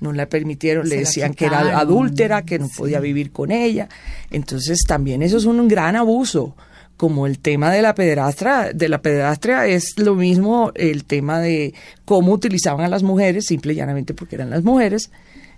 No 0.00 0.12
la 0.12 0.28
permitieron, 0.28 0.84
Se 0.86 0.90
le 0.94 1.00
decían 1.00 1.32
que 1.34 1.46
era 1.46 1.78
adúltera, 1.78 2.42
que 2.42 2.58
no 2.58 2.68
sí. 2.68 2.74
podía 2.76 3.00
vivir 3.00 3.32
con 3.32 3.50
ella. 3.50 3.88
Entonces 4.30 4.84
también 4.86 5.22
eso 5.22 5.38
es 5.38 5.44
un 5.46 5.66
gran 5.66 5.96
abuso. 5.96 6.54
Como 6.98 7.26
el 7.26 7.38
tema 7.38 7.72
de 7.72 7.80
la 7.80 7.94
pederastra, 7.94 8.72
de 8.74 8.88
la 8.90 9.00
pederastria 9.00 9.66
es 9.66 9.98
lo 9.98 10.14
mismo 10.14 10.72
el 10.74 11.04
tema 11.04 11.40
de 11.40 11.72
cómo 12.04 12.32
utilizaban 12.32 12.84
a 12.84 12.88
las 12.88 13.02
mujeres, 13.02 13.46
simple 13.46 13.72
y 13.72 13.76
llanamente 13.76 14.12
porque 14.12 14.34
eran 14.34 14.50
las 14.50 14.64
mujeres, 14.64 15.10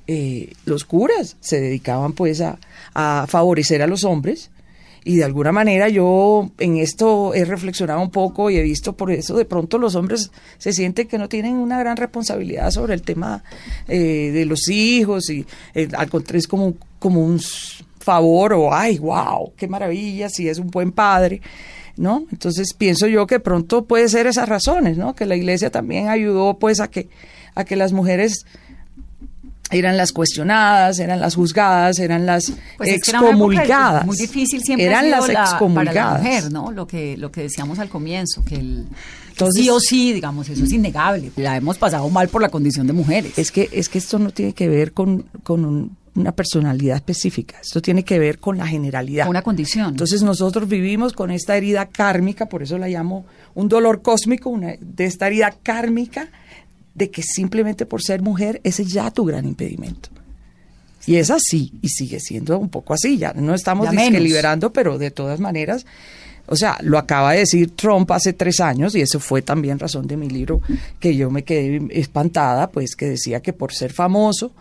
eh, 0.07 0.53
los 0.66 0.85
curas 0.85 1.37
se 1.40 1.61
dedicaban 1.61 2.12
pues 2.12 2.40
a, 2.40 2.59
a 2.94 3.26
favorecer 3.29 3.83
a 3.83 3.87
los 3.87 4.05
hombres. 4.05 4.50
Y 5.03 5.16
de 5.16 5.24
alguna 5.24 5.50
manera 5.50 5.88
yo 5.88 6.50
en 6.59 6.76
esto 6.76 7.33
he 7.33 7.44
reflexionado 7.46 8.03
un 8.03 8.11
poco 8.11 8.50
y 8.50 8.59
he 8.59 8.62
visto 8.62 8.94
por 8.94 9.11
eso 9.11 9.35
de 9.35 9.46
pronto 9.46 9.79
los 9.79 9.94
hombres 9.94 10.31
se 10.59 10.74
sienten 10.74 11.09
que 11.09 11.16
no 11.16 11.29
tienen 11.29 11.57
una 11.57 11.79
gran 11.79 11.96
responsabilidad 11.96 12.70
sobre 12.70 12.92
el 12.92 13.03
tema 13.03 13.42
eh, 13.88 14.31
de 14.31 14.44
los 14.44 14.68
hijos 14.68 15.31
y 15.31 15.46
eh, 15.74 15.88
al 15.96 16.11
contrario 16.11 16.40
es 16.40 16.46
como, 16.46 16.75
como 16.98 17.25
un 17.25 17.40
favor 18.01 18.53
o 18.55 18.75
ay 18.75 18.98
wow 18.98 19.53
qué 19.57 19.69
maravilla 19.69 20.29
si 20.29 20.48
es 20.48 20.59
un 20.59 20.71
buen 20.71 20.90
padre 20.92 21.40
¿no? 21.96 22.25
Entonces 22.33 22.73
pienso 22.73 23.07
yo 23.07 23.27
que 23.27 23.40
pronto 23.40 23.85
puede 23.85 24.09
ser 24.09 24.27
esas 24.27 24.48
razones, 24.48 24.96
¿no? 24.96 25.15
Que 25.15 25.27
la 25.27 25.37
iglesia 25.37 25.71
también 25.71 26.09
ayudó 26.09 26.59
pues 26.59 26.81
a 26.81 26.88
que 26.88 27.09
a 27.55 27.65
que 27.65 27.77
las 27.77 27.92
mujeres 27.92 28.46
eran 29.73 29.96
las 29.96 30.13
cuestionadas, 30.13 30.98
eran 30.98 31.21
las 31.21 31.37
juzgadas, 31.37 31.98
eran 32.01 32.27
las 32.27 32.53
Pues 32.77 32.88
era 32.88 32.96
excomulgadas. 32.96 34.05
muy 34.07 34.17
difícil 34.17 34.61
siempre 34.63 34.87
eran 34.87 35.05
ha 35.05 35.09
sido 35.09 35.17
las 35.19 35.29
la- 35.29 35.35
para 35.35 35.44
la 35.44 35.51
excomulgadas. 35.51 36.23
mujer, 36.23 36.53
¿no? 36.53 36.73
Lo 36.73 36.87
que 36.87 37.17
lo 37.17 37.31
que 37.31 37.42
decíamos 37.42 37.79
al 37.79 37.88
comienzo, 37.88 38.42
que 38.44 38.57
el 38.57 38.87
Entonces- 39.31 39.63
sí 39.63 39.71
o 39.71 39.79
sí, 39.79 40.13
digamos, 40.13 40.48
eso 40.48 40.65
es 40.65 40.73
innegable. 40.73 41.31
La 41.37 41.57
hemos 41.57 41.79
pasado 41.79 42.09
mal 42.09 42.29
por 42.29 42.42
la 42.42 42.48
condición 42.48 42.87
de 42.87 42.92
mujeres. 42.94 43.38
Es 43.38 43.53
que, 43.53 43.69
es 43.73 43.88
que 43.88 43.98
esto 43.98 44.19
no 44.19 44.31
tiene 44.31 44.55
que 44.55 44.69
ver 44.69 44.92
con, 44.92 45.23
con 45.44 45.65
un- 45.65 45.96
una 46.15 46.33
personalidad 46.33 46.96
específica, 46.96 47.58
esto 47.61 47.81
tiene 47.81 48.04
que 48.04 48.19
ver 48.19 48.38
con 48.38 48.58
la 48.58 48.67
generalidad. 48.67 49.29
Una 49.29 49.42
condición. 49.42 49.90
Entonces 49.90 50.23
nosotros 50.23 50.69
vivimos 50.69 51.13
con 51.13 51.31
esta 51.31 51.56
herida 51.56 51.87
kármica, 51.87 52.46
por 52.46 52.63
eso 52.63 52.79
la 52.79 52.88
llamo 52.88 53.27
un 53.54 53.69
dolor 53.69 54.02
cósmico, 54.02 54.50
una, 54.50 54.75
de 54.81 55.04
esta 55.04 55.29
herida 55.29 55.54
kármica, 55.63 56.29
de 56.94 57.11
que 57.11 57.23
simplemente 57.23 57.87
por 57.87 58.02
ser 58.02 58.23
mujer, 58.23 58.61
ese 58.65 58.83
es 58.83 58.88
ya 58.92 59.11
tu 59.11 59.25
gran 59.25 59.46
impedimento. 59.46 60.11
Y 61.06 61.17
es 61.17 61.31
así, 61.31 61.73
y 61.81 61.88
sigue 61.88 62.21
siendo 62.21 62.58
un 62.58 62.69
poco 62.69 62.92
así, 62.94 63.17
ya 63.17 63.33
no 63.33 63.54
estamos 63.54 63.90
Ya 63.90 64.11
liberando, 64.11 64.73
pero 64.73 64.98
de 64.98 65.11
todas 65.11 65.40
maneras, 65.40 65.87
o 66.46 66.56
sea, 66.56 66.77
lo 66.83 66.98
acaba 66.98 67.33
de 67.33 67.40
decir 67.40 67.75
Trump 67.75 68.11
hace 68.11 68.33
tres 68.33 68.61
años, 68.61 68.94
y 68.94 69.00
eso 69.00 69.19
fue 69.19 69.40
también 69.40 69.79
razón 69.79 70.06
de 70.06 70.17
mi 70.17 70.29
libro, 70.29 70.61
que 70.98 71.17
yo 71.17 71.31
me 71.31 71.42
quedé 71.42 71.81
espantada, 71.90 72.71
pues 72.71 72.96
que 72.96 73.06
decía 73.06 73.40
que 73.40 73.52
por 73.52 73.73
ser 73.73 73.92
famoso, 73.92 74.52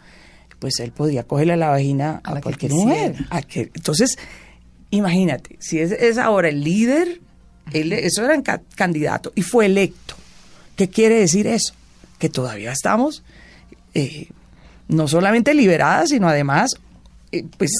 pues 0.59 0.79
él 0.79 0.91
podía 0.91 1.23
cogerle 1.23 1.55
la 1.57 1.69
vagina 1.69 2.21
A 2.23 2.39
cualquier 2.41 2.71
mujer. 2.73 3.15
a 3.29 3.41
que- 3.41 3.71
entonces, 3.73 4.17
imagínate, 4.91 5.55
si 5.59 5.79
es, 5.79 5.91
es 5.91 6.17
ahora 6.17 6.49
el 6.49 6.63
líder, 6.63 7.21
él, 7.73 7.93
eso 7.93 8.23
era 8.25 8.41
ca- 8.41 8.61
candidato, 8.75 9.31
y 9.35 9.41
fue 9.41 9.65
electo. 9.67 10.15
¿Qué 10.75 10.89
quiere 10.89 11.15
decir 11.19 11.47
eso? 11.47 11.73
Que 12.17 12.29
todavía 12.29 12.71
estamos 12.71 13.23
eh, 13.93 14.27
no 14.87 15.07
solamente 15.07 15.53
liberadas, 15.53 16.09
sino 16.09 16.27
además, 16.27 16.71
eh, 17.31 17.45
pues 17.57 17.71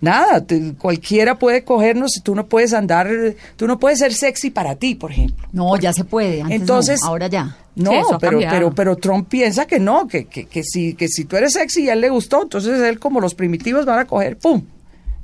nada, 0.00 0.44
te- 0.44 0.74
cualquiera 0.74 1.38
puede 1.38 1.64
cogernos, 1.64 2.12
tú 2.22 2.34
no 2.34 2.46
puedes 2.46 2.72
andar, 2.72 3.08
tú 3.56 3.66
no 3.66 3.78
puedes 3.78 3.98
ser 3.98 4.12
sexy 4.14 4.50
para 4.50 4.74
ti, 4.76 4.94
por 4.94 5.12
ejemplo. 5.12 5.46
no, 5.52 5.76
ya 5.78 5.92
se 5.92 6.04
puede. 6.04 6.42
Antes 6.42 6.60
Entonces, 6.60 7.00
no, 7.02 7.08
ahora 7.08 7.28
ya. 7.28 7.56
No, 7.76 7.90
Sí, 7.90 8.14
pero, 8.18 8.40
pero, 8.40 8.74
pero 8.74 8.96
Trump 8.96 9.28
piensa 9.28 9.66
que 9.66 9.78
no, 9.78 10.08
que, 10.08 10.24
que, 10.24 10.46
que, 10.46 10.64
si, 10.64 10.94
que 10.94 11.08
si 11.08 11.26
tú 11.26 11.36
eres 11.36 11.52
sexy 11.52 11.84
y 11.84 11.88
a 11.90 11.92
él 11.92 12.00
le 12.00 12.08
gustó, 12.08 12.42
entonces 12.42 12.80
él 12.80 12.98
como 12.98 13.20
los 13.20 13.34
primitivos 13.34 13.84
van 13.84 13.98
a 13.98 14.06
coger, 14.06 14.38
¡pum! 14.38 14.64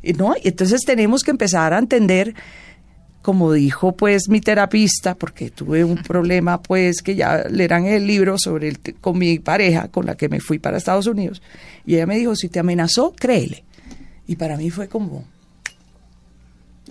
Y 0.02 0.12
no, 0.12 0.34
y 0.36 0.48
entonces 0.48 0.82
tenemos 0.84 1.22
que 1.22 1.30
empezar 1.30 1.72
a 1.72 1.78
entender, 1.78 2.34
como 3.22 3.52
dijo 3.52 3.92
pues 3.96 4.28
mi 4.28 4.42
terapista, 4.42 5.14
porque 5.14 5.48
tuve 5.48 5.82
un 5.82 5.96
problema 6.02 6.60
pues 6.60 7.00
que 7.00 7.14
ya 7.14 7.44
leerán 7.48 7.86
el 7.86 8.06
libro 8.06 8.36
sobre 8.36 8.68
el, 8.68 8.80
con 9.00 9.16
mi 9.16 9.38
pareja 9.38 9.88
con 9.88 10.04
la 10.04 10.14
que 10.14 10.28
me 10.28 10.40
fui 10.40 10.58
para 10.58 10.76
Estados 10.76 11.06
Unidos, 11.06 11.40
y 11.86 11.94
ella 11.94 12.06
me 12.06 12.18
dijo, 12.18 12.36
si 12.36 12.50
te 12.50 12.60
amenazó, 12.60 13.14
créele. 13.16 13.64
Y 14.26 14.36
para 14.36 14.58
mí 14.58 14.68
fue 14.68 14.88
como, 14.88 15.24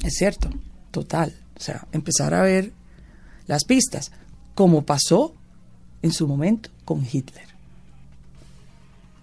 es 0.04 0.16
cierto, 0.16 0.50
total, 0.90 1.36
o 1.56 1.60
sea, 1.60 1.86
empezar 1.92 2.34
a 2.34 2.42
ver 2.42 2.72
las 3.46 3.64
pistas, 3.64 4.12
como 4.56 4.86
pasó 4.86 5.36
en 6.02 6.12
su 6.12 6.28
momento 6.28 6.70
con 6.86 7.06
Hitler. 7.10 7.48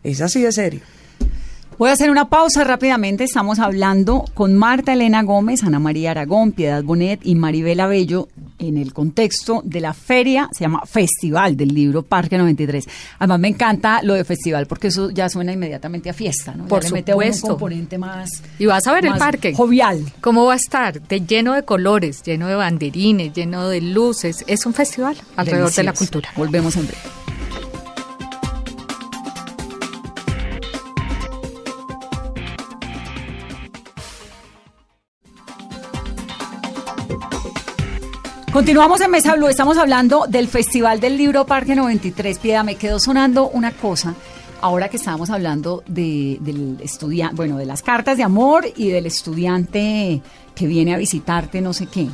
Es 0.03 0.21
así 0.21 0.43
de 0.43 0.53
serio. 0.53 0.81
Voy 1.79 1.91
a 1.91 1.93
hacer 1.93 2.11
una 2.11 2.29
pausa 2.29 2.65
rápidamente. 2.65 3.23
Estamos 3.23 3.61
hablando 3.61 4.25
con 4.35 4.57
Marta 4.57 4.95
Elena 4.95 5.23
Gómez, 5.23 5.63
Ana 5.63 5.79
María 5.79 6.11
Aragón, 6.11 6.51
Piedad 6.51 6.83
Bonet 6.83 7.21
y 7.23 7.37
Maribel 7.37 7.79
Abello 7.79 8.27
en 8.59 8.77
el 8.77 8.93
contexto 8.93 9.63
de 9.65 9.81
la 9.81 9.95
feria, 9.95 10.49
se 10.51 10.65
llama 10.65 10.83
Festival 10.87 11.57
del 11.57 11.69
Libro 11.69 12.03
Parque 12.03 12.37
93. 12.37 12.85
Además 13.21 13.39
me 13.39 13.47
encanta 13.47 14.03
lo 14.03 14.15
de 14.15 14.25
festival 14.25 14.67
porque 14.67 14.89
eso 14.89 15.11
ya 15.11 15.29
suena 15.29 15.53
inmediatamente 15.53 16.11
a 16.11 16.13
fiesta, 16.13 16.53
¿no? 16.57 16.65
Ya 16.65 16.69
Por 16.69 16.83
le 16.83 16.91
mete 16.91 17.15
un 17.15 17.21
supuesto. 17.21 17.49
componente 17.51 17.97
más 17.97 18.43
Y 18.59 18.67
vas 18.67 18.85
a 18.89 18.93
ver 18.93 19.07
el 19.07 19.17
parque. 19.17 19.55
Jovial. 19.55 20.05
¿Cómo 20.21 20.47
va 20.47 20.55
a 20.55 20.57
estar? 20.57 21.01
De, 21.01 21.21
lleno 21.21 21.55
de 21.55 21.63
colores, 21.63 22.25
lleno 22.25 22.49
de 22.49 22.57
banderines, 22.57 23.33
lleno 23.33 23.69
de 23.69 23.81
luces. 23.83 24.45
Es 24.49 24.67
un 24.67 24.75
festival 24.75 25.17
alrededor 25.37 25.73
de 25.73 25.83
la 25.85 25.93
cultura. 25.93 26.29
Volvemos 26.37 26.75
en 26.75 26.89
breve. 26.89 27.18
Continuamos 38.53 39.03
en 39.03 39.11
Mesa 39.11 39.37
Blue, 39.37 39.49
estamos 39.49 39.77
hablando 39.77 40.25
del 40.27 40.49
Festival 40.49 41.01
del 41.01 41.19
Libro 41.19 41.45
Parque 41.45 41.75
93. 41.77 42.39
Piedad, 42.39 42.65
me 42.65 42.77
quedó 42.77 42.99
sonando 42.99 43.51
una 43.51 43.73
cosa, 43.73 44.15
ahora 44.63 44.89
que 44.89 44.97
estábamos 44.97 45.29
hablando 45.29 45.83
de, 45.87 46.39
del 46.41 46.79
estudiante, 46.81 47.37
bueno, 47.37 47.59
de 47.59 47.67
las 47.67 47.83
cartas 47.83 48.17
de 48.17 48.23
amor 48.23 48.65
y 48.75 48.89
del 48.89 49.05
estudiante 49.05 50.23
que 50.55 50.67
viene 50.67 50.95
a 50.95 50.97
visitarte, 50.97 51.61
no 51.61 51.75
sé 51.75 51.89
qué. 51.89 52.09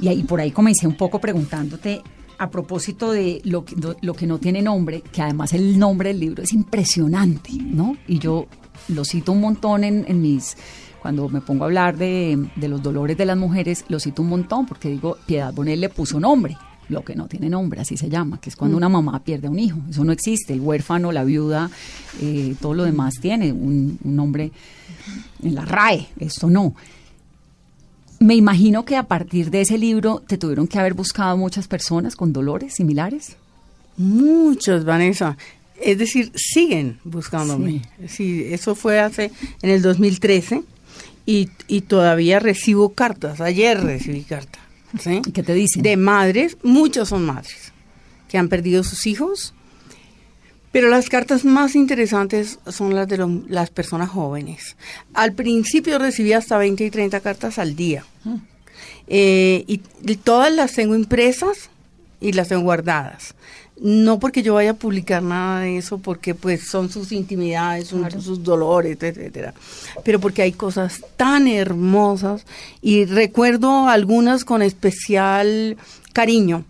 Y 0.00 0.08
ahí 0.08 0.22
por 0.22 0.40
ahí 0.40 0.50
comencé 0.50 0.86
un 0.86 0.96
poco 0.96 1.18
preguntándote 1.18 2.02
a 2.38 2.48
propósito 2.48 3.12
de 3.12 3.42
lo 3.44 3.66
que, 3.66 4.26
no 4.26 4.38
tiene 4.38 4.62
nombre, 4.62 5.02
que 5.02 5.20
además 5.20 5.52
el 5.52 5.78
nombre 5.78 6.08
del 6.08 6.20
libro 6.20 6.42
es 6.42 6.54
impresionante, 6.54 7.52
¿no? 7.52 7.98
Y 8.08 8.18
yo 8.18 8.46
lo 8.88 9.04
cito 9.04 9.32
un 9.32 9.42
montón 9.42 9.84
en 9.84 10.22
mis, 10.22 10.56
cuando 11.04 11.28
me 11.28 11.42
pongo 11.42 11.64
a 11.64 11.66
hablar 11.66 11.98
de, 11.98 12.48
de 12.56 12.66
los 12.66 12.82
dolores 12.82 13.18
de 13.18 13.26
las 13.26 13.36
mujeres, 13.36 13.84
lo 13.88 14.00
cito 14.00 14.22
un 14.22 14.28
montón 14.30 14.64
porque 14.64 14.88
digo, 14.88 15.18
Piedad 15.26 15.52
Bonet 15.52 15.78
le 15.78 15.90
puso 15.90 16.18
nombre, 16.18 16.56
lo 16.88 17.04
que 17.04 17.14
no 17.14 17.28
tiene 17.28 17.50
nombre, 17.50 17.82
así 17.82 17.98
se 17.98 18.08
llama, 18.08 18.40
que 18.40 18.48
es 18.48 18.56
cuando 18.56 18.78
una 18.78 18.88
mamá 18.88 19.22
pierde 19.22 19.48
a 19.48 19.50
un 19.50 19.58
hijo, 19.58 19.78
eso 19.90 20.02
no 20.02 20.12
existe, 20.12 20.54
el 20.54 20.62
huérfano, 20.62 21.12
la 21.12 21.22
viuda, 21.22 21.70
eh, 22.22 22.54
todo 22.58 22.72
lo 22.72 22.84
demás 22.84 23.16
tiene 23.20 23.52
un, 23.52 23.98
un 24.02 24.16
nombre 24.16 24.50
en 25.42 25.54
la 25.54 25.66
RAE, 25.66 26.06
esto 26.20 26.48
no. 26.48 26.74
Me 28.18 28.34
imagino 28.34 28.86
que 28.86 28.96
a 28.96 29.02
partir 29.02 29.50
de 29.50 29.60
ese 29.60 29.76
libro 29.76 30.22
te 30.26 30.38
tuvieron 30.38 30.66
que 30.66 30.78
haber 30.78 30.94
buscado 30.94 31.36
muchas 31.36 31.68
personas 31.68 32.16
con 32.16 32.32
dolores 32.32 32.76
similares. 32.76 33.36
Muchos, 33.98 34.86
Vanessa. 34.86 35.36
Es 35.78 35.98
decir, 35.98 36.32
siguen 36.34 36.98
buscándome. 37.04 37.82
Sí. 38.08 38.46
eso 38.48 38.74
fue 38.74 39.00
hace 39.00 39.30
en 39.60 39.68
el 39.68 39.82
2013 39.82 40.62
y, 41.26 41.48
y 41.68 41.82
todavía 41.82 42.38
recibo 42.38 42.94
cartas. 42.94 43.40
Ayer 43.40 43.80
recibí 43.82 44.22
carta. 44.22 44.58
¿sí? 45.00 45.20
¿Y 45.26 45.32
qué 45.32 45.42
te 45.42 45.54
dicen? 45.54 45.82
De 45.82 45.96
madres, 45.96 46.56
muchos 46.62 47.08
son 47.08 47.24
madres 47.26 47.72
que 48.28 48.38
han 48.38 48.48
perdido 48.48 48.82
sus 48.84 49.06
hijos. 49.06 49.54
Pero 50.72 50.88
las 50.88 51.08
cartas 51.08 51.44
más 51.44 51.76
interesantes 51.76 52.58
son 52.66 52.94
las 52.96 53.06
de 53.06 53.16
lo- 53.18 53.42
las 53.48 53.70
personas 53.70 54.10
jóvenes. 54.10 54.76
Al 55.14 55.32
principio 55.32 55.98
recibí 56.00 56.32
hasta 56.32 56.58
20 56.58 56.84
y 56.84 56.90
30 56.90 57.20
cartas 57.20 57.58
al 57.60 57.76
día. 57.76 58.04
Eh, 59.06 59.64
y, 59.68 59.80
y 60.04 60.16
todas 60.16 60.52
las 60.52 60.72
tengo 60.72 60.94
impresas 60.96 61.70
y 62.20 62.32
las 62.32 62.48
tengo 62.48 62.62
guardadas. 62.62 63.34
No 63.80 64.20
porque 64.20 64.42
yo 64.42 64.54
vaya 64.54 64.70
a 64.70 64.74
publicar 64.74 65.22
nada 65.22 65.60
de 65.60 65.78
eso, 65.78 65.98
porque 65.98 66.34
pues 66.34 66.68
son 66.68 66.90
sus 66.90 67.10
intimidades, 67.10 67.88
son 67.88 68.08
sus 68.22 68.42
dolores, 68.42 68.96
etcétera. 69.00 69.52
Pero 70.04 70.20
porque 70.20 70.42
hay 70.42 70.52
cosas 70.52 71.00
tan 71.16 71.48
hermosas 71.48 72.46
y 72.80 73.04
recuerdo 73.04 73.88
algunas 73.88 74.44
con 74.44 74.62
especial 74.62 75.76
cariño. 76.12 76.64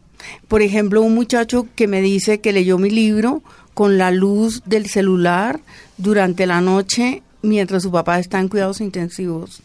Por 0.48 0.62
ejemplo, 0.62 1.02
un 1.02 1.14
muchacho 1.14 1.66
que 1.74 1.86
me 1.86 2.00
dice 2.00 2.40
que 2.40 2.52
leyó 2.52 2.78
mi 2.78 2.88
libro 2.88 3.42
con 3.74 3.98
la 3.98 4.10
luz 4.10 4.62
del 4.64 4.86
celular 4.86 5.60
durante 5.98 6.46
la 6.46 6.60
noche 6.60 7.22
mientras 7.42 7.82
su 7.82 7.90
papá 7.90 8.18
está 8.18 8.40
en 8.40 8.48
cuidados 8.48 8.80
intensivos 8.80 9.60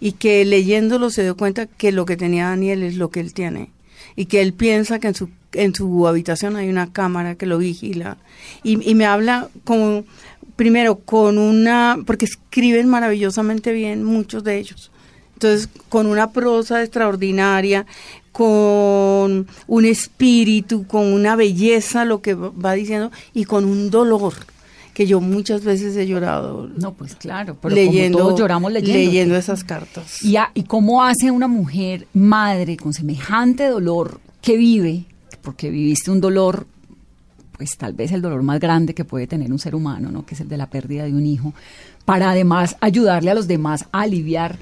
y 0.00 0.12
que 0.12 0.44
leyéndolo 0.44 1.10
se 1.10 1.22
dio 1.22 1.36
cuenta 1.36 1.66
que 1.66 1.92
lo 1.92 2.04
que 2.04 2.16
tenía 2.16 2.48
Daniel 2.48 2.82
es 2.82 2.96
lo 2.96 3.10
que 3.10 3.20
él 3.20 3.32
tiene 3.32 3.70
y 4.16 4.26
que 4.26 4.40
él 4.40 4.52
piensa 4.52 4.98
que 4.98 5.08
en 5.08 5.14
su 5.14 5.28
en 5.52 5.72
su 5.74 6.08
habitación 6.08 6.56
hay 6.56 6.68
una 6.68 6.92
cámara 6.92 7.36
que 7.36 7.46
lo 7.46 7.58
vigila. 7.58 8.16
Y, 8.64 8.90
y 8.90 8.94
me 8.96 9.06
habla 9.06 9.48
como 9.62 10.04
primero 10.56 10.96
con 10.96 11.38
una 11.38 11.98
porque 12.06 12.24
escriben 12.24 12.88
maravillosamente 12.88 13.72
bien 13.72 14.04
muchos 14.04 14.44
de 14.44 14.58
ellos. 14.58 14.90
Entonces 15.34 15.68
con 15.88 16.06
una 16.06 16.32
prosa 16.32 16.82
extraordinaria 16.82 17.86
con 18.32 19.46
un 19.68 19.84
espíritu 19.84 20.86
con 20.88 21.12
una 21.12 21.36
belleza 21.36 22.04
lo 22.04 22.20
que 22.20 22.34
va 22.34 22.72
diciendo 22.72 23.12
y 23.32 23.44
con 23.44 23.64
un 23.64 23.90
dolor 23.90 24.34
que 24.94 25.06
yo 25.06 25.20
muchas 25.20 25.64
veces 25.64 25.96
he 25.96 26.06
llorado 26.06 26.68
No, 26.76 26.94
pues 26.94 27.14
claro, 27.16 27.56
pero 27.60 27.74
leyendo 27.74 28.18
como 28.18 28.28
todos 28.30 28.40
lloramos 28.40 28.72
leyendo. 28.72 28.98
leyendo 29.10 29.36
esas 29.36 29.64
cartas 29.64 30.22
¿Y, 30.24 30.36
a- 30.36 30.50
¿Y 30.54 30.62
cómo 30.62 31.02
hace 31.04 31.30
una 31.30 31.48
mujer 31.48 32.06
madre 32.14 32.76
con 32.76 32.92
semejante 32.94 33.66
dolor 33.68 34.20
que 34.40 34.56
vive, 34.56 35.04
porque 35.42 35.68
viviste 35.70 36.10
un 36.10 36.20
dolor, 36.20 36.66
pues 37.58 37.76
tal 37.76 37.92
vez 37.92 38.12
el 38.12 38.22
dolor 38.22 38.42
más 38.42 38.60
grande 38.60 38.94
que 38.94 39.04
puede 39.04 39.26
tener 39.26 39.50
un 39.52 39.58
ser 39.58 39.74
humano, 39.74 40.10
¿no? 40.10 40.24
que 40.24 40.34
es 40.34 40.40
el 40.40 40.48
de 40.48 40.56
la 40.56 40.70
pérdida 40.70 41.04
de 41.04 41.12
un 41.12 41.26
hijo, 41.26 41.52
para 42.04 42.30
además 42.30 42.76
ayudarle 42.80 43.30
a 43.30 43.34
los 43.34 43.46
demás 43.48 43.86
a 43.92 44.02
aliviar 44.02 44.56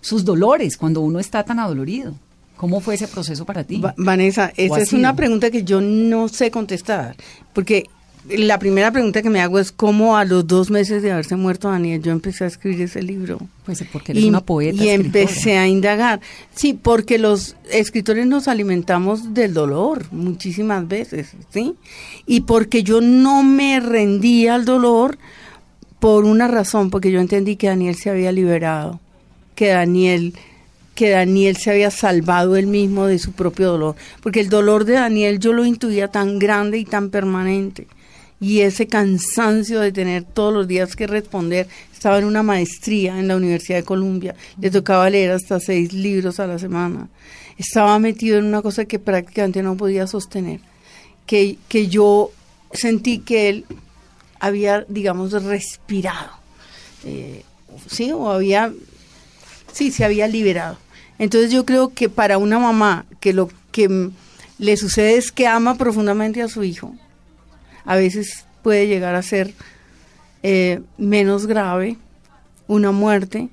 sus 0.00 0.24
dolores 0.24 0.76
cuando 0.76 1.00
uno 1.00 1.18
está 1.20 1.42
tan 1.44 1.58
adolorido? 1.58 2.14
¿Cómo 2.56 2.80
fue 2.80 2.94
ese 2.96 3.08
proceso 3.08 3.46
para 3.46 3.64
ti? 3.64 3.80
Va- 3.80 3.94
Vanessa, 3.96 4.52
¿O 4.58 4.60
esa 4.60 4.80
es 4.82 4.92
una 4.92 5.16
pregunta 5.16 5.50
que 5.50 5.64
yo 5.64 5.80
no 5.80 6.28
sé 6.28 6.50
contestar, 6.50 7.16
porque 7.54 7.84
la 8.28 8.58
primera 8.58 8.90
pregunta 8.92 9.22
que 9.22 9.30
me 9.30 9.40
hago 9.40 9.58
es 9.58 9.72
cómo 9.72 10.16
a 10.16 10.24
los 10.24 10.46
dos 10.46 10.70
meses 10.70 11.02
de 11.02 11.10
haberse 11.10 11.36
muerto 11.36 11.70
Daniel 11.70 12.02
yo 12.02 12.12
empecé 12.12 12.44
a 12.44 12.46
escribir 12.48 12.82
ese 12.82 13.02
libro. 13.02 13.38
Pues 13.64 13.82
porque 13.90 14.12
eres 14.12 14.24
una 14.24 14.40
poeta. 14.40 14.82
Y 14.82 14.88
escritora. 14.88 15.20
empecé 15.22 15.58
a 15.58 15.66
indagar. 15.66 16.20
Sí, 16.54 16.74
porque 16.74 17.18
los 17.18 17.56
escritores 17.70 18.26
nos 18.26 18.48
alimentamos 18.48 19.32
del 19.32 19.54
dolor 19.54 20.06
muchísimas 20.12 20.86
veces, 20.86 21.32
¿sí? 21.50 21.74
Y 22.26 22.42
porque 22.42 22.82
yo 22.82 23.00
no 23.00 23.42
me 23.42 23.80
rendía 23.80 24.54
al 24.54 24.64
dolor 24.64 25.18
por 25.98 26.24
una 26.24 26.48
razón, 26.48 26.90
porque 26.90 27.10
yo 27.10 27.20
entendí 27.20 27.56
que 27.56 27.68
Daniel 27.68 27.94
se 27.94 28.10
había 28.10 28.32
liberado, 28.32 29.00
que 29.54 29.68
Daniel 29.68 30.34
que 30.94 31.10
Daniel 31.10 31.56
se 31.56 31.70
había 31.70 31.90
salvado 31.90 32.56
él 32.56 32.66
mismo 32.66 33.06
de 33.06 33.18
su 33.18 33.32
propio 33.32 33.70
dolor, 33.70 33.96
porque 34.22 34.40
el 34.40 34.50
dolor 34.50 34.84
de 34.84 34.94
Daniel 34.94 35.38
yo 35.38 35.54
lo 35.54 35.64
intuía 35.64 36.08
tan 36.08 36.38
grande 36.38 36.76
y 36.76 36.84
tan 36.84 37.08
permanente, 37.08 37.86
y 38.40 38.60
ese 38.62 38.86
cansancio 38.86 39.80
de 39.80 39.92
tener 39.92 40.24
todos 40.24 40.52
los 40.52 40.66
días 40.66 40.96
que 40.96 41.06
responder, 41.06 41.68
estaba 41.92 42.18
en 42.18 42.24
una 42.24 42.42
maestría 42.42 43.18
en 43.18 43.28
la 43.28 43.36
Universidad 43.36 43.78
de 43.78 43.84
Columbia, 43.84 44.34
le 44.58 44.70
tocaba 44.70 45.10
leer 45.10 45.32
hasta 45.32 45.60
seis 45.60 45.92
libros 45.92 46.40
a 46.40 46.46
la 46.46 46.58
semana, 46.58 47.08
estaba 47.58 47.98
metido 47.98 48.38
en 48.38 48.46
una 48.46 48.62
cosa 48.62 48.86
que 48.86 48.98
prácticamente 48.98 49.62
no 49.62 49.76
podía 49.76 50.06
sostener, 50.06 50.60
que, 51.26 51.58
que 51.68 51.88
yo 51.88 52.32
sentí 52.72 53.18
que 53.18 53.50
él 53.50 53.66
había, 54.40 54.86
digamos, 54.88 55.32
respirado, 55.32 56.30
eh, 57.04 57.44
sí, 57.86 58.10
o 58.12 58.30
había, 58.30 58.72
sí, 59.72 59.90
se 59.90 60.04
había 60.04 60.26
liberado. 60.26 60.78
Entonces 61.18 61.52
yo 61.52 61.66
creo 61.66 61.92
que 61.92 62.08
para 62.08 62.38
una 62.38 62.58
mamá 62.58 63.04
que 63.20 63.34
lo 63.34 63.50
que 63.72 64.10
le 64.58 64.76
sucede 64.78 65.18
es 65.18 65.30
que 65.30 65.46
ama 65.46 65.76
profundamente 65.76 66.40
a 66.40 66.48
su 66.48 66.64
hijo, 66.64 66.94
a 67.84 67.96
veces 67.96 68.46
puede 68.62 68.86
llegar 68.86 69.14
a 69.14 69.22
ser 69.22 69.54
eh, 70.42 70.80
menos 70.98 71.46
grave 71.46 71.96
una 72.66 72.92
muerte 72.92 73.48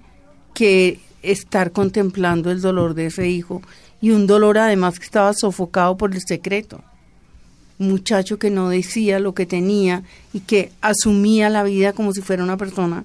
que 0.53 0.99
estar 1.23 1.71
contemplando 1.71 2.51
el 2.51 2.61
dolor 2.61 2.93
de 2.93 3.07
ese 3.07 3.27
hijo 3.29 3.61
y 4.01 4.11
un 4.11 4.27
dolor 4.27 4.57
además 4.57 4.99
que 4.99 5.05
estaba 5.05 5.33
sofocado 5.33 5.97
por 5.97 6.13
el 6.13 6.21
secreto. 6.21 6.81
Un 7.79 7.89
muchacho 7.89 8.39
que 8.39 8.49
no 8.49 8.69
decía 8.69 9.19
lo 9.19 9.33
que 9.33 9.45
tenía 9.45 10.03
y 10.33 10.41
que 10.41 10.71
asumía 10.81 11.49
la 11.49 11.63
vida 11.63 11.93
como 11.93 12.13
si 12.13 12.21
fuera 12.21 12.43
una 12.43 12.57
persona 12.57 13.03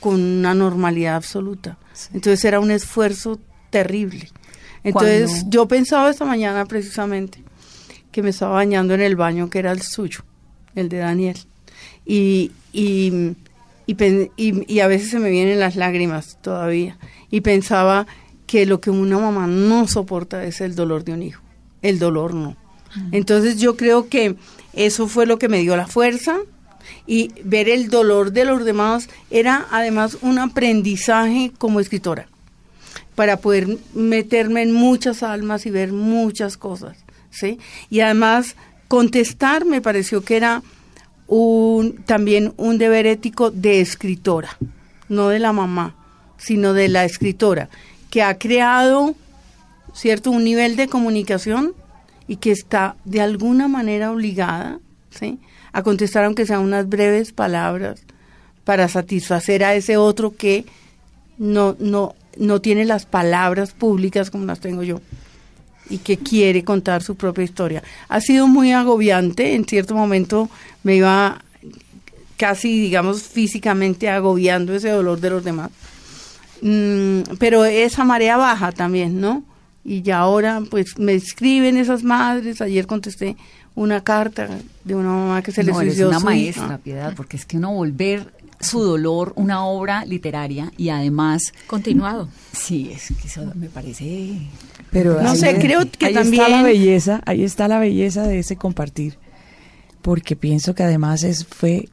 con 0.00 0.20
una 0.20 0.54
normalidad 0.54 1.16
absoluta. 1.16 1.78
Entonces 2.12 2.44
era 2.44 2.60
un 2.60 2.70
esfuerzo 2.70 3.38
terrible. 3.70 4.28
Entonces 4.82 5.44
yo 5.48 5.66
pensaba 5.66 6.10
esta 6.10 6.24
mañana 6.24 6.66
precisamente 6.66 7.42
que 8.12 8.22
me 8.22 8.30
estaba 8.30 8.54
bañando 8.54 8.94
en 8.94 9.00
el 9.00 9.16
baño 9.16 9.48
que 9.50 9.58
era 9.58 9.72
el 9.72 9.82
suyo, 9.82 10.20
el 10.74 10.88
de 10.88 10.98
Daniel. 10.98 11.38
Y, 12.06 12.52
y, 12.72 13.34
y, 13.86 14.72
y 14.74 14.80
a 14.80 14.86
veces 14.86 15.10
se 15.10 15.18
me 15.18 15.30
vienen 15.30 15.60
las 15.60 15.76
lágrimas 15.76 16.38
todavía. 16.42 16.98
Y 17.30 17.40
pensaba 17.40 18.06
que 18.46 18.66
lo 18.66 18.80
que 18.80 18.90
una 18.90 19.18
mamá 19.18 19.46
no 19.46 19.86
soporta 19.88 20.44
es 20.44 20.60
el 20.60 20.74
dolor 20.74 21.04
de 21.04 21.12
un 21.12 21.22
hijo. 21.22 21.42
El 21.82 21.98
dolor 21.98 22.34
no. 22.34 22.56
Entonces 23.10 23.58
yo 23.58 23.76
creo 23.76 24.08
que 24.08 24.36
eso 24.72 25.08
fue 25.08 25.26
lo 25.26 25.38
que 25.38 25.48
me 25.48 25.58
dio 25.58 25.76
la 25.76 25.86
fuerza 25.86 26.38
y 27.06 27.32
ver 27.42 27.68
el 27.68 27.88
dolor 27.88 28.32
de 28.32 28.44
los 28.44 28.64
demás 28.64 29.08
era 29.30 29.66
además 29.70 30.18
un 30.20 30.38
aprendizaje 30.38 31.52
como 31.58 31.80
escritora 31.80 32.28
para 33.14 33.38
poder 33.38 33.78
meterme 33.94 34.62
en 34.62 34.72
muchas 34.72 35.22
almas 35.22 35.66
y 35.66 35.70
ver 35.70 35.92
muchas 35.92 36.56
cosas, 36.56 36.96
¿sí? 37.30 37.58
Y 37.90 38.00
además 38.00 38.56
contestar 38.94 39.64
me 39.64 39.80
pareció 39.80 40.22
que 40.22 40.36
era 40.36 40.62
un 41.26 42.04
también 42.04 42.54
un 42.56 42.78
deber 42.78 43.08
ético 43.08 43.50
de 43.50 43.80
escritora, 43.80 44.56
no 45.08 45.30
de 45.30 45.40
la 45.40 45.52
mamá, 45.52 45.96
sino 46.36 46.74
de 46.74 46.88
la 46.88 47.04
escritora, 47.04 47.68
que 48.08 48.22
ha 48.22 48.38
creado, 48.38 49.16
¿cierto?, 49.94 50.30
un 50.30 50.44
nivel 50.44 50.76
de 50.76 50.86
comunicación 50.86 51.74
y 52.28 52.36
que 52.36 52.52
está 52.52 52.94
de 53.04 53.20
alguna 53.20 53.66
manera 53.66 54.12
obligada, 54.12 54.78
¿sí?, 55.10 55.40
a 55.72 55.82
contestar 55.82 56.24
aunque 56.24 56.46
sean 56.46 56.60
unas 56.60 56.88
breves 56.88 57.32
palabras 57.32 58.00
para 58.62 58.86
satisfacer 58.86 59.64
a 59.64 59.74
ese 59.74 59.96
otro 59.96 60.36
que 60.36 60.66
no, 61.36 61.74
no, 61.80 62.14
no 62.38 62.60
tiene 62.60 62.84
las 62.84 63.06
palabras 63.06 63.72
públicas 63.72 64.30
como 64.30 64.44
las 64.44 64.60
tengo 64.60 64.84
yo 64.84 65.00
y 65.90 65.98
que 65.98 66.16
quiere 66.16 66.64
contar 66.64 67.02
su 67.02 67.14
propia 67.16 67.44
historia. 67.44 67.82
Ha 68.08 68.20
sido 68.20 68.46
muy 68.46 68.72
agobiante, 68.72 69.54
en 69.54 69.64
cierto 69.64 69.94
momento 69.94 70.48
me 70.82 70.96
iba 70.96 71.42
casi, 72.36 72.80
digamos, 72.80 73.22
físicamente 73.22 74.08
agobiando 74.08 74.74
ese 74.74 74.90
dolor 74.90 75.20
de 75.20 75.30
los 75.30 75.44
demás. 75.44 75.70
Mm, 76.62 77.36
pero 77.38 77.64
esa 77.64 78.04
marea 78.04 78.36
baja 78.36 78.72
también, 78.72 79.20
¿no? 79.20 79.44
Y 79.84 80.02
ya 80.02 80.18
ahora, 80.18 80.62
pues, 80.70 80.98
me 80.98 81.14
escriben 81.14 81.76
esas 81.76 82.02
madres. 82.02 82.60
Ayer 82.62 82.86
contesté 82.86 83.36
una 83.74 84.02
carta 84.02 84.48
de 84.84 84.94
una 84.94 85.10
mamá 85.10 85.42
que 85.42 85.52
se 85.52 85.62
le 85.62 85.72
no, 85.72 85.80
eres 85.80 85.94
suicidó 85.94 86.08
una 86.08 86.20
su 86.20 86.24
maestra, 86.24 86.64
hija. 86.64 86.78
Piedad, 86.78 87.14
porque 87.14 87.36
es 87.36 87.44
que 87.44 87.58
uno 87.58 87.72
volver 87.72 88.32
su 88.60 88.80
dolor 88.82 89.32
una 89.36 89.64
obra 89.64 90.04
literaria 90.04 90.72
y 90.76 90.88
además 90.90 91.52
Continuado. 91.66 92.28
sí, 92.52 92.90
es 92.92 93.12
que 93.20 93.28
eso 93.28 93.42
me 93.54 93.68
parece 93.68 94.38
Pero 94.90 95.20
No 95.22 95.30
ahí- 95.30 95.36
sé, 95.38 95.58
creo 95.58 95.80
que 95.90 96.06
ahí 96.06 96.14
también- 96.14 96.42
está 96.42 96.48
la 96.56 96.62
belleza, 96.62 97.20
ahí 97.26 97.42
está 97.44 97.68
la 97.68 97.78
belleza 97.78 98.22
de 98.26 98.38
ese 98.38 98.56
compartir, 98.56 99.18
porque 100.02 100.36
pienso 100.36 100.74
que 100.74 100.82
además 100.84 101.22
es 101.24 101.44
fue 101.44 101.88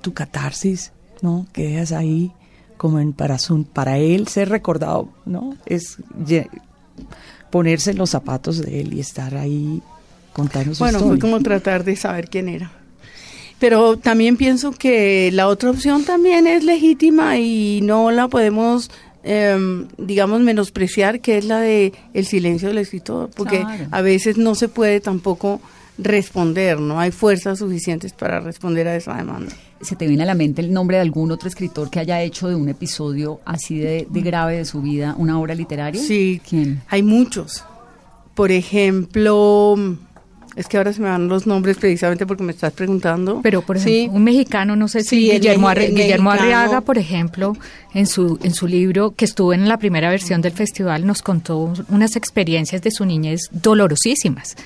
tu 0.00 0.14
catarsis, 0.14 0.92
¿no? 1.22 1.46
Que 1.52 1.64
dejas 1.70 1.92
ahí 1.92 2.32
como 2.76 2.98
en 3.00 3.12
para 3.12 3.38
su- 3.38 3.64
para 3.64 3.98
él 3.98 4.28
ser 4.28 4.48
recordado, 4.48 5.08
¿no? 5.26 5.56
Es 5.66 5.98
ponerse 7.50 7.90
en 7.92 7.98
los 7.98 8.10
zapatos 8.10 8.58
de 8.58 8.80
él 8.80 8.94
y 8.94 9.00
estar 9.00 9.34
ahí 9.36 9.82
contando 10.32 10.74
su 10.74 10.78
Bueno, 10.82 10.98
fue 10.98 11.08
historia. 11.16 11.20
como 11.32 11.42
tratar 11.42 11.84
de 11.84 11.96
saber 11.96 12.28
quién 12.28 12.48
era. 12.48 12.70
Pero 13.58 13.96
también 13.96 14.36
pienso 14.36 14.70
que 14.72 15.30
la 15.32 15.48
otra 15.48 15.70
opción 15.70 16.04
también 16.04 16.46
es 16.46 16.62
legítima 16.64 17.38
y 17.38 17.80
no 17.82 18.10
la 18.10 18.28
podemos, 18.28 18.90
em, 19.24 19.86
digamos, 19.96 20.40
menospreciar, 20.42 21.20
que 21.20 21.38
es 21.38 21.46
la 21.46 21.60
de 21.60 21.92
el 22.12 22.26
silencio 22.26 22.68
del 22.68 22.78
escritor, 22.78 23.30
porque 23.34 23.60
Claro. 23.60 23.86
a 23.90 24.02
veces 24.02 24.36
no 24.36 24.54
se 24.54 24.68
puede 24.68 25.00
tampoco 25.00 25.60
responder, 25.98 26.78
no 26.78 27.00
hay 27.00 27.10
fuerzas 27.10 27.58
suficientes 27.60 28.12
para 28.12 28.40
responder 28.40 28.86
a 28.88 28.96
esa 28.96 29.16
demanda. 29.16 29.50
¿Se 29.80 29.96
te 29.96 30.06
viene 30.06 30.24
a 30.24 30.26
la 30.26 30.34
mente 30.34 30.60
el 30.60 30.70
nombre 30.70 30.98
de 30.98 31.02
algún 31.02 31.30
otro 31.32 31.48
escritor 31.48 31.88
que 31.88 31.98
haya 32.00 32.20
hecho 32.22 32.48
de 32.48 32.54
un 32.54 32.68
episodio 32.68 33.40
así 33.46 33.78
de, 33.78 34.06
de 34.10 34.20
grave 34.20 34.58
de 34.58 34.64
su 34.66 34.82
vida 34.82 35.14
una 35.16 35.40
obra 35.40 35.54
literaria? 35.54 36.00
Sí, 36.02 36.42
¿Quién? 36.46 36.82
hay 36.88 37.02
muchos. 37.02 37.64
Por 38.34 38.50
ejemplo, 38.52 39.76
es 40.56 40.66
que 40.68 40.78
ahora 40.78 40.92
se 40.92 41.00
me 41.02 41.08
van 41.08 41.28
los 41.28 41.46
nombres 41.46 41.76
precisamente 41.76 42.26
porque 42.26 42.42
me 42.42 42.52
estás 42.52 42.72
preguntando. 42.72 43.40
Pero, 43.42 43.62
por 43.62 43.78
Sí. 43.78 43.98
ejemplo, 44.00 44.16
un 44.16 44.24
mexicano, 44.24 44.74
no 44.74 44.88
sé 44.88 45.02
si 45.02 45.08
Sí, 45.26 45.30
Guillermo, 45.30 45.70
el 45.70 45.94
Guillermo 45.94 46.30
mexicano. 46.30 46.56
Arriaga, 46.58 46.80
por 46.80 46.96
ejemplo, 46.98 47.56
en 47.94 48.06
su, 48.06 48.38
en 48.42 48.52
su 48.54 48.66
libro, 48.66 49.12
que 49.14 49.24
estuvo 49.26 49.52
en 49.52 49.68
la 49.68 49.76
primera 49.78 50.10
versión 50.10 50.40
del 50.42 50.52
festival, 50.52 51.06
nos 51.06 51.22
contó 51.22 51.72
unas 51.88 52.16
experiencias 52.16 52.82
de 52.82 52.90
su 52.90 53.04
niñez 53.04 53.48
dolorosísimas. 53.52 54.56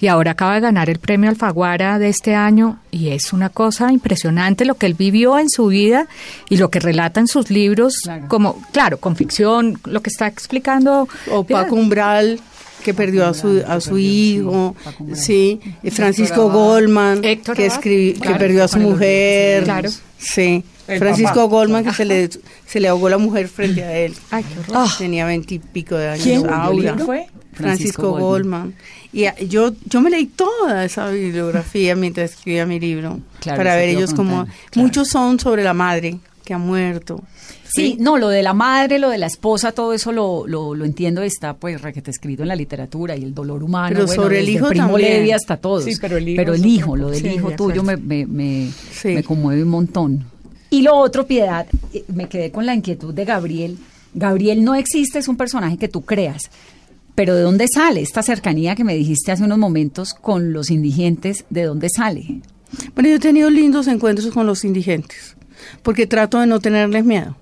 Y 0.00 0.08
ahora 0.08 0.32
acaba 0.32 0.54
de 0.56 0.60
ganar 0.60 0.90
el 0.90 0.98
premio 0.98 1.30
Alfaguara 1.30 1.98
de 1.98 2.08
este 2.08 2.34
año 2.34 2.78
y 2.90 3.08
es 3.10 3.32
una 3.32 3.48
cosa 3.48 3.92
impresionante 3.92 4.64
lo 4.64 4.74
que 4.74 4.86
él 4.86 4.94
vivió 4.94 5.38
en 5.38 5.48
su 5.48 5.66
vida 5.68 6.08
y 6.48 6.56
lo 6.56 6.70
que 6.70 6.80
relata 6.80 7.20
en 7.20 7.28
sus 7.28 7.50
libros, 7.50 7.98
Claro. 8.02 8.26
como, 8.28 8.62
claro, 8.72 8.98
con 8.98 9.16
ficción, 9.16 9.78
lo 9.84 10.02
que 10.02 10.10
está 10.10 10.26
explicando. 10.26 11.08
o 11.30 11.44
Paco 11.44 11.74
Umbral 11.76 12.40
que 12.84 12.94
perdió 12.94 13.26
a 13.26 13.34
su 13.34 13.62
a 13.66 13.80
su 13.80 13.98
hijo, 13.98 14.76
sí, 15.14 15.60
eh, 15.82 15.90
Francisco 15.90 16.50
Goldman 16.50 17.20
que 17.22 17.66
escribió 17.66 18.20
que 18.20 18.34
perdió 18.36 18.64
a 18.64 18.68
su 18.68 18.78
mujer, 18.78 19.64
Claro. 19.64 19.90
sí, 20.18 20.62
El 20.86 20.98
Francisco 21.00 21.34
papá. 21.34 21.46
Goldman 21.46 21.84
que 21.84 21.92
se 21.92 22.04
le 22.04 22.30
se 22.66 22.80
le 22.80 22.88
ahogó 22.88 23.08
la 23.08 23.18
mujer 23.18 23.48
frente 23.48 23.82
a 23.82 23.96
él, 23.96 24.14
Ay, 24.30 24.44
qué 24.44 24.60
horror. 24.72 24.88
tenía 24.98 25.26
veintipico 25.26 25.96
de 25.96 26.08
años, 26.10 26.24
¿Quién? 26.24 26.48
Aura. 26.48 26.94
¿Quién 26.94 27.06
fue? 27.06 27.26
Francisco 27.52 28.02
Francisco 28.02 28.10
Goldman. 28.18 28.74
Y 29.12 29.24
a- 29.24 29.38
yo 29.40 29.72
yo 29.86 30.00
me 30.02 30.10
leí 30.10 30.26
toda 30.26 30.84
esa 30.84 31.08
bibliografía 31.08 31.96
mientras 31.96 32.32
escribía 32.32 32.66
mi 32.66 32.78
libro 32.78 33.20
Claro, 33.40 33.56
para 33.56 33.74
ver 33.76 33.88
ellos 33.88 34.12
como 34.12 34.46
muchos 34.74 35.08
son 35.08 35.40
sobre 35.40 35.64
la 35.64 35.72
madre 35.72 36.18
que 36.44 36.52
ha 36.54 36.58
muerto. 36.58 37.22
Sí, 37.68 37.96
no, 37.98 38.16
lo 38.18 38.28
de 38.28 38.42
la 38.42 38.52
madre, 38.54 38.98
lo 38.98 39.10
de 39.10 39.18
la 39.18 39.26
esposa, 39.26 39.72
todo 39.72 39.92
eso 39.92 40.12
lo, 40.12 40.46
lo, 40.46 40.74
lo 40.74 40.84
entiendo, 40.84 41.22
está 41.22 41.54
pues 41.54 41.80
requete 41.82 42.10
escrito 42.10 42.42
en 42.42 42.48
la 42.48 42.56
literatura 42.56 43.16
y 43.16 43.22
el 43.24 43.34
dolor 43.34 43.62
humano. 43.62 43.88
Pero 43.94 44.06
bueno, 44.06 44.22
sobre 44.22 44.40
el 44.40 44.48
hijo 44.48 44.68
Primo 44.68 44.88
también. 44.88 45.10
Levi 45.14 45.32
hasta 45.32 45.56
todos. 45.56 45.84
Sí, 45.84 45.94
pero 46.00 46.16
el 46.16 46.28
hijo 46.28 46.36
Pero 46.36 46.54
el 46.54 46.66
hijo, 46.66 46.96
lo 46.96 47.10
del. 47.10 47.20
Sí, 47.22 47.28
hijo 47.28 47.50
tuyo 47.52 47.82
me, 47.82 47.96
me, 47.96 48.26
me, 48.26 48.70
Sí. 48.92 49.08
me 49.08 49.22
conmueve 49.24 49.62
un 49.62 49.68
montón. 49.70 50.24
Y 50.70 50.82
lo 50.82 50.94
otro, 50.96 51.26
Piedad, 51.26 51.66
eh, 51.92 52.04
me 52.14 52.28
quedé 52.28 52.50
con 52.50 52.66
la 52.66 52.74
inquietud 52.74 53.14
de 53.14 53.24
Gabriel. 53.24 53.78
Gabriel 54.14 54.64
no 54.64 54.74
existe, 54.74 55.18
es 55.18 55.28
un 55.28 55.36
personaje 55.36 55.76
que 55.76 55.88
tú 55.88 56.02
creas. 56.02 56.50
Pero 57.14 57.34
¿de 57.34 57.42
dónde 57.42 57.66
sale 57.72 58.00
esta 58.02 58.22
cercanía 58.22 58.74
que 58.74 58.84
me 58.84 58.94
dijiste 58.94 59.32
hace 59.32 59.42
unos 59.44 59.58
momentos 59.58 60.12
con 60.12 60.52
los 60.52 60.70
indigentes? 60.70 61.44
¿De 61.50 61.62
dónde 61.64 61.88
sale? 61.88 62.40
Bueno, 62.94 63.08
yo 63.08 63.16
he 63.16 63.20
tenido 63.20 63.48
lindos 63.48 63.86
encuentros 63.86 64.32
con 64.34 64.46
los 64.46 64.64
indigentes, 64.64 65.36
porque 65.82 66.06
trato 66.06 66.40
de 66.40 66.46
no 66.46 66.60
tenerles 66.60 67.04
miedo. 67.04 67.36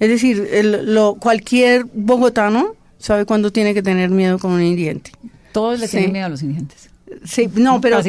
Es 0.00 0.08
decir, 0.08 0.48
el- 0.52 0.94
lo, 0.94 1.14
cualquier 1.14 1.84
bogotano 1.92 2.74
sabe 2.98 3.24
cuándo 3.24 3.50
tiene 3.52 3.74
que 3.74 3.82
tener 3.82 4.10
miedo 4.10 4.38
con 4.38 4.52
un 4.52 4.62
indigente. 4.62 5.12
Todos 5.52 5.78
le 5.80 5.86
Sí. 5.86 5.92
tienen 5.98 6.12
miedo 6.12 6.26
a 6.26 6.28
los 6.30 6.42
indigentes. 6.42 6.88
Sí, 7.24 7.48
no, 7.54 7.80
pero 7.80 8.00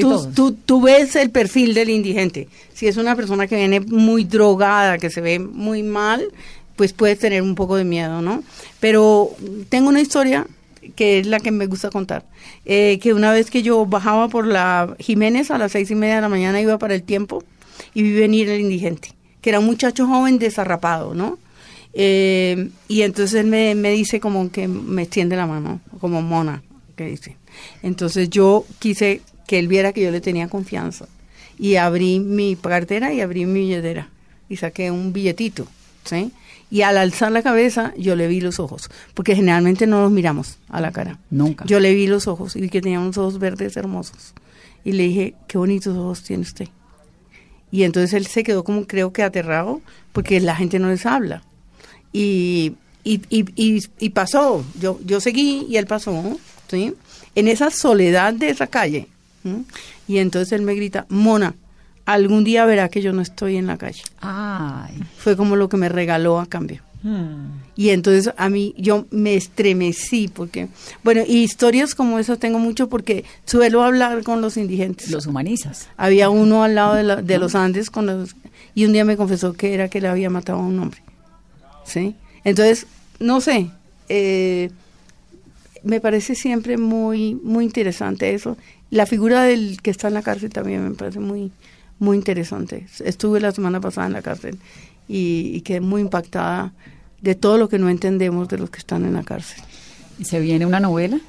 tú 0.66 0.82
ves 0.82 1.16
el 1.18 1.30
perfil 1.30 1.74
del 1.74 1.90
indigente. 1.90 2.48
Si 2.74 2.88
es 2.88 2.96
una 2.98 3.16
persona 3.16 3.48
que 3.48 3.58
viene 3.58 3.82
muy 3.82 4.24
drogada, 4.24 4.98
que 4.98 5.10
se 5.10 5.20
ve 5.20 5.40
muy 5.40 5.84
mal, 5.84 6.24
pues 6.78 6.94
puedes 6.94 7.20
tener 7.20 7.42
un 7.42 7.54
poco 7.56 7.76
de 7.76 7.84
miedo, 7.84 8.22
¿no? 8.22 8.44
Pero 8.80 9.30
tengo 9.70 9.90
una 9.90 10.00
historia 10.02 10.48
que 10.96 11.20
es 11.20 11.28
la 11.28 11.40
que 11.40 11.52
me 11.52 11.66
gusta 11.68 11.90
contar. 11.90 12.24
Eh, 12.66 12.98
que 13.02 13.14
una 13.14 13.32
vez 13.34 13.52
que 13.52 13.62
yo 13.62 13.86
bajaba 13.86 14.30
por 14.30 14.48
la 14.48 14.96
Jiménez 15.00 15.52
a 15.52 15.58
las 15.58 15.74
seis 15.74 15.92
y 15.92 15.96
media 15.96 16.16
de 16.16 16.22
la 16.22 16.30
mañana, 16.30 16.62
iba 16.62 16.78
para 16.78 16.96
el 16.96 17.04
tiempo 17.04 17.44
y 17.94 18.04
vi 18.04 18.14
venir 18.14 18.50
el 18.50 18.62
indigente, 18.62 19.10
que 19.42 19.50
era 19.50 19.60
un 19.60 19.66
muchacho 19.66 20.08
joven 20.08 20.40
desarrapado, 20.40 21.14
¿no? 21.14 21.38
Eh, 21.94 22.70
y 22.88 23.02
entonces 23.04 23.42
él 23.42 23.48
me, 23.48 23.76
me 23.76 23.92
dice 23.92 24.20
como 24.20 24.52
que 24.52 24.68
me 24.68 25.04
extiende 25.04 25.36
la 25.36 25.46
mano, 25.46 25.80
como 26.00 26.22
mona, 26.22 26.64
que 26.96 27.06
dice. 27.06 27.38
Entonces 27.82 28.30
yo 28.30 28.66
quise 28.80 29.22
que 29.48 29.60
él 29.60 29.68
viera 29.68 29.94
que 29.94 30.02
yo 30.02 30.12
le 30.12 30.22
tenía 30.22 30.48
confianza. 30.48 31.08
Y 31.58 31.76
abrí 31.76 32.20
mi 32.20 32.56
cartera 32.56 33.14
y 33.14 33.22
abrí 33.22 33.46
mi 33.46 33.62
billetera. 33.62 34.10
Y 34.50 34.58
saqué 34.58 34.92
un 34.92 35.14
billetito, 35.14 35.68
¿sí? 36.04 36.32
Y 36.72 36.82
al 36.82 36.98
alzar 36.98 37.32
la 37.32 37.44
cabeza, 37.44 37.94
yo 37.98 38.16
le 38.16 38.28
vi 38.28 38.42
los 38.42 38.60
ojos. 38.60 38.90
Porque 39.14 39.36
generalmente 39.36 39.86
no 39.86 40.02
los 40.02 40.12
miramos 40.12 40.58
a 40.70 40.82
la 40.82 40.92
cara. 40.92 41.20
Nunca. 41.30 41.66
Yo 41.66 41.80
le 41.80 41.94
vi 41.94 42.08
los 42.08 42.28
ojos 42.28 42.56
y 42.56 42.62
vi 42.62 42.70
que 42.70 42.82
tenía 42.82 43.00
unos 43.00 43.18
ojos 43.18 43.38
verdes 43.38 43.78
hermosos. 43.78 44.34
Y 44.84 44.94
le 44.94 45.04
dije, 45.04 45.36
qué 45.48 45.60
bonitos 45.60 45.96
ojos 45.96 46.24
tiene 46.24 46.42
usted. 46.42 46.68
Y 47.72 47.84
entonces 47.84 48.14
él 48.14 48.28
se 48.28 48.44
quedó 48.44 48.64
como 48.64 48.88
creo 48.88 49.14
que 49.14 49.24
aterrado 49.24 49.82
porque 50.12 50.40
la 50.40 50.56
gente 50.56 50.80
no 50.80 50.90
les 50.90 51.06
habla. 51.06 51.44
Y, 52.14 52.74
y, 53.04 53.20
y, 53.30 53.84
y, 54.00 54.10
pasó, 54.12 54.64
yo, 54.80 55.00
yo 55.06 55.20
seguí 55.20 55.66
y 55.68 55.78
él 55.78 55.88
pasó, 55.88 56.38
¿sí? 56.70 56.94
En 57.36 57.48
esa 57.48 57.70
soledad 57.72 58.34
de 58.34 58.50
esa 58.50 58.68
calle. 58.68 59.08
Y 60.08 60.20
entonces 60.20 60.54
él 60.54 60.62
me 60.62 60.76
grita, 60.76 61.06
Mona, 61.10 61.56
algún 62.06 62.44
día 62.44 62.66
verá 62.66 62.88
que 62.90 63.02
yo 63.02 63.12
no 63.12 63.22
estoy 63.22 63.58
en 63.58 63.68
la 63.68 63.78
calle. 63.78 64.04
Ay. 64.22 64.96
Fue 65.18 65.36
como 65.36 65.56
lo 65.56 65.68
que 65.70 65.76
me 65.78 65.90
regaló 65.90 66.40
a 66.40 66.46
cambio. 66.46 66.82
Hmm. 67.02 67.60
Y 67.76 67.90
entonces 67.90 68.34
a 68.38 68.48
mí 68.48 68.74
yo 68.78 69.06
me 69.12 69.36
estremecí 69.36 70.30
porque, 70.30 70.70
bueno, 71.04 71.24
y 71.28 71.40
historias 71.44 71.96
como 71.96 72.20
esas 72.20 72.40
tengo 72.40 72.60
mucho 72.60 72.88
porque 72.88 73.26
suelo 73.46 73.84
hablar 73.84 74.24
con 74.24 74.40
los 74.40 74.56
indigentes. 74.56 75.12
Los 75.12 75.26
humanizas. 75.28 75.90
Había 75.98 76.30
uno 76.30 76.64
al 76.64 76.76
lado 76.76 76.94
de, 76.96 77.04
la- 77.04 77.22
de 77.22 77.38
los 77.40 77.56
Andes 77.56 77.90
con 77.90 78.06
los, 78.06 78.36
y 78.76 78.86
un 78.86 78.94
día 78.94 79.04
me 79.04 79.18
confesó 79.18 79.52
que 79.52 79.74
era 79.74 79.90
que 79.90 80.00
le 80.00 80.08
había 80.08 80.30
matado 80.30 80.60
a 80.60 80.62
un 80.64 80.80
hombre. 80.80 81.02
¿Sí? 81.86 82.16
Entonces, 82.44 82.86
no 83.20 83.42
sé, 83.42 83.70
eh, 84.10 84.70
me 85.84 86.00
parece 86.00 86.36
siempre 86.36 86.78
muy, 86.78 87.36
muy 87.36 87.66
interesante 87.66 88.34
eso. 88.34 88.58
La 88.90 89.06
figura 89.06 89.44
del 89.44 89.80
que 89.82 89.92
está 89.92 90.08
en 90.08 90.14
la 90.14 90.22
cárcel 90.22 90.50
también 90.50 90.84
me 90.88 90.96
parece 90.96 91.20
muy, 91.20 91.52
muy 92.00 92.18
interesante. 92.18 92.86
Estuve 93.04 93.40
la 93.40 93.52
semana 93.52 93.82
pasada 93.82 94.08
en 94.08 94.14
la 94.14 94.22
cárcel 94.22 94.58
y, 95.08 95.52
y 95.54 95.62
quedé 95.62 95.82
muy 95.82 96.02
impactada 96.02 96.72
de 97.22 97.36
todo 97.36 97.58
lo 97.58 97.70
que 97.70 97.80
no 97.80 97.90
entendemos 97.90 98.48
de 98.50 98.58
los 98.58 98.70
que 98.70 98.80
están 98.80 99.06
en 99.06 99.14
la 99.14 99.24
cárcel. 99.24 99.64
¿Y 100.20 100.26
se 100.26 100.40
viene 100.40 100.66
una 100.66 100.80
novela 100.80 101.20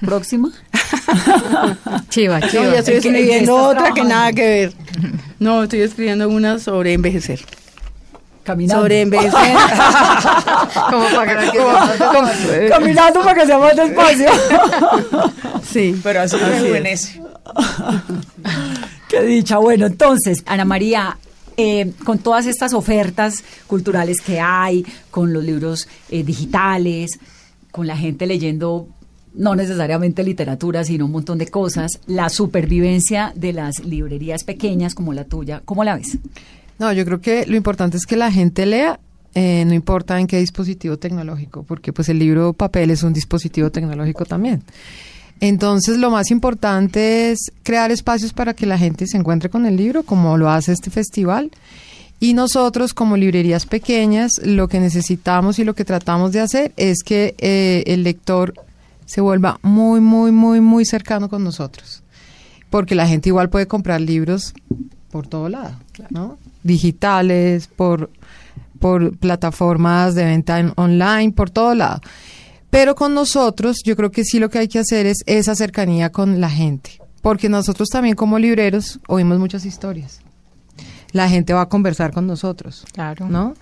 próxima? 0.00 0.50
Chiva, 2.08 2.40
No, 2.40 2.48
chiva. 2.48 2.72
ya 2.72 2.78
estoy 2.78 2.94
¿En 2.96 3.00
qué- 3.02 3.08
en 3.08 3.14
qué 3.14 3.20
escribiendo 3.20 3.54
otra 3.56 3.92
que 3.92 4.02
nada 4.04 4.32
que 4.32 4.42
ver. 4.42 4.72
No, 5.38 5.62
estoy 5.64 5.80
escribiendo 5.80 6.28
una 6.28 6.58
sobre 6.58 6.92
envejecer. 6.94 7.40
Caminando. 8.50 8.82
Sobre 8.82 9.00
envejecer. 9.02 9.32
Como 10.90 11.04
para 11.14 11.52
que 11.52 12.68
Caminando 12.68 13.22
para 13.22 13.40
que 13.40 13.46
sea 13.46 13.58
más 13.58 13.76
despacio. 13.76 14.28
sí. 15.62 16.00
Pero 16.02 16.22
así 16.22 16.34
Así 16.34 16.44
rejuvenece. 16.44 17.22
Qué 19.08 19.22
dicha. 19.22 19.58
Bueno, 19.58 19.86
entonces, 19.86 20.42
Ana 20.46 20.64
María, 20.64 21.16
eh, 21.56 21.92
con 22.04 22.18
todas 22.18 22.46
estas 22.46 22.74
ofertas 22.74 23.44
culturales 23.68 24.20
que 24.20 24.40
hay, 24.40 24.84
con 25.12 25.32
los 25.32 25.44
libros 25.44 25.86
eh, 26.08 26.24
digitales, 26.24 27.20
con 27.70 27.86
la 27.86 27.96
gente 27.96 28.26
leyendo 28.26 28.88
no 29.32 29.54
necesariamente 29.54 30.24
literatura, 30.24 30.82
sino 30.82 31.04
un 31.04 31.12
montón 31.12 31.38
de 31.38 31.46
cosas, 31.46 32.00
la 32.08 32.28
supervivencia 32.28 33.32
de 33.36 33.52
las 33.52 33.78
librerías 33.84 34.42
pequeñas 34.42 34.96
como 34.96 35.12
la 35.12 35.22
tuya, 35.22 35.62
¿cómo 35.64 35.84
la 35.84 35.94
ves? 35.94 36.18
No, 36.80 36.94
yo 36.94 37.04
creo 37.04 37.20
que 37.20 37.44
lo 37.44 37.56
importante 37.56 37.98
es 37.98 38.06
que 38.06 38.16
la 38.16 38.32
gente 38.32 38.64
lea, 38.64 38.98
eh, 39.34 39.64
no 39.66 39.74
importa 39.74 40.18
en 40.18 40.26
qué 40.26 40.38
dispositivo 40.38 40.96
tecnológico, 40.96 41.62
porque 41.62 41.92
pues 41.92 42.08
el 42.08 42.18
libro 42.18 42.54
papel 42.54 42.90
es 42.90 43.02
un 43.02 43.12
dispositivo 43.12 43.70
tecnológico 43.70 44.24
también. 44.24 44.62
Entonces, 45.40 45.98
lo 45.98 46.10
más 46.10 46.30
importante 46.30 47.32
es 47.32 47.52
crear 47.64 47.90
espacios 47.90 48.32
para 48.32 48.54
que 48.54 48.64
la 48.64 48.78
gente 48.78 49.06
se 49.06 49.18
encuentre 49.18 49.50
con 49.50 49.66
el 49.66 49.76
libro, 49.76 50.04
como 50.04 50.38
lo 50.38 50.48
hace 50.48 50.72
este 50.72 50.88
festival. 50.88 51.50
Y 52.18 52.32
nosotros, 52.32 52.94
como 52.94 53.18
librerías 53.18 53.66
pequeñas, 53.66 54.32
lo 54.42 54.66
que 54.66 54.80
necesitamos 54.80 55.58
y 55.58 55.64
lo 55.64 55.74
que 55.74 55.84
tratamos 55.84 56.32
de 56.32 56.40
hacer 56.40 56.72
es 56.78 57.02
que 57.02 57.34
eh, 57.40 57.84
el 57.88 58.04
lector 58.04 58.54
se 59.04 59.20
vuelva 59.20 59.58
muy, 59.60 60.00
muy, 60.00 60.32
muy, 60.32 60.62
muy 60.62 60.86
cercano 60.86 61.28
con 61.28 61.44
nosotros. 61.44 62.02
Porque 62.70 62.94
la 62.94 63.06
gente 63.06 63.28
igual 63.28 63.50
puede 63.50 63.66
comprar 63.66 64.00
libros 64.00 64.54
por 65.10 65.26
todo 65.26 65.50
lado, 65.50 65.76
¿no? 66.08 66.38
Digitales, 66.62 67.68
por, 67.68 68.10
por 68.78 69.16
plataformas 69.18 70.14
de 70.14 70.24
venta 70.24 70.58
en- 70.60 70.72
online, 70.76 71.32
por 71.32 71.50
todo 71.50 71.74
lado. 71.74 72.00
Pero 72.70 72.94
con 72.94 73.14
nosotros, 73.14 73.78
yo 73.84 73.96
creo 73.96 74.10
que 74.10 74.24
sí 74.24 74.38
lo 74.38 74.48
que 74.48 74.58
hay 74.60 74.68
que 74.68 74.78
hacer 74.78 75.06
es 75.06 75.18
esa 75.26 75.54
cercanía 75.54 76.10
con 76.10 76.40
la 76.40 76.48
gente. 76.50 77.00
Porque 77.22 77.48
nosotros 77.48 77.88
también 77.88 78.14
como 78.14 78.38
libreros 78.38 79.00
oímos 79.08 79.38
muchas 79.38 79.64
historias. 79.66 80.20
La 81.12 81.28
gente 81.28 81.52
va 81.52 81.62
a 81.62 81.68
conversar 81.68 82.12
con 82.12 82.26
nosotros. 82.26 82.84
Claro. 82.92 83.28
¿No? 83.28 83.54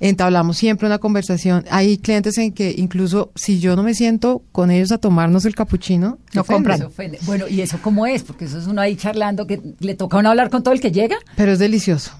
Entablamos 0.00 0.58
siempre 0.58 0.86
una 0.86 0.98
conversación. 0.98 1.64
Hay 1.70 1.96
clientes 1.96 2.36
en 2.36 2.52
que 2.52 2.74
incluso 2.76 3.30
si 3.34 3.60
yo 3.60 3.76
no 3.76 3.82
me 3.82 3.94
siento 3.94 4.42
con 4.52 4.70
ellos 4.70 4.92
a 4.92 4.98
tomarnos 4.98 5.46
el 5.46 5.54
capuchino, 5.54 6.18
No 6.34 6.44
compran. 6.44 6.88
Bueno, 7.22 7.48
¿y 7.48 7.62
eso 7.62 7.78
cómo 7.80 8.06
es? 8.06 8.22
Porque 8.22 8.44
eso 8.44 8.58
es 8.58 8.66
uno 8.66 8.82
ahí 8.82 8.96
charlando 8.96 9.46
que 9.46 9.62
le 9.78 9.94
toca 9.94 10.18
a 10.18 10.20
uno 10.20 10.28
hablar 10.30 10.50
con 10.50 10.62
todo 10.62 10.74
el 10.74 10.80
que 10.80 10.90
llega. 10.92 11.16
Pero 11.36 11.52
es 11.52 11.58
delicioso. 11.58 12.10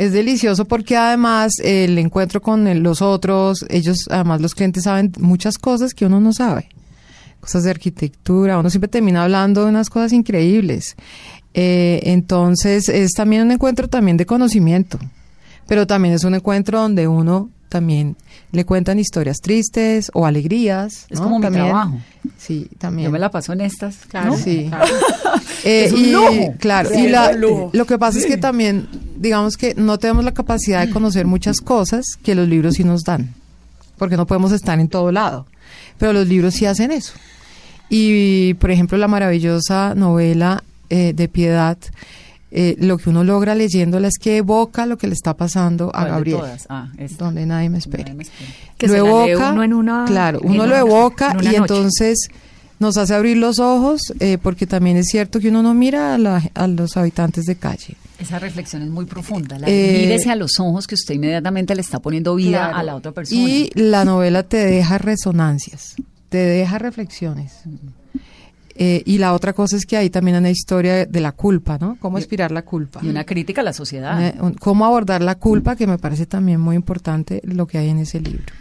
Es 0.00 0.12
delicioso 0.12 0.64
porque 0.64 0.96
además 0.96 1.52
el 1.62 1.98
encuentro 1.98 2.40
con 2.40 2.82
los 2.82 3.02
otros, 3.02 3.66
ellos, 3.68 4.06
además 4.08 4.40
los 4.40 4.54
clientes 4.54 4.84
saben 4.84 5.12
muchas 5.18 5.58
cosas 5.58 5.92
que 5.92 6.06
uno 6.06 6.20
no 6.20 6.32
sabe. 6.32 6.70
Cosas 7.40 7.64
de 7.64 7.70
arquitectura, 7.70 8.58
uno 8.58 8.70
siempre 8.70 8.88
termina 8.88 9.24
hablando 9.24 9.62
de 9.64 9.68
unas 9.70 9.90
cosas 9.90 10.14
increíbles. 10.14 10.96
Eh, 11.52 12.00
entonces 12.04 12.88
es 12.88 13.10
también 13.12 13.42
un 13.42 13.50
encuentro 13.52 13.88
también 13.88 14.16
de 14.16 14.24
conocimiento, 14.24 14.98
pero 15.66 15.86
también 15.86 16.14
es 16.14 16.24
un 16.24 16.34
encuentro 16.34 16.80
donde 16.80 17.06
uno 17.06 17.50
también 17.68 18.16
le 18.52 18.64
cuentan 18.64 18.98
historias 18.98 19.36
tristes 19.42 20.10
o 20.14 20.24
alegrías. 20.26 21.06
Es 21.10 21.18
¿no? 21.18 21.24
como 21.24 21.38
mi 21.38 21.42
También- 21.42 21.66
trabajo. 21.66 21.98
Sí, 22.38 22.68
también. 22.78 23.06
Yo 23.06 23.12
me 23.12 23.18
la 23.18 23.30
paso 23.30 23.52
en 23.52 23.60
estas. 23.60 23.96
Claro. 24.08 24.30
¿no? 24.32 24.36
Sí. 24.38 24.66
claro. 24.70 24.86
Eh, 25.62 25.84
Es 25.84 25.92
un 25.92 26.00
y. 26.06 26.52
Claro, 26.58 26.88
Sí, 26.90 27.00
y 27.04 27.08
la- 27.08 27.32
lo 27.32 27.84
que 27.86 27.98
pasa 27.98 28.18
es 28.18 28.24
que 28.24 28.38
también, 28.38 28.88
digamos 29.20 29.56
que 29.56 29.74
no 29.76 29.98
tenemos 29.98 30.24
la 30.24 30.32
capacidad 30.32 30.84
de 30.84 30.92
conocer 30.92 31.26
muchas 31.26 31.60
cosas 31.60 32.04
que 32.22 32.34
los 32.34 32.48
libros 32.48 32.74
sí 32.74 32.84
nos 32.84 33.02
dan, 33.02 33.34
porque 33.98 34.16
no 34.16 34.26
podemos 34.26 34.50
estar 34.50 34.80
en 34.80 34.88
todo 34.88 35.12
lado, 35.12 35.46
pero 35.98 36.12
los 36.12 36.26
libros 36.26 36.54
sí 36.54 36.64
hacen 36.66 36.90
eso. 36.90 37.12
Y, 37.88 38.54
por 38.54 38.70
ejemplo, 38.70 38.96
la 38.98 39.08
maravillosa 39.08 39.94
novela 39.94 40.62
eh, 40.88 41.12
de 41.14 41.28
Piedad, 41.28 41.76
eh, 42.52 42.76
lo 42.78 42.98
que 42.98 43.10
uno 43.10 43.22
logra 43.22 43.54
leyéndola 43.54 44.08
es 44.08 44.16
que 44.18 44.38
evoca 44.38 44.86
lo 44.86 44.96
que 44.96 45.06
le 45.06 45.12
está 45.14 45.34
pasando 45.34 45.88
a 45.88 45.90
¿Cuál 45.92 46.04
de 46.04 46.10
Gabriel, 46.10 46.38
todas? 46.38 46.66
Ah, 46.68 46.88
donde 47.18 47.46
nadie 47.46 47.68
me 47.68 47.78
espera. 47.78 48.12
Que 48.78 48.88
lo 48.88 48.94
evoca, 48.96 49.52
uno 49.52 49.62
en 49.62 49.74
una- 49.74 50.04
claro, 50.06 50.40
en 50.42 50.50
uno 50.52 50.66
lo 50.66 50.72
una- 50.72 50.78
evoca 50.80 51.30
en 51.32 51.40
y 51.40 51.44
noche. 51.44 51.56
entonces 51.58 52.28
nos 52.78 52.96
hace 52.96 53.14
abrir 53.14 53.36
los 53.36 53.58
ojos, 53.58 54.00
eh, 54.20 54.38
porque 54.42 54.66
también 54.66 54.96
es 54.96 55.06
cierto 55.08 55.38
que 55.38 55.48
uno 55.50 55.62
no 55.62 55.74
mira 55.74 56.14
a, 56.14 56.18
la- 56.18 56.42
a 56.54 56.66
los 56.66 56.96
habitantes 56.96 57.44
de 57.44 57.56
calle. 57.56 57.96
Esa 58.20 58.38
reflexión 58.38 58.82
es 58.82 58.88
muy 58.90 59.06
profunda. 59.06 59.58
La, 59.58 59.66
Eh, 59.68 59.98
mírese 60.02 60.30
a 60.30 60.36
los 60.36 60.60
ojos 60.60 60.86
que 60.86 60.94
usted 60.94 61.14
inmediatamente 61.14 61.74
le 61.74 61.80
está 61.80 61.98
poniendo 62.00 62.34
vida 62.34 62.58
Claro. 62.58 62.76
a 62.76 62.82
la 62.82 62.94
otra 62.96 63.12
persona. 63.12 63.40
Y 63.40 63.70
la 63.74 64.04
novela 64.04 64.42
te 64.42 64.58
deja 64.58 64.98
resonancias, 64.98 65.96
te 66.28 66.38
deja 66.38 66.78
reflexiones. 66.78 67.54
Eh, 68.76 69.02
y 69.04 69.18
la 69.18 69.34
otra 69.34 69.52
cosa 69.52 69.76
es 69.76 69.84
que 69.84 69.96
ahí 69.96 70.08
también 70.10 70.36
hay 70.36 70.40
una 70.40 70.50
historia 70.50 71.04
de 71.06 71.20
la 71.20 71.32
culpa, 71.32 71.76
¿no? 71.78 71.96
Cómo 72.00 72.18
expirar 72.18 72.50
la 72.52 72.62
culpa. 72.62 73.00
Y 73.02 73.08
una 73.08 73.24
crítica 73.24 73.60
a 73.60 73.64
la 73.64 73.72
sociedad. 73.72 74.34
Cómo 74.58 74.84
abordar 74.86 75.22
la 75.22 75.34
culpa, 75.34 75.76
que 75.76 75.86
me 75.86 75.98
parece 75.98 76.26
también 76.26 76.60
muy 76.60 76.76
importante 76.76 77.40
lo 77.44 77.66
que 77.66 77.78
hay 77.78 77.88
en 77.88 77.98
ese 77.98 78.20
libro. 78.20 78.54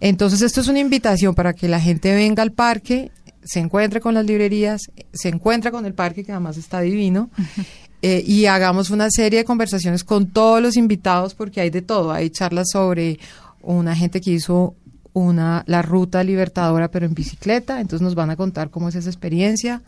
Entonces, 0.00 0.42
esto 0.42 0.60
es 0.60 0.68
una 0.68 0.78
invitación 0.80 1.34
para 1.34 1.52
que 1.52 1.68
la 1.68 1.80
gente 1.80 2.14
venga 2.14 2.42
al 2.42 2.52
parque, 2.52 3.10
se 3.44 3.58
encuentre 3.60 4.00
con 4.00 4.14
las 4.14 4.24
librerías, 4.24 4.80
se 5.12 5.28
encuentre 5.28 5.70
con 5.70 5.84
el 5.84 5.94
parque, 5.94 6.24
que 6.24 6.32
además 6.32 6.56
está 6.56 6.80
divino, 6.80 7.28
eh, 8.02 8.22
y 8.26 8.46
hagamos 8.46 8.90
una 8.90 9.08
serie 9.10 9.38
de 9.38 9.44
conversaciones 9.44 10.02
con 10.02 10.26
todos 10.26 10.60
los 10.60 10.76
invitados 10.76 11.34
porque 11.34 11.60
hay 11.60 11.70
de 11.70 11.82
todo. 11.82 12.10
Hay 12.10 12.30
charlas 12.30 12.70
sobre 12.72 13.20
una 13.62 13.94
gente 13.94 14.20
que 14.20 14.32
hizo 14.32 14.74
una 15.14 15.62
la 15.66 15.82
ruta 15.82 16.24
libertadora 16.24 16.90
pero 16.90 17.06
en 17.06 17.14
bicicleta, 17.14 17.80
entonces 17.80 18.02
nos 18.02 18.14
van 18.14 18.30
a 18.30 18.36
contar 18.36 18.70
cómo 18.70 18.88
es 18.88 18.96
esa 18.96 19.08
experiencia. 19.08 19.82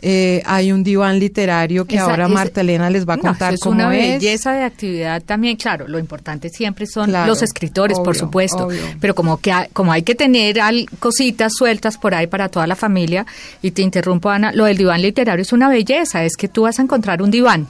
Eh, 0.00 0.42
hay 0.46 0.70
un 0.70 0.84
diván 0.84 1.18
literario 1.18 1.84
que 1.84 1.96
Esa- 1.96 2.04
ahora 2.04 2.28
Marta 2.28 2.60
Elena 2.60 2.88
les 2.88 3.04
va 3.08 3.14
a 3.14 3.16
No, 3.16 3.22
contar 3.22 3.48
eso 3.48 3.54
es 3.56 3.60
cómo 3.62 3.74
una 3.86 3.96
es. 3.96 4.20
belleza 4.20 4.52
de 4.52 4.62
actividad 4.62 5.20
también, 5.22 5.56
claro, 5.56 5.88
lo 5.88 5.98
importante 5.98 6.50
siempre 6.50 6.86
son 6.86 7.06
Claro, 7.10 7.26
los 7.26 7.42
escritores, 7.42 7.98
por 7.98 8.16
supuesto, 8.16 8.66
obvio. 8.66 8.80
pero 9.00 9.16
como 9.16 9.38
que 9.38 9.50
hay, 9.50 9.68
como 9.72 9.90
hay 9.90 10.02
que 10.02 10.14
tener 10.14 10.60
al- 10.60 10.86
cositas 11.00 11.52
sueltas 11.52 11.98
por 11.98 12.14
ahí 12.14 12.28
para 12.28 12.48
toda 12.48 12.68
la 12.68 12.76
familia, 12.76 13.26
y 13.60 13.72
te 13.72 13.82
interrumpo 13.82 14.30
Ana, 14.30 14.52
lo 14.52 14.66
del 14.66 14.76
diván 14.76 15.02
literario 15.02 15.42
es 15.42 15.52
una 15.52 15.68
belleza, 15.68 16.24
es 16.24 16.36
que 16.36 16.46
tú 16.46 16.62
vas 16.62 16.78
a 16.78 16.82
encontrar 16.82 17.20
un 17.20 17.32
diván 17.32 17.66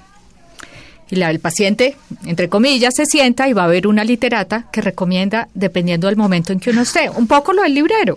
y 1.11 1.17
la, 1.17 1.31
el 1.31 1.41
paciente, 1.41 1.97
entre 2.27 2.49
comillas, 2.49 2.95
se 2.97 3.07
sienta 3.07 3.49
y 3.49 3.53
va 3.53 3.65
a 3.65 3.69
ver 3.69 3.87
una 3.87 4.05
literata 4.05 4.67
que 4.73 4.81
recomienda 4.81 5.49
dependiendo 5.55 6.07
del 6.07 6.17
momento 6.17 6.53
en 6.53 6.61
que 6.61 6.71
uno 6.71 6.83
esté. 6.83 7.09
Un 7.11 7.27
poco 7.27 7.53
lo 7.53 7.63
del 7.63 7.75
librero. 7.75 8.15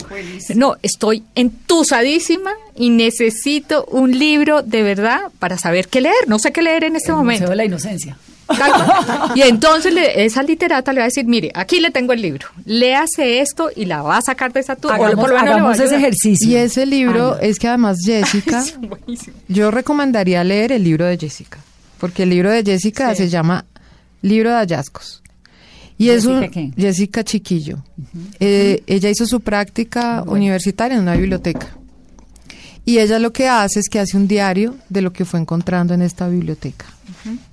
No, 0.56 0.76
estoy 0.82 1.24
entusadísima 1.36 2.52
y 2.76 2.90
necesito 2.90 3.86
un 3.86 4.18
libro 4.18 4.62
de 4.62 4.84
verdad 4.84 5.22
para 5.40 5.58
saber 5.58 5.88
qué 5.88 6.02
leer. 6.02 6.28
No 6.28 6.38
sé 6.40 6.52
qué 6.52 6.62
leer 6.62 6.84
en 6.84 6.96
este 6.96 7.10
El 7.12 7.16
momento. 7.18 7.42
Museo 7.44 7.50
de 7.52 7.56
la 7.56 7.66
Inocencia. 7.66 8.18
Tal 8.48 8.72
cual. 8.74 9.32
Y 9.36 9.44
entonces 9.44 9.94
le- 9.94 10.26
esa 10.26 10.44
literata 10.44 10.92
le 10.92 11.00
va 11.00 11.06
a 11.06 11.08
decir, 11.08 11.24
mire, 11.26 11.52
aquí 11.56 11.80
le 11.80 11.90
tengo 11.90 12.12
el 12.12 12.22
libro, 12.22 12.48
léase 12.66 13.40
esto 13.40 13.70
y 13.74 13.86
la 13.86 14.02
va 14.02 14.18
a 14.18 14.22
sacar 14.22 14.52
de 14.52 14.60
esa 14.60 14.76
tuba. 14.76 14.96
Hagamos, 14.96 15.16
por 15.16 15.30
lo 15.30 15.36
menos 15.36 15.44
le 15.46 15.50
va 15.52 15.56
a 15.56 15.72
hagamos 15.72 15.80
ese 15.80 15.96
ejercicio. 15.96 16.50
Y 16.50 16.56
ese 16.56 16.86
libro 16.86 17.40
es 17.40 17.58
que 17.60 17.70
además 17.70 18.00
Jessica, 18.06 18.62
yo 19.48 19.72
recomendaría 19.72 20.44
leer 20.44 20.74
el 20.74 20.84
libro 20.84 21.06
de 21.06 21.18
Jessica, 21.18 21.60
porque 22.02 22.24
el 22.24 22.32
libro 22.32 22.52
de 22.52 22.64
Jessica 22.64 23.16
se 23.16 23.30
llama 23.30 23.64
Libro 24.22 24.50
de 24.50 24.56
Hallazgos. 24.58 25.22
Y 25.98 26.10
es 26.10 26.26
un 26.26 26.42
¿Jessica 26.42 26.52
qué? 26.52 26.72
Jessica 26.76 27.24
Chiquillo. 27.24 27.78
Eh, 28.40 28.84
ella 28.88 29.10
hizo 29.10 29.26
su 29.26 29.40
práctica 29.40 30.24
universitaria 30.28 30.96
en 30.98 31.04
una 31.04 31.16
biblioteca. 31.16 31.68
Y 32.84 32.98
ella 32.98 33.20
lo 33.20 33.32
que 33.32 33.48
hace 33.48 33.80
es 33.80 33.88
que 33.88 34.00
hace 34.00 34.18
un 34.18 34.28
diario 34.28 34.76
de 34.90 35.02
lo 35.04 35.14
que 35.14 35.24
fue 35.26 35.40
encontrando 35.40 35.94
en 35.94 36.02
esta 36.02 36.28
biblioteca, 36.28 36.88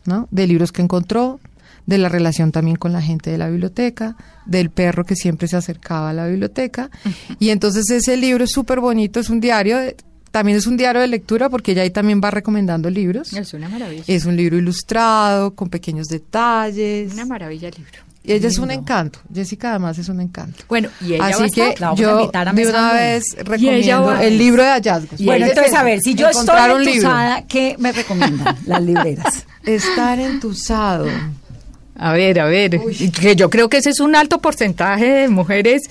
¿no? 0.07 0.27
De 0.31 0.47
libros 0.47 0.73
que 0.73 0.81
encontró, 0.81 1.39
de 1.85 1.99
la 1.99 2.09
relación 2.09 2.51
también 2.51 2.77
con 2.77 2.93
la 2.93 3.03
gente 3.03 3.31
de 3.31 3.37
la 3.37 3.49
biblioteca, 3.51 4.17
del 4.47 4.71
perro 4.71 5.05
que 5.05 5.15
siempre 5.17 5.47
se 5.47 5.57
acercaba 5.57 6.09
a 6.11 6.13
la 6.15 6.27
biblioteca. 6.27 6.91
Y 7.39 7.51
entonces 7.51 7.91
ese 7.91 8.17
libro 8.17 8.45
es 8.45 8.51
súper 8.51 8.81
bonito, 8.81 9.21
es 9.21 9.29
un 9.29 9.41
diario, 9.41 9.77
de- 9.77 9.97
también 10.31 10.59
es 10.59 10.67
un 10.67 10.77
diario 10.77 11.01
de 11.01 11.09
lectura 11.09 11.49
porque 11.49 11.73
ella 11.73 11.83
ahí 11.83 11.91
también 11.91 12.21
va 12.23 12.31
recomendando 12.31 12.91
libros. 12.91 13.33
Es 13.33 13.55
una 13.55 13.69
maravilla. 13.69 14.05
Es 14.07 14.25
un 14.25 14.37
libro 14.37 14.57
ilustrado, 14.57 15.55
con 15.55 15.69
pequeños 15.69 16.09
detalles. 16.09 17.13
Una 17.13 17.27
maravilla 17.27 17.69
el 17.69 17.75
libro. 17.77 18.09
Y 18.25 18.33
ella 18.33 18.49
es 18.49 18.59
un 18.59 18.71
encanto. 18.71 19.21
Jessica 19.33 19.71
además 19.71 19.97
es 19.99 20.09
un 20.11 20.21
encanto. 20.21 20.65
Bueno, 20.69 20.91
y 21.01 21.15
ella 21.15 21.19
va 21.19 21.27
a 21.27 21.29
Así 21.29 21.51
que 21.51 21.69
estar. 21.71 21.81
La 21.81 21.87
vamos 21.89 22.01
a 22.01 22.03
yo 22.03 22.31
a 22.35 22.53
de 22.53 22.69
una 22.69 22.93
vez 22.93 23.25
recomiendo 23.39 24.21
el 24.21 24.39
libro 24.39 24.63
de 24.63 24.69
hallazgos. 24.69 25.25
Bueno, 25.25 25.47
entonces, 25.47 25.73
es 25.73 25.79
a 25.79 25.83
ver, 25.83 26.01
si 26.01 26.15
yo 26.15 26.29
estoy 26.29 26.87
entusada, 26.87 27.47
¿qué 27.47 27.77
me 27.79 27.91
recomiendan 27.91 28.55
las 28.67 28.83
libreras? 28.83 29.47
Estar 29.65 30.21
entusado. 30.21 31.07
A 31.97 32.13
ver, 32.13 32.39
a 32.39 32.45
ver, 32.45 32.81
y 32.99 33.11
que 33.11 33.35
yo 33.35 33.49
creo 33.49 33.69
que 33.69 33.79
ese 33.79 33.91
es 33.91 33.99
un 33.99 34.15
alto 34.15 34.41
porcentaje 34.41 35.07
de 35.07 35.29
mujeres 35.29 35.85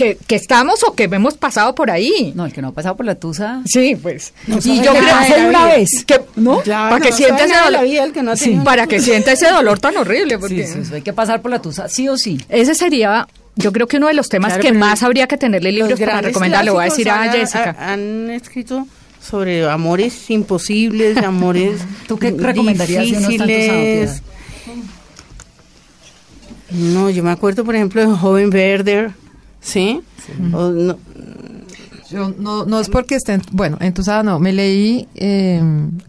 que, 0.00 0.16
que 0.26 0.34
estamos 0.34 0.82
o 0.84 0.94
que 0.94 1.04
hemos 1.04 1.34
pasado 1.36 1.74
por 1.74 1.90
ahí. 1.90 2.32
No, 2.34 2.46
el 2.46 2.52
que 2.52 2.62
no 2.62 2.68
ha 2.68 2.72
pasado 2.72 2.96
por 2.96 3.04
la 3.06 3.14
tusa. 3.16 3.60
Sí, 3.66 3.96
pues. 4.00 4.32
y 4.46 4.52
y 4.52 4.82
yo 4.82 4.92
creo 4.92 5.14
que 5.36 5.46
una 5.46 5.66
vez. 5.66 6.04
que, 6.06 6.20
¿no? 6.36 6.60
Claro, 6.62 6.96
para 6.96 7.04
que 7.06 7.12
sienta 7.12 7.44
ese 7.44 7.54
dolor. 7.56 7.84
vida 7.84 8.04
el 8.04 8.12
que 8.12 8.22
no 8.22 8.34
Sí, 8.36 8.58
para 8.64 8.86
que 8.86 9.00
sienta 9.00 9.32
ese 9.32 9.48
dolor 9.50 9.78
tan 9.78 9.96
horrible. 9.96 10.38
Porque 10.38 10.66
Sí, 10.66 10.84
sí, 10.84 10.94
hay 10.94 11.02
que 11.02 11.12
pasar 11.12 11.42
por 11.42 11.50
la 11.50 11.60
tusa, 11.60 11.88
sí 11.88 12.08
o 12.08 12.16
sí. 12.16 12.40
Ese 12.48 12.74
sería, 12.74 13.28
yo 13.56 13.72
creo 13.72 13.86
que 13.86 13.98
uno 13.98 14.08
de 14.08 14.14
los 14.14 14.28
temas 14.28 14.54
Claro, 14.54 14.62
que 14.62 14.72
más 14.72 15.02
habría 15.02 15.26
que 15.26 15.36
tenerle 15.36 15.70
libros 15.72 15.98
para 16.00 16.12
grandes 16.12 16.30
recomendar. 16.30 16.64
Le 16.64 16.70
voy 16.70 16.80
a 16.82 16.84
decir 16.84 17.10
a 17.10 17.30
Jessica. 17.30 17.76
han- 17.78 18.30
escrito 18.30 18.86
sobre 19.22 19.68
amores 19.68 20.30
imposibles, 20.30 21.16
amores 21.22 21.80
¿Tú 22.08 22.18
qué 22.18 22.30
recomendarías 22.30 23.04
si 23.06 23.14
uno 23.16 23.28
está 23.28 23.44
difíciles. 23.46 24.22
No, 26.70 27.10
yo 27.10 27.22
me 27.24 27.30
acuerdo, 27.30 27.64
por 27.64 27.74
ejemplo, 27.74 28.00
de 28.00 28.16
Joven 28.16 28.50
Werder, 28.54 29.10
¿sí? 29.60 30.00
O 30.52 30.70
no- 30.70 30.96
Yo 32.10 32.34
no, 32.38 32.64
no 32.66 32.80
es 32.80 32.88
porque 32.88 33.14
estén, 33.14 33.40
bueno, 33.52 33.76
entusada 33.80 34.22
no, 34.24 34.40
me 34.40 34.52
leí 34.52 35.06
eh, 35.14 35.62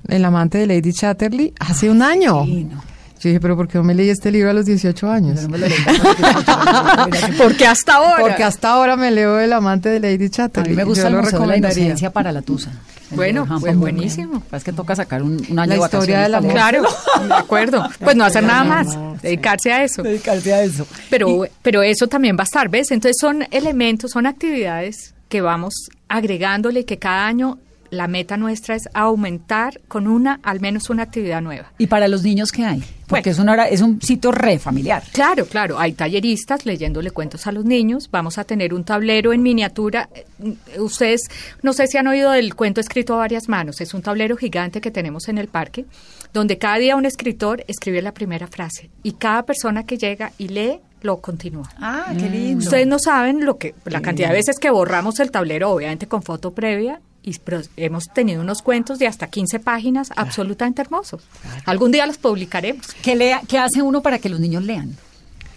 El 0.07 0.25
amante 0.25 0.57
de 0.57 0.65
Lady 0.67 0.93
Chatterley 0.93 1.53
hace 1.59 1.89
un 1.91 2.01
año. 2.01 2.43
Sí, 2.45 2.63
no. 2.63 2.81
Yo 3.21 3.29
dije, 3.29 3.39
pero 3.39 3.55
¿por 3.55 3.67
qué 3.67 3.77
no 3.77 3.83
me 3.83 3.93
leí 3.93 4.09
este 4.09 4.31
libro 4.31 4.49
a 4.49 4.53
los 4.53 4.65
18 4.65 5.11
años? 5.11 5.35
Yo 5.35 5.47
no 5.47 5.49
me 5.49 5.57
lo 5.59 5.67
leí 5.67 5.77
tampoco, 5.85 7.33
Porque 7.37 7.67
hasta 7.67 7.95
ahora. 7.95 8.19
Porque 8.19 8.43
hasta 8.43 8.71
ahora 8.71 8.95
me 8.95 9.11
leo 9.11 9.39
El 9.39 9.53
amante 9.53 9.89
de 9.89 9.99
Lady 9.99 10.25
A 10.25 10.29
Chatterley. 10.29 10.71
mí 10.71 10.77
me 10.77 10.83
gusta 10.83 11.03
Yo 11.03 11.07
el 11.09 11.13
lo 11.15 11.21
Museo 11.21 11.39
de 11.41 11.47
la. 11.47 11.57
Inocencia 11.57 12.11
para 12.11 12.31
la 12.31 12.41
tusa. 12.41 12.71
Bueno, 13.11 13.45
pues 13.59 13.77
buenísimo. 13.77 14.41
Es 14.51 14.63
que 14.63 14.73
toca 14.73 14.95
sacar 14.95 15.21
un, 15.21 15.33
un 15.49 15.59
año 15.59 15.69
La 15.69 15.75
de 15.75 15.81
historia 15.83 16.21
del 16.21 16.33
amor. 16.33 16.51
Claro, 16.51 16.83
de 17.27 17.33
acuerdo. 17.33 17.87
Pues 17.99 18.15
no 18.15 18.23
hacer 18.23 18.43
nada 18.43 18.63
más, 18.63 18.97
dedicarse 19.21 19.71
a 19.71 19.83
eso. 19.83 20.01
Dedicarse 20.01 20.53
a 20.53 20.63
eso. 20.63 20.87
Pero, 21.09 21.43
pero 21.61 21.83
eso 21.83 22.07
también 22.07 22.35
va 22.37 22.41
a 22.41 22.45
estar, 22.45 22.69
¿ves? 22.69 22.89
Entonces 22.91 23.17
son 23.19 23.45
elementos, 23.51 24.11
son 24.11 24.25
actividades 24.25 25.13
que 25.29 25.41
vamos 25.41 25.73
agregándole 26.07 26.81
y 26.81 26.83
que 26.85 26.97
cada 26.97 27.27
año 27.27 27.57
la 27.91 28.07
meta 28.07 28.37
nuestra 28.37 28.75
es 28.75 28.89
aumentar 28.93 29.79
con 29.87 30.07
una, 30.07 30.39
al 30.43 30.59
menos 30.61 30.89
una 30.89 31.03
actividad 31.03 31.41
nueva. 31.41 31.71
¿Y 31.77 31.87
para 31.87 32.07
los 32.07 32.23
niños 32.23 32.51
qué 32.51 32.65
hay? 32.65 32.83
Porque 33.07 33.31
es, 33.31 33.39
una 33.39 33.51
hora, 33.51 33.67
es 33.67 33.81
un 33.81 34.01
sitio 34.01 34.31
re 34.31 34.57
familiar. 34.57 35.03
Claro, 35.11 35.45
claro, 35.45 35.77
hay 35.77 35.91
talleristas 35.91 36.65
leyéndole 36.65 37.11
cuentos 37.11 37.45
a 37.45 37.51
los 37.51 37.65
niños, 37.65 38.09
vamos 38.09 38.37
a 38.37 38.45
tener 38.45 38.73
un 38.73 38.85
tablero 38.85 39.33
en 39.33 39.43
miniatura. 39.43 40.09
Eh, 40.15 40.79
Ustedes, 40.79 41.23
no 41.61 41.73
sé 41.73 41.87
si 41.87 41.97
han 41.97 42.07
oído 42.07 42.31
del 42.31 42.55
cuento 42.55 42.79
escrito 42.79 43.13
a 43.15 43.17
varias 43.17 43.49
manos, 43.49 43.81
es 43.81 43.93
un 43.93 44.01
tablero 44.01 44.37
gigante 44.37 44.79
que 44.79 44.89
tenemos 44.89 45.27
en 45.27 45.37
el 45.37 45.49
parque, 45.49 45.85
donde 46.33 46.57
cada 46.57 46.77
día 46.77 46.95
un 46.95 47.05
escritor 47.05 47.65
escribe 47.67 48.01
la 48.01 48.13
primera 48.13 48.47
frase 48.47 48.89
y 49.03 49.11
cada 49.13 49.43
persona 49.43 49.85
que 49.85 49.97
llega 49.97 50.31
y 50.37 50.47
lee 50.47 50.79
lo 51.01 51.19
continúa. 51.19 51.69
Ah, 51.77 52.13
qué 52.17 52.29
lindo. 52.29 52.63
Ustedes 52.63 52.87
no 52.87 52.99
saben 52.99 53.43
lo 53.43 53.57
que 53.57 53.75
la 53.85 54.01
cantidad 54.01 54.29
de 54.29 54.35
veces 54.35 54.59
que 54.59 54.69
borramos 54.69 55.19
el 55.19 55.31
tablero, 55.31 55.71
obviamente 55.71 56.07
con 56.07 56.21
foto 56.21 56.51
previa, 56.51 57.01
y 57.23 57.37
pero 57.39 57.61
hemos 57.77 58.07
tenido 58.07 58.41
unos 58.41 58.61
cuentos 58.61 58.99
de 58.99 59.07
hasta 59.07 59.27
15 59.27 59.59
páginas 59.59 60.09
absolutamente 60.15 60.81
hermosos. 60.81 61.23
Algún 61.65 61.91
día 61.91 62.05
los 62.05 62.17
publicaremos. 62.17 62.87
¿Qué, 63.01 63.15
lea, 63.15 63.41
¿Qué 63.47 63.57
hace 63.57 63.81
uno 63.81 64.01
para 64.01 64.19
que 64.19 64.29
los 64.29 64.39
niños 64.39 64.63
lean? 64.63 64.95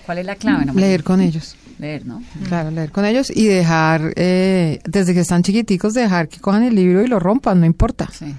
¿Cuál 0.04 0.18
es 0.18 0.26
la 0.26 0.36
clave? 0.36 0.66
No 0.66 0.74
Leer 0.74 1.02
con 1.02 1.20
ellos. 1.20 1.56
Leer, 1.78 2.06
¿no? 2.06 2.22
Claro, 2.46 2.70
leer 2.70 2.90
con 2.92 3.04
ellos 3.04 3.32
y 3.34 3.46
dejar, 3.46 4.12
eh, 4.16 4.78
desde 4.84 5.14
que 5.14 5.20
están 5.20 5.42
chiquiticos, 5.42 5.94
dejar 5.94 6.28
que 6.28 6.38
cojan 6.38 6.62
el 6.62 6.74
libro 6.74 7.02
y 7.02 7.06
lo 7.06 7.18
rompan, 7.18 7.60
no 7.60 7.66
importa. 7.66 8.08
Sí. 8.12 8.34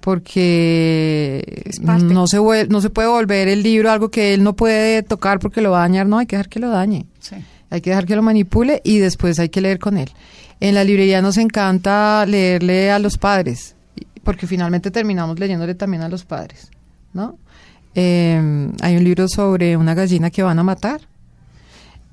Porque 0.00 1.62
no 1.80 2.26
se, 2.26 2.66
no 2.68 2.80
se 2.80 2.90
puede 2.90 3.08
volver 3.08 3.48
el 3.48 3.62
libro 3.62 3.90
algo 3.90 4.10
que 4.10 4.34
él 4.34 4.42
no 4.42 4.54
puede 4.54 5.02
tocar 5.02 5.38
porque 5.38 5.62
lo 5.62 5.70
va 5.70 5.78
a 5.78 5.82
dañar, 5.82 6.06
no, 6.06 6.18
hay 6.18 6.26
que 6.26 6.36
dejar 6.36 6.50
que 6.50 6.60
lo 6.60 6.68
dañe. 6.68 7.06
Sí. 7.20 7.36
Hay 7.70 7.80
que 7.80 7.90
dejar 7.90 8.04
que 8.04 8.14
lo 8.16 8.22
manipule 8.22 8.82
y 8.84 8.98
después 8.98 9.38
hay 9.38 9.48
que 9.48 9.62
leer 9.62 9.78
con 9.78 9.96
él. 9.96 10.10
En 10.60 10.74
la 10.74 10.84
librería 10.84 11.20
nos 11.20 11.36
encanta 11.36 12.24
leerle 12.26 12.90
a 12.90 12.98
los 12.98 13.18
padres, 13.18 13.74
porque 14.22 14.46
finalmente 14.46 14.90
terminamos 14.90 15.38
leyéndole 15.38 15.74
también 15.74 16.02
a 16.02 16.08
los 16.08 16.24
padres, 16.24 16.70
¿no? 17.12 17.36
Eh, 17.94 18.70
hay 18.80 18.96
un 18.96 19.04
libro 19.04 19.28
sobre 19.28 19.76
una 19.76 19.94
gallina 19.94 20.30
que 20.30 20.42
van 20.42 20.58
a 20.58 20.62
matar. 20.62 21.00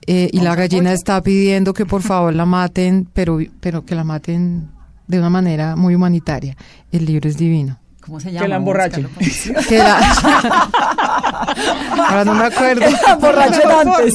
eh, 0.08 0.30
y 0.34 0.40
la 0.42 0.56
gallina 0.56 0.92
está 0.94 1.22
pidiendo 1.22 1.74
que 1.74 1.86
por 1.86 2.02
favor 2.02 2.34
la 2.34 2.46
maten, 2.46 3.08
pero, 3.14 3.40
pero 3.60 3.86
que 3.86 3.94
la 3.96 4.04
maten 4.04 4.70
de 5.08 5.20
una 5.20 5.30
manera 5.30 5.76
muy 5.76 5.94
humanitaria. 5.96 6.56
El 6.92 7.06
libro 7.06 7.30
es 7.30 7.38
divino. 7.38 7.78
¿Cómo 8.02 8.20
se 8.20 8.32
llama? 8.32 8.48
la 8.48 8.58
Vamos 8.58 8.78
a 8.80 8.86
emborrachen. 8.98 9.08
Que 9.70 9.78
la- 9.78 10.70
Ahora 11.98 12.26
no 12.26 12.34
me 12.36 12.46
acuerdo. 12.46 12.86
Emborrachen 13.08 13.70
antes. 13.72 14.14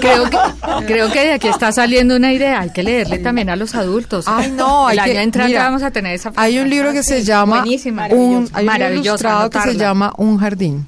Creo 0.00 0.24
que, 0.30 0.38
creo 0.86 1.12
que 1.12 1.20
de 1.20 1.32
aquí 1.32 1.48
está 1.48 1.72
saliendo 1.72 2.16
una 2.16 2.32
idea. 2.32 2.60
Hay 2.60 2.70
que 2.72 2.82
leerle 2.82 3.18
también 3.18 3.50
a 3.50 3.56
los 3.56 3.74
adultos. 3.74 4.24
Ay, 4.28 4.50
no, 4.52 4.90
El 4.90 4.98
hay 4.98 5.10
año 5.10 5.12
que- 5.14 5.22
entrante 5.22 5.48
mira, 5.52 5.64
vamos 5.64 5.82
a 5.82 5.90
tener 5.90 6.14
esa. 6.14 6.32
Hay 6.36 6.58
un 6.58 6.68
libro 6.68 6.92
que 6.92 7.02
se 7.02 7.22
llama 7.24 7.60
Buenísima, 7.60 8.06
un, 8.08 8.48
hay 8.52 8.66
un 8.66 9.04
ilustrado 9.04 9.50
que 9.50 9.60
se 9.60 9.76
llama 9.76 10.12
Un 10.16 10.38
jardín. 10.38 10.86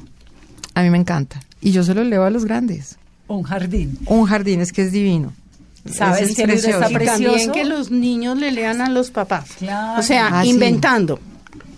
A 0.74 0.82
mí 0.82 0.90
me 0.90 0.98
encanta. 0.98 1.40
Y 1.60 1.72
yo 1.72 1.82
se 1.84 1.94
lo 1.94 2.04
leo 2.04 2.24
a 2.24 2.30
los 2.30 2.44
grandes. 2.44 2.96
Un 3.26 3.42
jardín. 3.42 3.98
Un 4.06 4.26
jardín 4.26 4.60
es 4.60 4.72
que 4.72 4.82
es 4.82 4.92
divino. 4.92 5.32
¿Sabes 5.90 6.30
Es 6.30 6.36
qué 6.36 6.46
libro 6.46 6.68
está 6.68 6.88
precioso. 6.88 7.20
Y 7.20 7.24
también 7.24 7.52
que 7.52 7.64
los 7.64 7.90
niños 7.90 8.38
le 8.38 8.50
lean 8.52 8.80
a 8.80 8.88
los 8.90 9.10
papás. 9.10 9.46
Claro. 9.58 9.98
O 9.98 10.02
sea, 10.02 10.28
Ah, 10.32 10.42
sí. 10.42 10.50
inventando. 10.50 11.18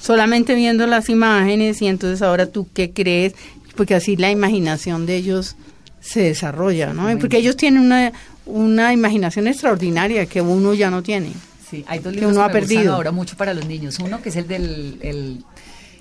Solamente 0.01 0.55
viendo 0.57 0.87
las 0.89 1.09
imágenes 1.09 1.81
y 1.83 1.87
entonces 1.87 2.23
ahora 2.23 2.47
tú 2.47 2.67
qué 2.75 2.93
crees, 2.93 3.35
porque 3.73 3.95
así 3.95 4.17
la 4.17 4.31
imaginación 4.31 5.07
de 5.07 5.17
ellos 5.17 5.57
se 6.01 6.23
desarrolla, 6.23 6.93
¿no? 6.93 7.17
Porque 7.19 7.39
ellos 7.39 7.57
tienen 7.57 7.81
una, 7.83 8.13
una 8.45 8.93
imaginación 8.93 9.47
extraordinaria 9.47 10.27
que 10.27 10.41
uno 10.41 10.75
ya 10.75 10.91
no 10.91 11.03
tiene. 11.03 11.33
Sí, 11.71 11.85
hay 11.87 12.01
dos 12.01 12.13
que 12.13 12.21
libros 12.21 12.33
uno 12.37 12.41
que 12.41 12.51
ha 12.51 12.55
me 12.55 12.61
gustan 12.61 12.77
perdido. 12.77 12.95
ahora 12.95 13.13
mucho 13.13 13.37
para 13.37 13.55
los 13.55 13.67
niños. 13.67 13.99
Uno 13.99 14.21
que 14.21 14.29
es 14.29 14.37
el 14.37 14.49
del 14.49 14.99
el, 15.01 15.45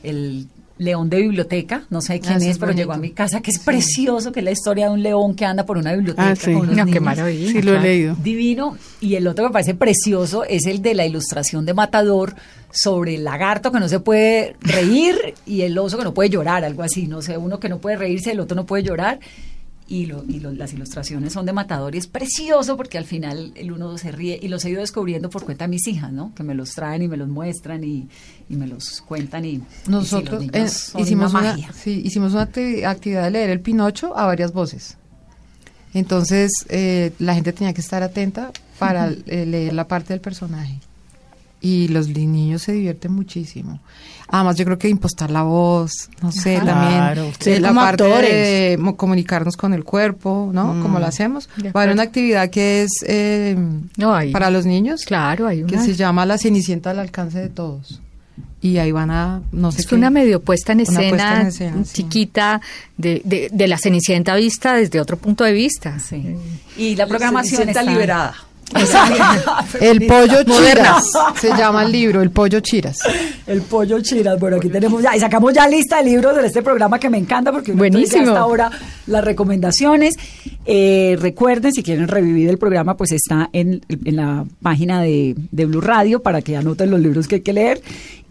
el 0.03 0.47
león 0.81 1.09
de 1.09 1.21
biblioteca, 1.21 1.83
no 1.89 2.01
sé 2.01 2.19
quién 2.19 2.33
Ah, 2.33 2.37
es, 2.37 2.43
es 2.43 2.57
pero 2.57 2.71
llegó 2.71 2.93
a 2.93 2.97
mi 2.97 3.11
casa, 3.11 3.41
que 3.41 3.51
es 3.51 3.59
precioso, 3.59 4.31
que 4.31 4.39
es 4.39 4.43
la 4.43 4.51
historia 4.51 4.87
de 4.87 4.93
un 4.93 5.03
león 5.03 5.35
que 5.35 5.45
anda 5.45 5.65
por 5.65 5.77
una 5.77 5.93
biblioteca. 5.93 6.31
Ah, 6.31 6.35
sí. 6.35 6.53
con 6.53 6.75
No, 6.75 6.85
qué 6.85 6.99
maravilla. 6.99 7.51
Sí, 7.51 7.61
lo 7.61 7.75
he 7.75 7.79
leído. 7.79 8.15
Divino. 8.15 8.77
Y 8.99 9.15
el 9.15 9.27
otro 9.27 9.45
que 9.45 9.49
me 9.49 9.53
parece 9.53 9.75
precioso 9.75 10.43
es 10.43 10.65
el 10.65 10.81
de 10.81 10.95
la 10.95 11.05
ilustración 11.05 11.65
de 11.65 11.73
Matador 11.73 12.35
sobre 12.71 13.15
el 13.15 13.23
lagarto 13.23 13.71
que 13.71 13.79
no 13.79 13.89
se 13.89 13.99
puede 13.99 14.55
reír 14.61 15.35
y 15.45 15.61
el 15.61 15.77
oso 15.77 15.97
que 15.97 16.03
no 16.03 16.13
puede 16.13 16.29
llorar, 16.29 16.63
algo 16.63 16.83
así. 16.83 17.07
No 17.07 17.21
sé, 17.21 17.37
uno 17.37 17.59
que 17.59 17.69
no 17.69 17.79
puede 17.79 17.97
reírse, 17.97 18.31
el 18.31 18.39
otro 18.39 18.55
no 18.55 18.65
puede 18.65 18.83
llorar. 18.83 19.19
Y, 19.93 20.05
lo- 20.05 20.23
y 20.25 20.39
lo- 20.39 20.53
las 20.53 20.71
ilustraciones 20.71 21.33
son 21.33 21.45
de 21.45 21.51
Matador 21.51 21.93
y 21.95 21.97
es 21.97 22.07
precioso 22.07 22.77
porque 22.77 22.97
al 22.97 23.03
final 23.03 23.51
el 23.55 23.73
uno 23.73 23.97
se 23.97 24.11
ríe 24.13 24.39
y 24.41 24.47
los 24.47 24.63
he 24.63 24.69
ido 24.69 24.79
descubriendo 24.79 25.29
por 25.29 25.43
cuenta 25.43 25.65
de 25.65 25.69
mis 25.69 25.85
hijas, 25.87 26.13
¿no? 26.13 26.33
Que 26.33 26.43
me 26.43 26.55
los 26.55 26.71
traen 26.73 27.01
y 27.01 27.09
me 27.09 27.17
los 27.17 27.27
muestran 27.27 27.83
y, 27.83 28.07
y 28.49 28.55
me 28.55 28.67
los 28.67 29.01
cuentan 29.01 29.43
y 29.43 29.49
y 29.49 29.55
sí, 29.55 29.61
los 29.87 29.89
Nosotros 29.89 30.43
eh, 30.53 30.65
hicimos, 31.01 31.33
una 31.33 31.41
magia. 31.41 31.71
sí, 31.73 32.01
hicimos 32.05 32.31
una 32.31 32.49
acti- 32.49 32.85
actividad 32.85 33.23
de 33.25 33.31
leer 33.31 33.49
el 33.49 33.59
Pinocho 33.59 34.17
a 34.17 34.25
varias 34.27 34.53
voces. 34.53 34.95
Entonces, 35.93 36.51
eh, 36.69 37.11
la 37.19 37.35
gente 37.35 37.51
tenía 37.51 37.73
que 37.73 37.81
estar 37.81 38.01
atenta 38.01 38.51
para 38.79 39.09
eh, 39.25 39.45
leer 39.45 39.73
la 39.73 39.87
parte 39.87 40.13
del 40.13 40.21
personaje. 40.21 40.79
Y 41.59 41.89
los 41.89 42.07
niños 42.07 42.61
se 42.63 42.71
divierten 42.71 43.11
muchísimo. 43.11 43.79
Además, 44.33 44.55
yo 44.55 44.63
creo 44.65 44.77
que 44.77 44.87
impostar 44.87 45.29
la 45.29 45.43
voz, 45.43 45.91
no 46.21 46.31
sé, 46.31 46.55
Ajá. 46.55 46.65
también 46.65 46.93
Claro, 46.93 47.31
eh, 47.45 47.59
la 47.59 47.67
como 47.67 47.81
parte 47.81 48.03
actores. 48.05 48.29
de 48.31 48.93
comunicarnos 48.95 49.57
con 49.57 49.73
el 49.73 49.83
cuerpo, 49.83 50.49
¿no? 50.53 50.81
Como 50.81 50.99
lo 50.99 51.05
hacemos. 51.05 51.49
Va 51.65 51.81
a 51.81 51.83
haber 51.83 51.93
una 51.93 52.03
actividad 52.03 52.49
que 52.49 52.83
es 52.83 52.91
eh, 53.05 53.57
No, 53.97 54.15
hay- 54.15 54.31
para 54.31 54.49
los 54.49 54.65
niños, 54.65 55.03
Claro, 55.05 55.47
hay 55.47 55.63
que 55.65 55.75
una, 55.75 55.83
se 55.85 55.95
llama 55.95 56.25
La 56.25 56.37
Cenicienta 56.37 56.91
al 56.91 56.99
alcance 56.99 57.39
de 57.39 57.49
todos. 57.49 57.99
Y 58.63 58.77
ahí 58.77 58.91
van 58.91 59.09
a, 59.11 59.41
no 59.51 59.71
sé 59.71 59.81
es 59.81 59.87
qué- 59.87 59.95
una 59.95 60.09
medio 60.11 60.39
puesta 60.41 60.71
en 60.73 60.81
escena, 60.81 61.09
puesta 61.09 61.41
en 61.41 61.47
escena, 61.47 61.77
sí. 61.83 61.91
chiquita 62.03 62.61
de, 62.95 63.21
de, 63.25 63.49
de 63.51 63.67
la 63.67 63.77
Cenicienta 63.79 64.35
vista 64.35 64.75
desde 64.75 65.01
otro 65.01 65.17
punto 65.17 65.43
de 65.43 65.51
vista. 65.51 65.97
Sí. 65.99 66.35
Y 66.77 66.95
la 66.95 67.07
programación 67.07 67.67
está 67.67 67.81
liberada. 67.83 68.35
El 69.81 70.05
pollo 70.07 70.43
chiras. 70.43 71.11
Se 71.39 71.49
llama 71.49 71.83
el 71.83 71.91
libro, 71.91 72.21
El 72.21 72.31
pollo 72.31 72.59
chiras. 72.59 72.99
El 73.47 73.61
pollo 73.61 73.99
chiras. 74.01 74.39
Bueno, 74.39 74.57
aquí 74.57 74.69
tenemos 74.69 75.01
ya, 75.01 75.15
y 75.15 75.19
sacamos 75.19 75.53
ya 75.53 75.67
lista 75.67 75.97
de 75.97 76.03
libros 76.09 76.35
de 76.35 76.45
este 76.45 76.61
programa 76.61 76.99
que 76.99 77.09
me 77.09 77.17
encanta 77.17 77.51
porque 77.51 77.73
Buenísimo. 77.73 78.27
hasta 78.27 78.39
ahora 78.39 78.71
las 79.07 79.23
recomendaciones. 79.23 80.15
Eh, 80.65 81.17
recuerden, 81.19 81.73
si 81.73 81.83
quieren 81.83 82.07
revivir 82.07 82.49
el 82.49 82.57
programa, 82.57 82.95
pues 82.95 83.11
está 83.11 83.49
en, 83.53 83.81
en 83.89 84.15
la 84.15 84.45
página 84.61 85.01
de, 85.01 85.35
de 85.51 85.65
Blue 85.65 85.81
Radio 85.81 86.21
para 86.21 86.41
que 86.41 86.55
anoten 86.55 86.91
los 86.91 86.99
libros 86.99 87.27
que 87.27 87.35
hay 87.35 87.41
que 87.41 87.53
leer. 87.53 87.81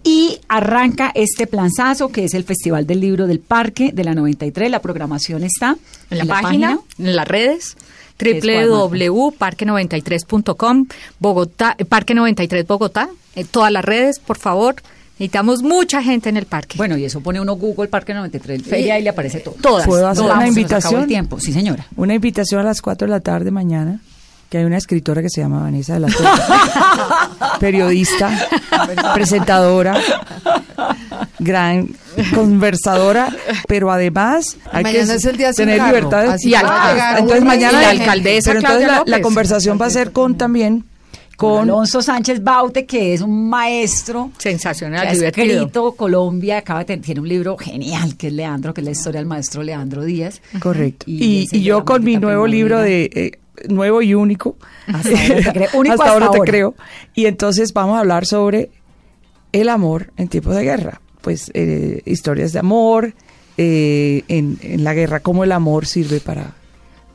Y 0.03 0.39
arranca 0.49 1.13
este 1.15 1.47
planzazo 1.47 2.09
que 2.09 2.25
es 2.25 2.33
el 2.33 2.45
Festival 2.45 2.87
del 2.87 3.01
Libro 3.01 3.27
del 3.27 3.39
Parque 3.39 3.93
de 3.93 4.03
la 4.03 4.15
93. 4.15 4.71
La 4.71 4.81
programación 4.81 5.45
está 5.45 5.77
En 6.09 6.19
la, 6.19 6.25
página, 6.25 6.79
en 6.99 7.17
las 7.17 7.29
redes 7.29 7.77
¿Qué 7.77 7.77
es 7.77 7.77
cuál, 7.77 7.99
www.parque93.com 8.21 10.87
Bogotá, 11.19 11.75
eh, 11.79 11.85
Parque 11.85 12.15
93 12.15 12.67
Bogotá, 12.67 13.09
en 13.35 13.47
todas 13.47 13.73
las 13.73 13.85
redes, 13.85 14.19
por 14.19 14.39
favor. 14.39 14.77
Necesitamos 15.19 15.63
mucha 15.63 16.03
gente 16.03 16.31
en 16.31 16.39
el 16.39 16.47
parque. 16.47 16.79
Bueno, 16.79 16.97
y 16.97 17.05
eso 17.05 17.21
pone 17.21 17.41
uno 17.41 17.55
Google 17.55 17.89
Parque 17.89 18.15
93 18.15 18.63
Feria 18.63 18.99
y 18.99 19.03
le 19.03 19.11
aparece 19.11 19.41
todo. 19.41 19.55
Todas. 19.61 19.87
¿Puedo 19.87 20.07
hacer 20.09 20.25
todas. 20.25 20.37
una 20.39 20.47
Se 20.47 20.51
nos 20.51 20.57
acabó 20.57 20.61
invitación? 20.63 21.01
el 21.03 21.07
tiempo. 21.09 21.39
Sí, 21.41 21.53
señora. 21.53 21.87
Una 21.97 22.15
invitación 22.15 22.61
a 22.61 22.65
las 22.65 22.81
4 22.81 23.07
de 23.07 23.11
la 23.11 23.21
tarde 23.21 23.51
mañana, 23.51 24.01
que 24.51 24.59
hay 24.59 24.65
una 24.65 24.77
escritora 24.77 25.23
que 25.23 25.31
se 25.31 25.41
llama 25.41 25.63
Vanessa 25.63 25.95
de 25.95 26.01
la 26.01 26.09
Torre, 26.09 26.29
periodista, 27.61 28.31
presentadora, 29.15 29.99
gran 31.39 31.89
conversadora, 32.35 33.29
pero 33.69 33.91
además 33.91 34.57
hay 34.73 34.83
Mañana 34.83 35.07
que 35.13 35.15
es 35.15 35.25
el 35.25 35.37
día 35.37 35.53
tener 35.53 35.79
carro, 35.79 35.95
libertad. 35.97 36.23
de- 36.25 36.29
así 36.31 36.51
Y 36.51 36.55
alcalde- 36.55 37.19
entonces 37.21 37.45
mañana 37.45 37.79
y 37.79 37.83
la 37.85 37.91
alcaldesa 37.91 38.51
pero 38.51 38.61
entonces 38.61 38.89
la, 39.07 39.21
conversación 39.23 39.79
va 39.81 39.87
a 39.87 39.91
ser 39.91 40.13
con 40.13 40.37
también 40.37 40.85
Con 41.37 41.63
Alonso 41.71 42.03
Sánchez 42.03 42.43
Baute, 42.45 42.85
que 42.85 43.15
es 43.15 43.23
un 43.23 43.49
maestro 43.49 44.31
Sensacional, 44.37 45.03
que 45.03 45.09
ha 45.09 45.13
divertido. 45.13 45.47
escrito 45.57 45.93
Colombia, 45.93 46.59
acaba 46.59 46.81
de 46.81 46.85
tener, 46.87 47.05
tiene 47.05 47.21
un 47.21 47.29
libro 47.29 47.57
genial 47.57 48.17
que 48.17 48.27
es 48.27 48.33
Leandro, 48.35 48.75
que 48.75 48.81
es 48.83 48.85
la 48.85 48.91
historia 48.91 49.21
del 49.21 49.27
maestro 49.27 49.63
Leandro 49.63 50.05
Díaz. 50.05 50.43
correcto. 50.61 51.05
Y 51.09 51.47
yo 51.63 51.85
con 51.87 52.05
mi 52.05 52.17
nuevo 52.17 52.47
libro 52.47 52.81
de 52.81 53.05
eh, 53.15 53.33
nuevo 53.69 54.03
y 54.03 54.15
único. 54.15 54.57
Hasta 54.87 55.11
ahora 55.11 55.43
te 55.43 55.53
creo. 55.53 55.69
Único 55.75 55.93
hasta 55.95 56.05
hasta 56.05 56.13
ahora 56.13 56.31
te 56.31 56.41
creo. 56.41 56.75
Y 57.15 57.27
entonces 57.27 57.73
vamos 57.73 57.97
a 57.97 58.01
hablar 58.01 58.27
sobre 58.27 58.71
el 59.53 59.69
amor 59.69 60.13
en 60.17 60.29
tiempos 60.29 60.55
de 60.57 60.63
guerra. 60.63 61.01
Pues 61.21 61.51
eh, 61.55 62.03
historias 62.07 62.53
de 62.53 62.59
amor 62.61 63.15
eh, 63.57 64.23
en, 64.29 64.59
en 64.63 64.85
la 64.85 64.95
guerra, 64.95 65.21
cómo 65.21 65.45
el 65.45 65.53
amor 65.53 65.87
sirve 65.87 66.21
para, 66.21 66.55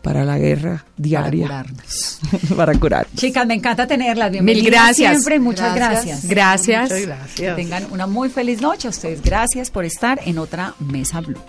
para 0.03 0.23
la 0.23 0.37
guerra 0.37 0.85
diaria. 0.97 1.47
curarnos. 1.47 2.19
Para 2.55 2.73
curar. 2.79 3.07
Chicas, 3.15 3.47
me 3.47 3.55
encanta 3.55 3.87
tenerlas. 3.87 4.29
Bienvenidas 4.31 4.69
gracias. 4.71 5.11
siempre. 5.11 5.39
Muchas 5.39 5.73
Gracias. 5.73 6.27
gracias. 6.27 6.29
Gracias. 6.29 6.81
Muchas 6.91 7.01
gracias. 7.07 7.55
Que 7.55 7.63
tengan 7.63 7.87
una 7.91 8.05
muy 8.05 8.29
feliz 8.29 8.61
noche. 8.61 8.87
A 8.87 8.91
ustedes 8.91 9.23
gracias 9.23 9.71
por 9.71 9.83
estar 9.85 10.19
en 10.23 10.37
otra 10.37 10.75
Mesa 10.79 11.21
Blue. 11.21 11.39